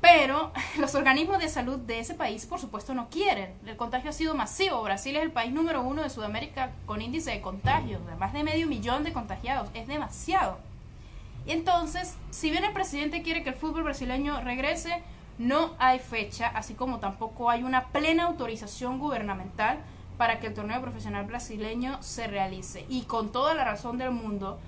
Pero 0.00 0.52
los 0.78 0.94
organismos 0.94 1.38
de 1.38 1.48
salud 1.48 1.78
de 1.78 2.00
ese 2.00 2.14
país, 2.14 2.46
por 2.46 2.60
supuesto, 2.60 2.94
no 2.94 3.08
quieren. 3.08 3.54
El 3.66 3.76
contagio 3.76 4.10
ha 4.10 4.14
sido 4.14 4.34
masivo. 4.34 4.82
Brasil 4.82 5.16
es 5.16 5.22
el 5.22 5.32
país 5.32 5.52
número 5.52 5.82
uno 5.82 6.02
de 6.02 6.10
Sudamérica 6.10 6.70
con 6.86 7.02
índice 7.02 7.30
de 7.30 7.40
contagios, 7.40 8.00
más 8.18 8.32
de 8.32 8.44
medio 8.44 8.66
millón 8.66 9.04
de 9.04 9.12
contagiados. 9.12 9.68
Es 9.74 9.86
demasiado. 9.86 10.58
Y 11.46 11.52
entonces, 11.52 12.16
si 12.30 12.50
bien 12.50 12.64
el 12.64 12.72
presidente 12.72 13.22
quiere 13.22 13.42
que 13.42 13.50
el 13.50 13.54
fútbol 13.54 13.84
brasileño 13.84 14.40
regrese, 14.40 15.02
no 15.38 15.74
hay 15.78 15.98
fecha, 15.98 16.48
así 16.48 16.74
como 16.74 16.98
tampoco 16.98 17.48
hay 17.48 17.62
una 17.62 17.86
plena 17.86 18.24
autorización 18.24 18.98
gubernamental 18.98 19.78
para 20.18 20.38
que 20.38 20.48
el 20.48 20.54
torneo 20.54 20.82
profesional 20.82 21.24
brasileño 21.24 22.02
se 22.02 22.26
realice. 22.26 22.84
Y 22.90 23.02
con 23.02 23.32
toda 23.32 23.54
la 23.54 23.64
razón 23.64 23.96
del 23.96 24.10
mundo, 24.10 24.58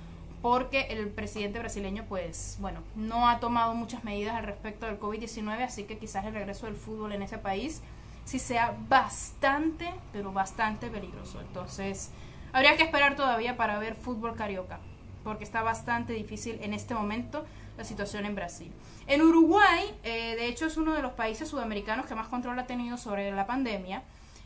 porque 0.43 0.89
el 0.91 1.09
presidente 1.09 1.61
brasileño, 1.61 2.05
pues, 2.09 2.57
bueno, 2.61 2.81
no 2.97 3.29
ha 3.29 3.39
tomado 3.39 3.75
muchas 3.75 4.03
medidas 4.03 4.35
al 4.35 4.43
respecto 4.43 4.87
del 4.87 4.99
COVID-19, 4.99 5.63
así 5.63 5.85
que 5.85 5.99
quizás 5.99 6.25
el 6.27 6.35
regreso 6.35 6.67
del 6.67 6.75
fútbol 6.75 7.13
en 7.13 7.23
ese 7.23 7.39
país 7.39 7.81
sí 8.25 8.41
sea 8.41 8.77
bastante, 8.89 9.89
pero 10.13 10.33
bastante 10.33 10.89
peligroso. 10.89 11.41
Entonces, 11.41 12.11
habría 12.53 12.77
que 12.77 12.83
esperar 12.83 13.15
todavía 13.15 13.57
para 13.57 13.79
ver 13.79 13.95
fútbol 13.95 14.35
carioca, 14.35 14.81
porque 15.23 15.45
está 15.45 15.63
bastante 15.63 16.13
difícil 16.13 16.59
en 16.61 16.75
este 16.75 16.95
momento 16.95 17.47
la 17.79 17.85
situación 17.85 18.27
en 18.27 18.35
Brasil. 18.35 18.73
En 19.07 19.23
Uruguay, 19.23 19.95
eh, 20.03 20.35
de 20.37 20.47
hecho, 20.49 20.67
es 20.67 20.77
uno 20.77 20.93
de 20.93 21.03
los 21.03 21.13
países 21.13 21.49
sudamericanos 21.49 22.07
que 22.07 22.17
más 22.17 22.27
control 22.27 22.59
ha 22.59 22.67
tenido 22.67 22.97
sobre 22.97 23.31
la 23.31 23.47
pandemia. 23.47 24.03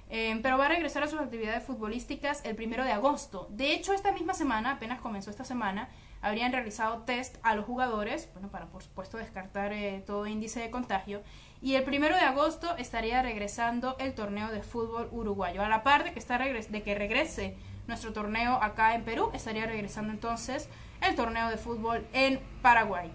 Eh, 0.08 0.38
pero 0.42 0.56
va 0.56 0.66
a 0.66 0.68
regresar 0.68 1.02
a 1.02 1.08
sus 1.08 1.18
actividades 1.18 1.64
futbolísticas 1.64 2.44
el 2.44 2.54
primero 2.54 2.84
de 2.84 2.92
agosto. 2.92 3.48
De 3.50 3.72
hecho, 3.72 3.92
esta 3.92 4.12
misma 4.12 4.34
semana, 4.34 4.72
apenas 4.72 5.00
comenzó 5.00 5.30
esta 5.30 5.44
semana, 5.44 5.88
habrían 6.22 6.52
realizado 6.52 7.02
test 7.02 7.36
a 7.42 7.54
los 7.54 7.64
jugadores, 7.64 8.28
bueno, 8.32 8.48
para 8.48 8.66
por 8.66 8.82
supuesto 8.82 9.16
descartar 9.16 9.72
eh, 9.72 10.02
todo 10.06 10.26
índice 10.26 10.60
de 10.60 10.70
contagio. 10.70 11.22
Y 11.60 11.74
el 11.74 11.84
primero 11.84 12.14
de 12.14 12.22
agosto 12.22 12.76
estaría 12.76 13.22
regresando 13.22 13.96
el 13.98 14.14
torneo 14.14 14.50
de 14.52 14.62
fútbol 14.62 15.08
uruguayo. 15.10 15.62
A 15.62 15.68
la 15.68 15.82
par 15.82 16.04
de 16.04 16.12
que, 16.12 16.18
está 16.18 16.38
de 16.38 16.82
que 16.82 16.94
regrese 16.94 17.56
nuestro 17.86 18.12
torneo 18.12 18.62
acá 18.62 18.94
en 18.94 19.04
Perú, 19.04 19.30
estaría 19.32 19.66
regresando 19.66 20.12
entonces 20.12 20.68
el 21.00 21.14
torneo 21.14 21.48
de 21.48 21.56
fútbol 21.56 22.06
en 22.12 22.40
Paraguay. 22.62 23.10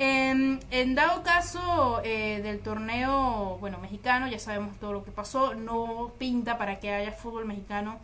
En, 0.00 0.94
dado 0.94 1.24
caso 1.24 2.00
eh, 2.04 2.40
del 2.40 2.60
torneo, 2.60 3.58
bueno, 3.58 3.78
mexicano, 3.78 4.28
ya 4.28 4.38
sabemos 4.38 4.78
todo 4.78 4.92
lo 4.92 5.04
que 5.04 5.10
pasó, 5.10 5.54
no 5.54 6.12
pinta 6.18 6.56
para 6.56 6.78
que 6.78 6.92
haya 6.92 7.10
fútbol 7.10 7.46
mexicano 7.46 7.98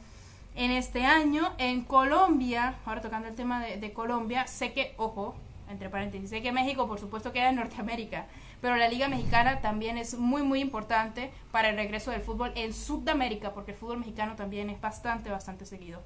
en 0.56 0.72
este 0.72 1.04
año. 1.04 1.52
En 1.56 1.84
Colombia, 1.84 2.74
ahora 2.84 3.00
tocando 3.00 3.28
el 3.28 3.36
tema 3.36 3.64
de, 3.64 3.92
Colombia, 3.92 4.48
sé 4.48 4.72
que, 4.72 4.94
ojo, 4.96 5.36
entre 5.70 5.88
paréntesis, 5.88 6.30
sé 6.30 6.42
que 6.42 6.50
México 6.50 6.88
por 6.88 6.98
supuesto 6.98 7.32
queda 7.32 7.50
en 7.50 7.56
Norteamérica, 7.56 8.26
pero 8.60 8.74
la 8.74 8.88
Liga 8.88 9.08
Mexicana 9.08 9.60
también 9.60 9.96
es 9.96 10.18
muy, 10.18 10.42
muy 10.42 10.58
importante 10.58 11.30
para 11.52 11.68
el 11.68 11.76
regreso 11.76 12.10
del 12.10 12.22
fútbol 12.22 12.50
en 12.56 12.74
Sudamérica, 12.74 13.54
porque 13.54 13.70
el 13.70 13.76
fútbol 13.76 13.98
mexicano 13.98 14.34
también 14.34 14.68
es 14.68 14.80
bastante, 14.80 15.30
bastante 15.30 15.64
seguido. 15.64 16.02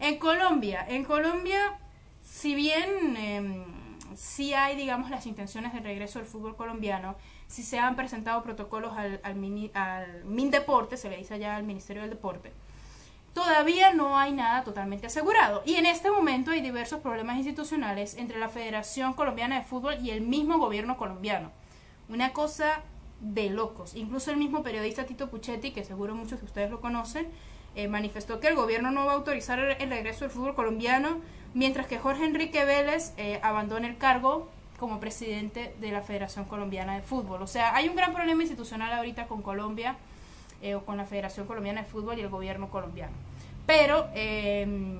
En 0.00 0.18
Colombia, 0.18 0.84
en 0.86 1.02
Colombia, 1.02 1.78
si 2.20 2.54
bien... 2.54 3.16
Em, 3.16 3.79
si 4.14 4.54
hay, 4.54 4.76
digamos, 4.76 5.10
las 5.10 5.26
intenciones 5.26 5.72
de 5.72 5.80
regreso 5.80 6.18
del 6.18 6.28
fútbol 6.28 6.56
colombiano, 6.56 7.16
si 7.46 7.62
se 7.62 7.78
han 7.78 7.96
presentado 7.96 8.42
protocolos 8.42 8.96
al, 8.96 9.20
al, 9.22 9.34
mini, 9.34 9.70
MINDEPORTE, 10.24 10.96
se 10.96 11.10
le 11.10 11.16
dice 11.16 11.34
allá 11.34 11.56
al 11.56 11.64
Ministerio 11.64 12.02
del 12.02 12.10
Deporte, 12.10 12.52
todavía 13.34 13.92
no 13.92 14.18
hay 14.18 14.32
nada 14.32 14.64
totalmente 14.64 15.06
asegurado. 15.06 15.62
Y 15.64 15.74
en 15.74 15.86
este 15.86 16.10
momento 16.10 16.50
hay 16.50 16.60
diversos 16.60 17.00
problemas 17.00 17.36
institucionales 17.36 18.16
entre 18.16 18.38
la 18.38 18.48
Federación 18.48 19.12
Colombiana 19.14 19.58
de 19.58 19.64
Fútbol 19.64 19.98
y 20.00 20.10
el 20.10 20.20
mismo 20.20 20.58
gobierno 20.58 20.96
colombiano. 20.96 21.50
Una 22.08 22.32
cosa 22.32 22.82
de 23.20 23.50
locos. 23.50 23.94
Incluso 23.94 24.30
el 24.30 24.36
mismo 24.36 24.62
periodista 24.62 25.04
Tito 25.04 25.28
Puchetti, 25.30 25.72
que 25.72 25.84
seguro 25.84 26.14
muchos 26.14 26.40
de 26.40 26.46
ustedes 26.46 26.70
lo 26.70 26.80
conocen, 26.80 27.28
eh, 27.76 27.86
manifestó 27.86 28.40
que 28.40 28.48
el 28.48 28.56
gobierno 28.56 28.90
no 28.90 29.06
va 29.06 29.12
a 29.12 29.14
autorizar 29.14 29.60
el 29.60 29.90
regreso 29.90 30.20
del 30.20 30.30
fútbol 30.30 30.54
colombiano 30.54 31.20
mientras 31.54 31.86
que 31.86 31.98
Jorge 31.98 32.24
Enrique 32.24 32.64
Vélez 32.64 33.12
eh, 33.16 33.40
abandona 33.42 33.88
el 33.88 33.96
cargo 33.96 34.48
como 34.78 34.98
presidente 34.98 35.74
de 35.80 35.92
la 35.92 36.00
Federación 36.00 36.46
Colombiana 36.46 36.94
de 36.94 37.02
Fútbol. 37.02 37.42
O 37.42 37.46
sea, 37.46 37.74
hay 37.76 37.88
un 37.88 37.96
gran 37.96 38.14
problema 38.14 38.42
institucional 38.42 38.92
ahorita 38.92 39.26
con 39.26 39.42
Colombia 39.42 39.96
eh, 40.62 40.74
o 40.74 40.84
con 40.84 40.96
la 40.96 41.04
Federación 41.04 41.46
Colombiana 41.46 41.82
de 41.82 41.88
Fútbol 41.88 42.18
y 42.18 42.22
el 42.22 42.28
gobierno 42.28 42.70
colombiano. 42.70 43.12
Pero 43.66 44.08
em, 44.14 44.98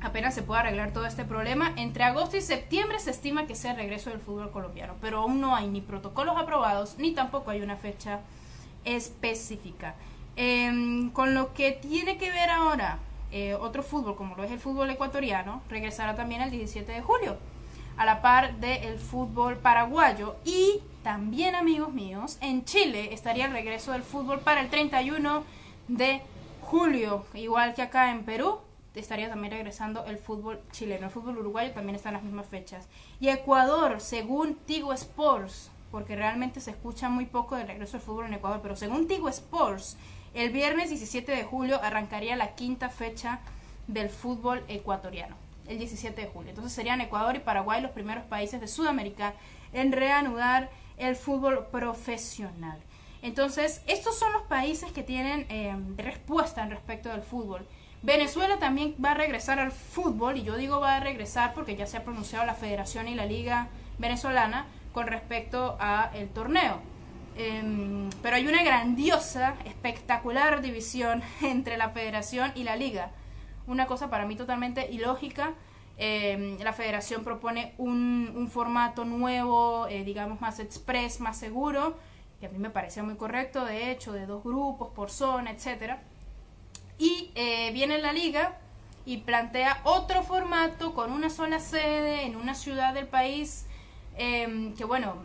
apenas 0.00 0.34
se 0.34 0.42
puede 0.42 0.60
arreglar 0.60 0.92
todo 0.92 1.06
este 1.06 1.24
problema. 1.24 1.72
Entre 1.76 2.02
agosto 2.02 2.36
y 2.36 2.40
septiembre 2.40 2.98
se 2.98 3.10
estima 3.10 3.46
que 3.46 3.54
sea 3.54 3.72
el 3.72 3.76
regreso 3.76 4.10
del 4.10 4.20
fútbol 4.20 4.50
colombiano, 4.50 4.94
pero 5.00 5.18
aún 5.18 5.40
no 5.40 5.54
hay 5.54 5.68
ni 5.68 5.80
protocolos 5.80 6.36
aprobados 6.36 6.96
ni 6.98 7.12
tampoco 7.12 7.50
hay 7.50 7.60
una 7.60 7.76
fecha 7.76 8.20
específica. 8.84 9.94
Em, 10.36 11.10
con 11.10 11.34
lo 11.34 11.52
que 11.52 11.72
tiene 11.72 12.16
que 12.16 12.30
ver 12.30 12.48
ahora 12.48 12.98
eh, 13.30 13.54
otro 13.54 13.82
fútbol, 13.82 14.16
como 14.16 14.34
lo 14.36 14.44
es 14.44 14.50
el 14.50 14.58
fútbol 14.58 14.90
ecuatoriano, 14.90 15.62
regresará 15.68 16.14
también 16.14 16.40
el 16.40 16.50
17 16.50 16.90
de 16.90 17.02
julio, 17.02 17.36
a 17.96 18.04
la 18.04 18.22
par 18.22 18.56
del 18.56 18.98
fútbol 18.98 19.56
paraguayo. 19.56 20.36
Y 20.44 20.80
también, 21.02 21.54
amigos 21.54 21.92
míos, 21.92 22.38
en 22.40 22.64
Chile 22.64 23.12
estaría 23.12 23.46
el 23.46 23.52
regreso 23.52 23.92
del 23.92 24.02
fútbol 24.02 24.40
para 24.40 24.60
el 24.60 24.70
31 24.70 25.44
de 25.88 26.22
julio, 26.62 27.24
igual 27.34 27.74
que 27.74 27.82
acá 27.82 28.10
en 28.10 28.24
Perú. 28.24 28.58
Estaría 28.94 29.28
también 29.28 29.52
regresando 29.52 30.04
el 30.06 30.18
fútbol 30.18 30.60
chileno. 30.72 31.06
El 31.06 31.12
fútbol 31.12 31.38
uruguayo 31.38 31.70
también 31.72 31.94
está 31.94 32.08
en 32.08 32.14
las 32.14 32.24
mismas 32.24 32.46
fechas. 32.46 32.88
Y 33.20 33.28
Ecuador, 33.28 34.00
según 34.00 34.56
Tigo 34.56 34.92
Sports, 34.92 35.70
porque 35.92 36.16
realmente 36.16 36.60
se 36.60 36.72
escucha 36.72 37.08
muy 37.08 37.26
poco 37.26 37.56
del 37.56 37.68
regreso 37.68 37.92
del 37.92 38.00
fútbol 38.00 38.26
en 38.26 38.34
Ecuador, 38.34 38.60
pero 38.60 38.74
según 38.74 39.06
Tigo 39.06 39.28
Sports, 39.28 39.96
el 40.38 40.50
viernes 40.50 40.88
17 40.90 41.32
de 41.32 41.42
julio 41.42 41.80
arrancaría 41.82 42.36
la 42.36 42.54
quinta 42.54 42.90
fecha 42.90 43.40
del 43.88 44.08
fútbol 44.08 44.62
ecuatoriano, 44.68 45.34
el 45.66 45.78
17 45.78 46.20
de 46.20 46.28
julio. 46.28 46.50
Entonces 46.50 46.72
serían 46.72 47.00
Ecuador 47.00 47.34
y 47.34 47.40
Paraguay 47.40 47.82
los 47.82 47.90
primeros 47.90 48.22
países 48.22 48.60
de 48.60 48.68
Sudamérica 48.68 49.34
en 49.72 49.90
reanudar 49.90 50.70
el 50.96 51.16
fútbol 51.16 51.66
profesional. 51.72 52.78
Entonces, 53.20 53.82
estos 53.88 54.16
son 54.16 54.32
los 54.32 54.42
países 54.42 54.92
que 54.92 55.02
tienen 55.02 55.44
eh, 55.48 55.76
respuesta 55.96 56.62
en 56.62 56.70
respecto 56.70 57.08
del 57.08 57.22
fútbol. 57.22 57.66
Venezuela 58.02 58.60
también 58.60 58.94
va 59.04 59.10
a 59.10 59.14
regresar 59.14 59.58
al 59.58 59.72
fútbol, 59.72 60.36
y 60.36 60.44
yo 60.44 60.56
digo 60.56 60.78
va 60.78 60.98
a 60.98 61.00
regresar 61.00 61.52
porque 61.52 61.74
ya 61.74 61.86
se 61.86 61.96
ha 61.96 62.04
pronunciado 62.04 62.46
la 62.46 62.54
Federación 62.54 63.08
y 63.08 63.16
la 63.16 63.26
Liga 63.26 63.70
Venezolana 63.98 64.66
con 64.92 65.08
respecto 65.08 65.76
a 65.80 66.12
el 66.14 66.28
torneo. 66.28 66.80
Em, 67.38 68.10
pero 68.20 68.34
hay 68.34 68.48
una 68.48 68.64
grandiosa, 68.64 69.54
espectacular 69.64 70.60
división 70.60 71.22
entre 71.40 71.76
la 71.76 71.90
federación 71.90 72.50
y 72.56 72.64
la 72.64 72.76
liga. 72.76 73.12
una 73.68 73.86
cosa 73.86 74.08
para 74.10 74.26
mí 74.26 74.34
totalmente 74.34 74.90
ilógica. 74.90 75.54
Em, 75.98 76.58
la 76.60 76.72
federación 76.72 77.22
propone 77.22 77.74
un, 77.78 78.48
formato 78.50 79.04
nuevo, 79.04 79.86
eh, 79.88 80.04
digamos 80.04 80.40
más 80.40 80.58
express, 80.58 81.20
más 81.20 81.36
seguro, 81.38 81.96
que 82.40 82.46
a 82.46 82.48
mí 82.50 82.58
me 82.58 82.70
parece 82.70 83.02
muy 83.02 83.16
correcto, 83.16 83.64
de 83.64 83.90
hecho, 83.90 84.12
de 84.12 84.26
dos 84.26 84.42
grupos 84.42 84.88
por 84.94 85.10
zona, 85.10 85.50
etcétera. 85.50 86.00
Y 86.98 87.30
eh, 87.34 87.70
viene 87.72 87.98
la 87.98 88.12
liga 88.12 88.56
y 89.04 89.18
plantea 89.18 89.80
otro 89.84 90.22
formato 90.22 90.94
con 90.94 91.12
una 91.12 91.30
sola 91.30 91.60
sede 91.60 92.24
en 92.24 92.36
una 92.36 92.54
ciudad 92.54 92.94
del 92.94 93.06
país, 93.06 93.66
em, 94.16 94.74
que 94.74 94.84
bueno, 94.84 95.16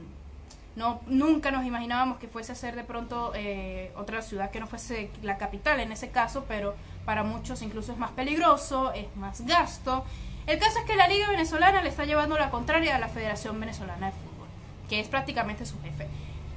no, 0.76 1.02
nunca 1.08 1.52
nos 1.52 1.66
imaginábamos 1.66 2.18
que 2.18 2.28
fuese 2.28 2.52
a 2.52 2.56
ser 2.56 2.76
de 2.76 2.84
pronto 2.84 3.32
eh, 3.36 3.92
otra 3.96 4.22
ciudad 4.22 4.50
que 4.50 4.60
no 4.60 4.68
fuese 4.68 5.12
la 5.22 5.38
capital 5.38 5.80
en 5.80 5.92
ese 5.92 6.10
caso, 6.10 6.46
pero 6.48 6.76
para 7.06 7.24
muchos 7.24 7.62
incluso 7.62 7.92
es 7.92 7.98
más 7.98 8.12
peligroso, 8.12 8.92
es 8.94 9.14
más 9.16 9.42
gasto. 9.46 10.04
El 10.48 10.60
caso 10.60 10.80
es 10.80 10.86
que 10.86 10.96
la 10.96 11.08
Liga 11.08 11.30
Venezolana 11.30 11.82
le 11.82 11.90
está 11.90 12.06
llevando 12.06 12.38
la 12.38 12.50
contraria 12.50 12.96
a 12.96 13.00
la 13.00 13.08
Federación 13.08 13.60
Venezolana 13.60 14.08
de 14.08 14.12
Fútbol, 14.14 14.48
que 14.90 15.00
es 15.00 15.08
prácticamente 15.08 15.66
su 15.66 15.80
jefe. 15.82 16.08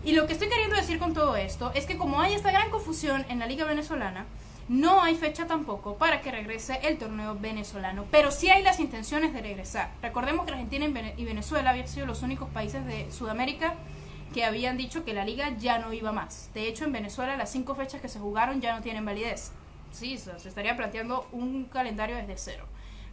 Y 0.03 0.13
lo 0.13 0.27
que 0.27 0.33
estoy 0.33 0.49
queriendo 0.49 0.77
decir 0.77 0.99
con 0.99 1.15
todo 1.15 1.37
esto 1.37 1.73
es 1.75 1.85
que 1.85 1.97
como 1.97 2.21
hay 2.21 2.35
esta 2.35 2.53
gran 2.53 2.71
confusión 2.71 3.27
en 3.29 3.39
la 3.39 3.47
Liga 3.47 3.65
Venezolana, 3.65 4.25
no 4.69 5.03
hay 5.03 5.15
fecha 5.15 5.47
tampoco 5.47 5.97
para 5.97 6.21
que 6.23 6.33
regrese 6.33 6.81
el 6.83 6.99
torneo 6.99 7.37
venezolano, 7.37 8.05
pero 8.11 8.33
sí 8.33 8.51
hay 8.51 8.65
las 8.65 8.81
intenciones 8.81 9.33
de 9.33 9.41
regresar. 9.41 9.91
Recordemos 10.03 10.45
que 10.45 10.53
Argentina 10.53 10.87
y 11.17 11.25
Venezuela 11.25 11.71
habían 11.71 11.87
sido 11.87 12.07
los 12.07 12.23
únicos 12.23 12.49
países 12.51 12.85
de 12.85 13.11
Sudamérica 13.13 13.75
que 14.33 14.45
habían 14.45 14.77
dicho 14.77 15.05
que 15.05 15.15
la 15.15 15.25
liga 15.25 15.57
ya 15.59 15.79
no 15.79 15.93
iba 15.93 16.13
más. 16.13 16.51
De 16.55 16.69
hecho, 16.69 16.85
en 16.85 16.93
Venezuela 16.93 17.37
las 17.37 17.51
cinco 17.51 17.75
fechas 17.75 18.01
que 18.01 18.09
se 18.09 18.19
jugaron 18.19 18.61
ya 18.61 18.75
no 18.75 18.83
tienen 18.83 19.05
validez. 19.05 19.53
Sí, 19.93 20.19
se 20.19 20.49
estaría 20.49 20.77
planteando 20.77 21.27
un 21.33 21.65
calendario 21.65 22.17
desde 22.17 22.37
cero. 22.37 22.67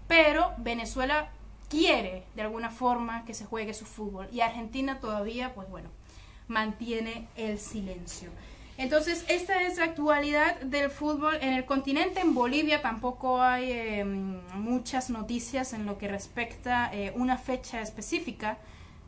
Pero 0.07 0.53
Venezuela 0.57 1.29
quiere 1.69 2.23
de 2.35 2.41
alguna 2.41 2.69
forma 2.69 3.25
que 3.25 3.33
se 3.33 3.45
juegue 3.45 3.73
su 3.73 3.85
fútbol 3.85 4.27
y 4.31 4.41
Argentina 4.41 4.99
todavía, 4.99 5.53
pues 5.53 5.69
bueno, 5.69 5.89
mantiene 6.47 7.27
el 7.35 7.59
silencio. 7.59 8.29
Entonces, 8.77 9.23
esta 9.27 9.61
es 9.61 9.77
la 9.77 9.85
actualidad 9.85 10.59
del 10.61 10.89
fútbol 10.89 11.35
en 11.41 11.53
el 11.53 11.65
continente. 11.65 12.21
En 12.21 12.33
Bolivia 12.33 12.81
tampoco 12.81 13.41
hay 13.41 13.71
em, 13.71 14.41
muchas 14.55 15.09
noticias 15.11 15.73
en 15.73 15.85
lo 15.85 15.97
que 15.99 16.07
respecta 16.07 16.85
a 16.85 16.93
eh, 16.95 17.13
una 17.15 17.37
fecha 17.37 17.81
específica. 17.81 18.57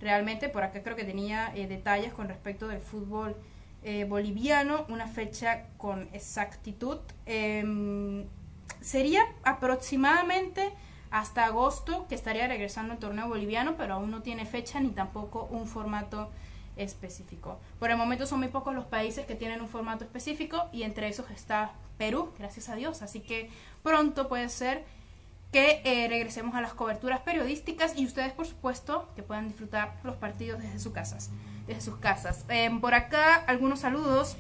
Realmente, 0.06 0.49
por 0.49 0.62
acá 0.62 0.84
creo 0.84 0.95
que 0.95 1.03
tenía 1.03 1.51
eh, 1.56 1.66
detalles 1.66 2.14
con 2.14 2.28
respecto 2.28 2.68
del 2.68 2.80
fútbol 2.80 3.36
eh, 3.82 4.03
boliviano, 4.03 4.86
una 4.88 5.08
fecha 5.08 5.66
con 5.78 6.08
exactitud. 6.14 6.99
Em, 7.26 8.28
sería 8.82 9.24
aproximadamente 9.41 10.72
hasta 11.10 11.45
agosto 11.45 12.06
que 12.08 12.14
estaría 12.14 12.47
regresando 12.47 12.93
el 12.93 12.99
torneo 12.99 13.28
boliviano, 13.28 13.78
pero 13.78 13.95
aún 13.95 14.12
no 14.12 14.22
tiene 14.22 14.45
fecha 14.45 14.80
ni 14.80 14.89
tampoco 14.89 15.47
un 15.49 15.66
formato 15.66 16.30
específico. 16.76 17.58
Por 17.80 17.89
el 17.89 17.97
momento 17.97 18.28
son 18.28 18.38
muy 18.41 18.49
pocos 18.49 18.76
los 18.76 18.86
países 18.86 19.26
que 19.26 19.34
tienen 19.34 19.60
un 19.60 19.68
formato 19.68 20.03
específico 20.03 20.70
y 20.72 20.84
entre 20.84 21.08
esos 21.08 21.32
está 21.32 21.72
Perú, 21.97 22.32
gracias 22.38 22.70
a 22.70 22.76
Dios. 22.76 23.01
Así 23.01 23.22
que 23.22 23.49
pronto 23.82 24.28
puede 24.28 24.49
ser 24.49 24.84
que 25.56 25.82
eh, 25.86 26.10
regresemos 26.10 26.53
a 26.56 26.60
las 26.60 26.74
coberturas 26.74 27.22
periodísticas 27.22 27.97
y 27.97 28.06
ustedes, 28.06 28.34
por 28.34 28.45
supuesto, 28.45 29.08
que 29.16 29.24
puedan 29.24 29.47
disfrutar 29.47 29.93
los 30.03 30.18
partidos 30.18 30.62
desde 30.62 30.80
sus 30.80 30.91
casas. 30.91 31.32
Desde 31.66 31.80
sus 31.80 31.95
casas. 31.95 32.43
Em, 32.49 32.82
por 32.82 32.93
acá, 32.93 33.36
algunos 33.47 33.80
saludos 33.80 34.36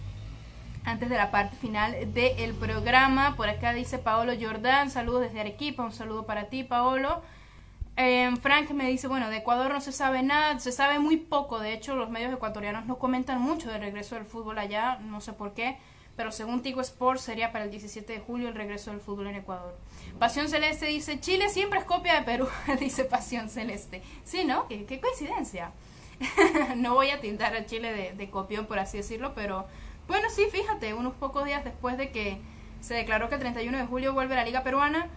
antes 0.83 1.07
de 1.07 1.15
la 1.15 1.31
parte 1.31 1.55
final 1.55 2.13
del 2.13 2.53
programa. 2.55 3.37
Por 3.37 3.47
acá 3.47 3.71
dice 3.71 3.97
Paolo 3.97 4.33
Jordán, 4.37 4.91
saludos 4.91 5.21
desde 5.21 5.39
Arequipa, 5.39 5.83
un 5.85 5.93
saludo 5.93 6.25
para 6.25 6.49
ti, 6.49 6.65
Paolo. 6.65 7.21
Eh, 7.95 8.33
Frank 8.41 8.71
me 8.71 8.89
dice, 8.89 9.07
bueno, 9.07 9.29
de 9.29 9.37
Ecuador 9.37 9.71
no 9.71 9.79
se 9.79 9.93
sabe 9.93 10.21
nada, 10.21 10.59
se 10.59 10.73
sabe 10.73 10.99
muy 10.99 11.15
poco, 11.15 11.59
de 11.59 11.71
hecho 11.71 11.95
los 11.95 12.09
medios 12.09 12.33
ecuatorianos 12.33 12.87
no 12.87 12.97
comentan 12.97 13.41
mucho 13.41 13.71
del 13.71 13.79
regreso 13.79 14.15
del 14.15 14.25
fútbol 14.25 14.59
allá, 14.59 14.97
no 14.97 15.21
sé 15.21 15.31
por 15.31 15.53
qué, 15.53 15.77
pero 16.15 16.31
según 16.31 16.61
Tigo 16.61 16.81
Sports 16.81 17.21
sería 17.21 17.51
para 17.51 17.65
el 17.65 17.71
17 17.71 18.13
de 18.13 18.19
julio 18.19 18.47
el 18.47 18.55
regreso 18.55 18.91
del 18.91 18.99
fútbol 18.99 19.27
en 19.27 19.35
Ecuador. 19.35 19.75
Pasión 20.19 20.47
Celeste 20.47 20.87
dice, 20.87 21.19
Chile 21.19 21.49
siempre 21.49 21.79
es 21.79 21.85
copia 21.85 22.15
de 22.15 22.21
Perú, 22.21 22.47
dice 22.79 23.05
Pasión 23.05 23.49
Celeste. 23.49 24.01
Sí, 24.23 24.45
¿no? 24.45 24.67
Qué, 24.67 24.99
coincidencia. 25.01 25.71
no 26.77 26.93
voy 26.93 27.09
a 27.09 27.19
tintar 27.19 27.55
a 27.55 27.65
Chile 27.65 27.93
de, 27.93 28.13
de 28.13 28.29
copión, 28.29 28.65
por 28.65 28.79
así 28.79 28.97
decirlo, 28.97 29.33
pero 29.35 29.65
bueno, 30.07 30.29
sí, 30.29 30.45
fíjate, 30.51 30.93
unos 30.93 31.13
pocos 31.15 31.45
días 31.45 31.63
después 31.63 31.97
de 31.97 32.11
que 32.11 32.39
se 32.79 32.93
declaró 32.93 33.27
que 33.27 33.35
el 33.35 33.41
31 33.41 33.77
de 33.77 33.85
julio 33.85 34.13
vuelve 34.13 34.35
la 34.35 34.45
Liga 34.45 34.63
Peruana, 34.63 35.09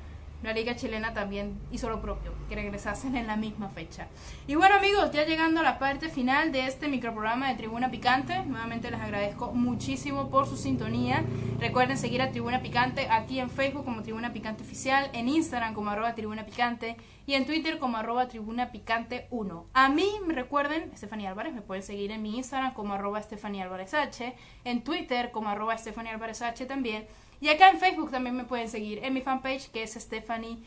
la 0.42 0.52
liga 0.52 0.76
chilena 0.76 1.12
también 1.14 1.58
hizo 1.72 1.88
lo 1.90 2.00
propio, 2.00 2.32
que 2.48 2.54
regresasen 2.54 3.16
en 3.16 3.26
la 3.26 3.36
misma 3.36 3.68
fecha. 3.68 4.06
Y 4.46 4.54
bueno 4.54 4.76
amigos, 4.76 5.10
ya 5.10 5.24
llegando 5.24 5.60
a 5.60 5.62
la 5.64 5.78
parte 5.78 6.08
final 6.08 6.52
de 6.52 6.66
este 6.66 6.88
microprograma 6.88 7.48
de 7.48 7.56
Tribuna 7.56 7.90
Picante, 7.90 8.44
nuevamente 8.44 8.90
les 8.90 9.00
agradezco 9.00 9.52
muchísimo 9.52 10.30
por 10.30 10.46
su 10.46 10.56
sintonía. 10.56 11.24
Recuerden 11.58 11.98
seguir 11.98 12.22
a 12.22 12.30
Tribuna 12.30 12.62
Picante 12.62 13.08
aquí 13.10 13.40
en 13.40 13.50
Facebook 13.50 13.84
como 13.84 14.02
Tribuna 14.02 14.32
Picante 14.32 14.62
Oficial, 14.62 15.10
en 15.12 15.28
Instagram 15.28 15.74
como 15.74 15.90
arroba 15.90 16.14
Tribuna 16.14 16.46
Picante 16.46 16.96
y 17.26 17.34
en 17.34 17.44
Twitter 17.44 17.78
como 17.78 17.96
arroba 17.96 18.28
Tribuna 18.28 18.70
Picante 18.70 19.26
1. 19.30 19.66
A 19.74 19.88
mí, 19.88 20.08
recuerden, 20.28 20.90
Estefanía 20.94 21.30
Álvarez, 21.30 21.52
me 21.52 21.62
pueden 21.62 21.82
seguir 21.82 22.12
en 22.12 22.22
mi 22.22 22.36
Instagram 22.36 22.74
como 22.74 22.94
arroba 22.94 23.18
Estefanía 23.18 23.64
Álvarez 23.64 23.92
H, 23.92 24.34
en 24.64 24.84
Twitter 24.84 25.30
como 25.32 25.48
arroba 25.48 25.74
Estefanía 25.74 26.12
Álvarez 26.12 26.42
H 26.42 26.64
también 26.66 27.06
y 27.40 27.48
acá 27.48 27.70
en 27.70 27.78
Facebook 27.78 28.10
también 28.10 28.36
me 28.36 28.44
pueden 28.44 28.68
seguir 28.68 29.04
en 29.04 29.14
mi 29.14 29.20
fanpage 29.20 29.70
que 29.70 29.82
es 29.82 29.94
Stephanie 29.94 30.58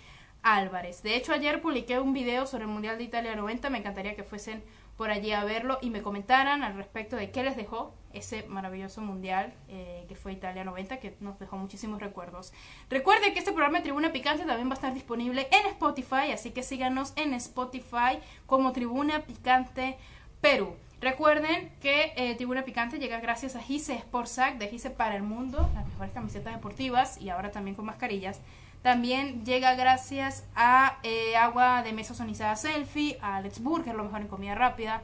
Álvarez. 0.43 1.03
De 1.03 1.15
hecho, 1.15 1.33
ayer 1.33 1.61
publiqué 1.61 1.99
un 1.99 2.13
video 2.13 2.45
sobre 2.45 2.63
el 2.63 2.69
Mundial 2.69 2.97
de 2.97 3.03
Italia 3.03 3.35
90. 3.35 3.69
Me 3.69 3.77
encantaría 3.77 4.15
que 4.15 4.23
fuesen 4.23 4.63
por 4.97 5.09
allí 5.09 5.31
a 5.31 5.43
verlo 5.43 5.79
y 5.81 5.89
me 5.89 6.01
comentaran 6.01 6.63
al 6.63 6.75
respecto 6.75 7.15
de 7.15 7.31
qué 7.31 7.43
les 7.43 7.55
dejó 7.55 7.93
ese 8.13 8.43
maravilloso 8.43 9.01
mundial 9.01 9.53
eh, 9.67 10.05
que 10.07 10.15
fue 10.15 10.33
Italia 10.33 10.63
90, 10.63 10.99
que 10.99 11.15
nos 11.19 11.39
dejó 11.39 11.57
muchísimos 11.57 11.99
recuerdos. 11.99 12.53
Recuerde 12.89 13.33
que 13.33 13.39
este 13.39 13.51
programa 13.51 13.79
de 13.79 13.83
Tribuna 13.83 14.11
Picante 14.11 14.45
también 14.45 14.67
va 14.67 14.73
a 14.73 14.75
estar 14.75 14.93
disponible 14.93 15.47
en 15.51 15.67
Spotify, 15.71 16.31
así 16.33 16.51
que 16.51 16.63
síganos 16.63 17.13
en 17.15 17.33
Spotify 17.33 18.19
como 18.45 18.73
Tribuna 18.73 19.21
Picante 19.21 19.97
Perú. 20.39 20.75
Recuerden 21.01 21.71
que 21.81 22.13
eh, 22.15 22.37
Picante 22.63 22.99
llega 22.99 23.19
gracias 23.19 23.55
a 23.55 23.59
Gise 23.59 23.97
Sportsac 23.97 24.59
de 24.59 24.67
Gise 24.67 24.91
para 24.91 25.15
el 25.15 25.23
Mundo, 25.23 25.67
las 25.73 25.87
mejores 25.87 26.13
camisetas 26.13 26.53
deportivas 26.53 27.19
y 27.19 27.29
ahora 27.29 27.49
también 27.49 27.75
con 27.75 27.85
mascarillas. 27.85 28.39
También 28.83 29.43
llega 29.43 29.73
gracias 29.73 30.45
a 30.55 30.99
eh, 31.01 31.35
Agua 31.35 31.81
de 31.81 31.91
Mesa 31.91 32.13
Sonizada 32.13 32.55
Selfie, 32.55 33.17
a 33.19 33.41
Let's 33.41 33.63
Burger, 33.63 33.95
lo 33.95 34.03
mejor 34.03 34.21
en 34.21 34.27
comida 34.27 34.53
rápida, 34.53 35.01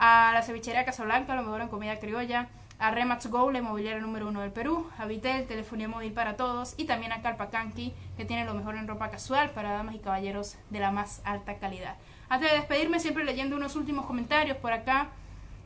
a 0.00 0.32
la 0.34 0.42
cevichería 0.42 0.84
Casablanca, 0.84 1.36
lo 1.36 1.42
mejor 1.42 1.60
en 1.60 1.68
comida 1.68 2.00
criolla, 2.00 2.48
a 2.80 2.90
Remax 2.90 3.28
Go, 3.28 3.52
la 3.52 3.60
inmobiliaria 3.60 4.00
número 4.00 4.26
uno 4.26 4.40
del 4.40 4.50
Perú, 4.50 4.90
a 4.98 5.06
Vitel, 5.06 5.46
telefonía 5.46 5.86
móvil 5.86 6.12
para 6.12 6.36
todos, 6.36 6.74
y 6.76 6.86
también 6.86 7.12
a 7.12 7.22
Calpacanqui, 7.22 7.94
que 8.16 8.24
tiene 8.24 8.44
lo 8.44 8.54
mejor 8.54 8.74
en 8.74 8.88
ropa 8.88 9.10
casual 9.10 9.50
para 9.50 9.70
damas 9.70 9.94
y 9.94 10.00
caballeros 10.00 10.56
de 10.70 10.80
la 10.80 10.90
más 10.90 11.20
alta 11.24 11.54
calidad. 11.58 11.94
Antes 12.28 12.50
de 12.50 12.56
despedirme, 12.56 12.98
siempre 12.98 13.24
leyendo 13.24 13.54
unos 13.54 13.76
últimos 13.76 14.06
comentarios 14.06 14.56
por 14.56 14.72
acá. 14.72 15.08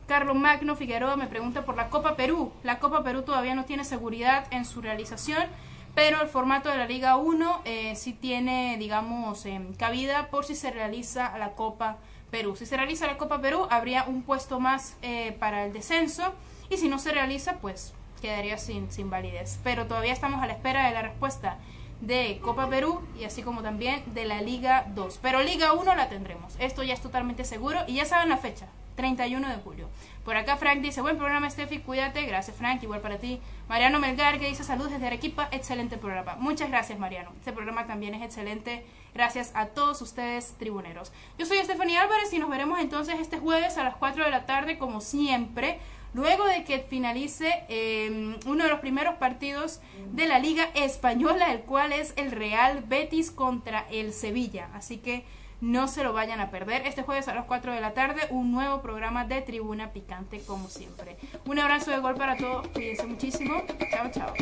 Carlos 0.07 0.35
Magno 0.35 0.75
Figueroa 0.75 1.15
me 1.15 1.27
pregunta 1.27 1.63
por 1.63 1.75
la 1.75 1.89
Copa 1.89 2.15
Perú. 2.15 2.51
La 2.63 2.79
Copa 2.79 3.03
Perú 3.03 3.23
todavía 3.23 3.55
no 3.55 3.65
tiene 3.65 3.83
seguridad 3.83 4.45
en 4.51 4.65
su 4.65 4.81
realización, 4.81 5.43
pero 5.95 6.21
el 6.21 6.27
formato 6.27 6.69
de 6.69 6.77
la 6.77 6.85
Liga 6.85 7.17
1 7.17 7.61
eh, 7.65 7.95
sí 7.95 8.13
tiene, 8.13 8.77
digamos, 8.77 9.45
em, 9.45 9.73
cabida 9.73 10.29
por 10.29 10.45
si 10.45 10.55
se 10.55 10.71
realiza 10.71 11.37
la 11.37 11.51
Copa 11.51 11.97
Perú. 12.29 12.55
Si 12.55 12.65
se 12.65 12.77
realiza 12.77 13.07
la 13.07 13.17
Copa 13.17 13.41
Perú, 13.41 13.67
habría 13.69 14.03
un 14.03 14.23
puesto 14.23 14.59
más 14.59 14.97
eh, 15.01 15.35
para 15.39 15.65
el 15.65 15.73
descenso 15.73 16.33
y 16.69 16.77
si 16.77 16.87
no 16.87 16.99
se 16.99 17.11
realiza, 17.11 17.57
pues 17.59 17.93
quedaría 18.21 18.57
sin, 18.57 18.91
sin 18.91 19.09
validez. 19.09 19.59
Pero 19.63 19.87
todavía 19.87 20.13
estamos 20.13 20.41
a 20.41 20.47
la 20.47 20.53
espera 20.53 20.87
de 20.87 20.93
la 20.93 21.01
respuesta 21.01 21.57
de 22.01 22.39
Copa 22.41 22.69
Perú 22.69 23.01
y 23.19 23.25
así 23.25 23.43
como 23.43 23.61
también 23.61 24.03
de 24.13 24.25
la 24.25 24.41
Liga 24.41 24.85
2. 24.95 25.19
Pero 25.21 25.41
Liga 25.41 25.73
1 25.73 25.95
la 25.95 26.09
tendremos. 26.09 26.55
Esto 26.59 26.83
ya 26.83 26.93
es 26.93 27.01
totalmente 27.01 27.45
seguro 27.45 27.79
y 27.87 27.95
ya 27.95 28.05
saben 28.05 28.29
la 28.29 28.37
fecha. 28.37 28.67
31 28.95 29.47
de 29.49 29.55
julio. 29.55 29.89
Por 30.25 30.37
acá 30.37 30.57
Frank 30.57 30.81
dice, 30.81 31.01
buen 31.01 31.17
programa 31.17 31.49
Steffi, 31.49 31.79
cuídate. 31.79 32.23
Gracias 32.25 32.55
Frank, 32.55 32.83
igual 32.83 33.01
para 33.01 33.17
ti. 33.17 33.39
Mariano 33.67 33.99
Melgar 33.99 34.39
que 34.39 34.47
dice, 34.47 34.63
salud 34.63 34.89
desde 34.89 35.07
Arequipa, 35.07 35.47
excelente 35.51 35.97
programa. 35.97 36.35
Muchas 36.35 36.69
gracias 36.69 36.99
Mariano. 36.99 37.31
Este 37.39 37.51
programa 37.51 37.87
también 37.87 38.13
es 38.13 38.21
excelente. 38.21 38.85
Gracias 39.13 39.51
a 39.55 39.67
todos 39.67 40.01
ustedes 40.01 40.53
tribuneros. 40.57 41.11
Yo 41.37 41.45
soy 41.45 41.57
Estefanía 41.57 42.03
Álvarez 42.03 42.31
y 42.33 42.39
nos 42.39 42.49
veremos 42.49 42.79
entonces 42.79 43.15
este 43.19 43.39
jueves 43.39 43.77
a 43.77 43.83
las 43.83 43.95
4 43.95 44.25
de 44.25 44.31
la 44.31 44.45
tarde 44.45 44.77
como 44.77 45.01
siempre. 45.01 45.79
Luego 46.13 46.45
de 46.45 46.65
que 46.65 46.79
finalice 46.79 47.63
em, 47.69 48.35
uno 48.45 48.65
de 48.65 48.69
los 48.69 48.81
primeros 48.81 49.15
partidos 49.15 49.79
de 50.11 50.27
la 50.27 50.39
Liga 50.39 50.69
Española, 50.75 51.53
el 51.53 51.61
cual 51.61 51.93
es 51.93 52.13
el 52.17 52.31
Real 52.31 52.83
Betis 52.85 53.31
contra 53.31 53.87
el 53.89 54.11
Sevilla. 54.11 54.69
Así 54.73 54.97
que 54.97 55.23
no 55.61 55.87
se 55.87 56.03
lo 56.03 56.11
vayan 56.11 56.39
a 56.41 56.49
perder. 56.49 56.85
Este 56.85 57.03
jueves 57.03 57.27
a 57.27 57.35
las 57.35 57.45
4 57.45 57.73
de 57.73 57.81
la 57.81 57.93
tarde, 57.93 58.21
un 58.29 58.51
nuevo 58.51 58.81
programa 58.81 59.25
de 59.25 59.41
Tribuna 59.41 59.93
Picante, 59.93 60.41
como 60.41 60.67
siempre. 60.67 61.17
Un 61.45 61.59
abrazo 61.59 61.91
de 61.91 61.99
gol 61.99 62.15
para 62.15 62.35
todos. 62.35 62.67
Cuídense 62.69 63.05
muchísimo. 63.05 63.63
Chao, 63.91 64.11
chao. 64.11 64.33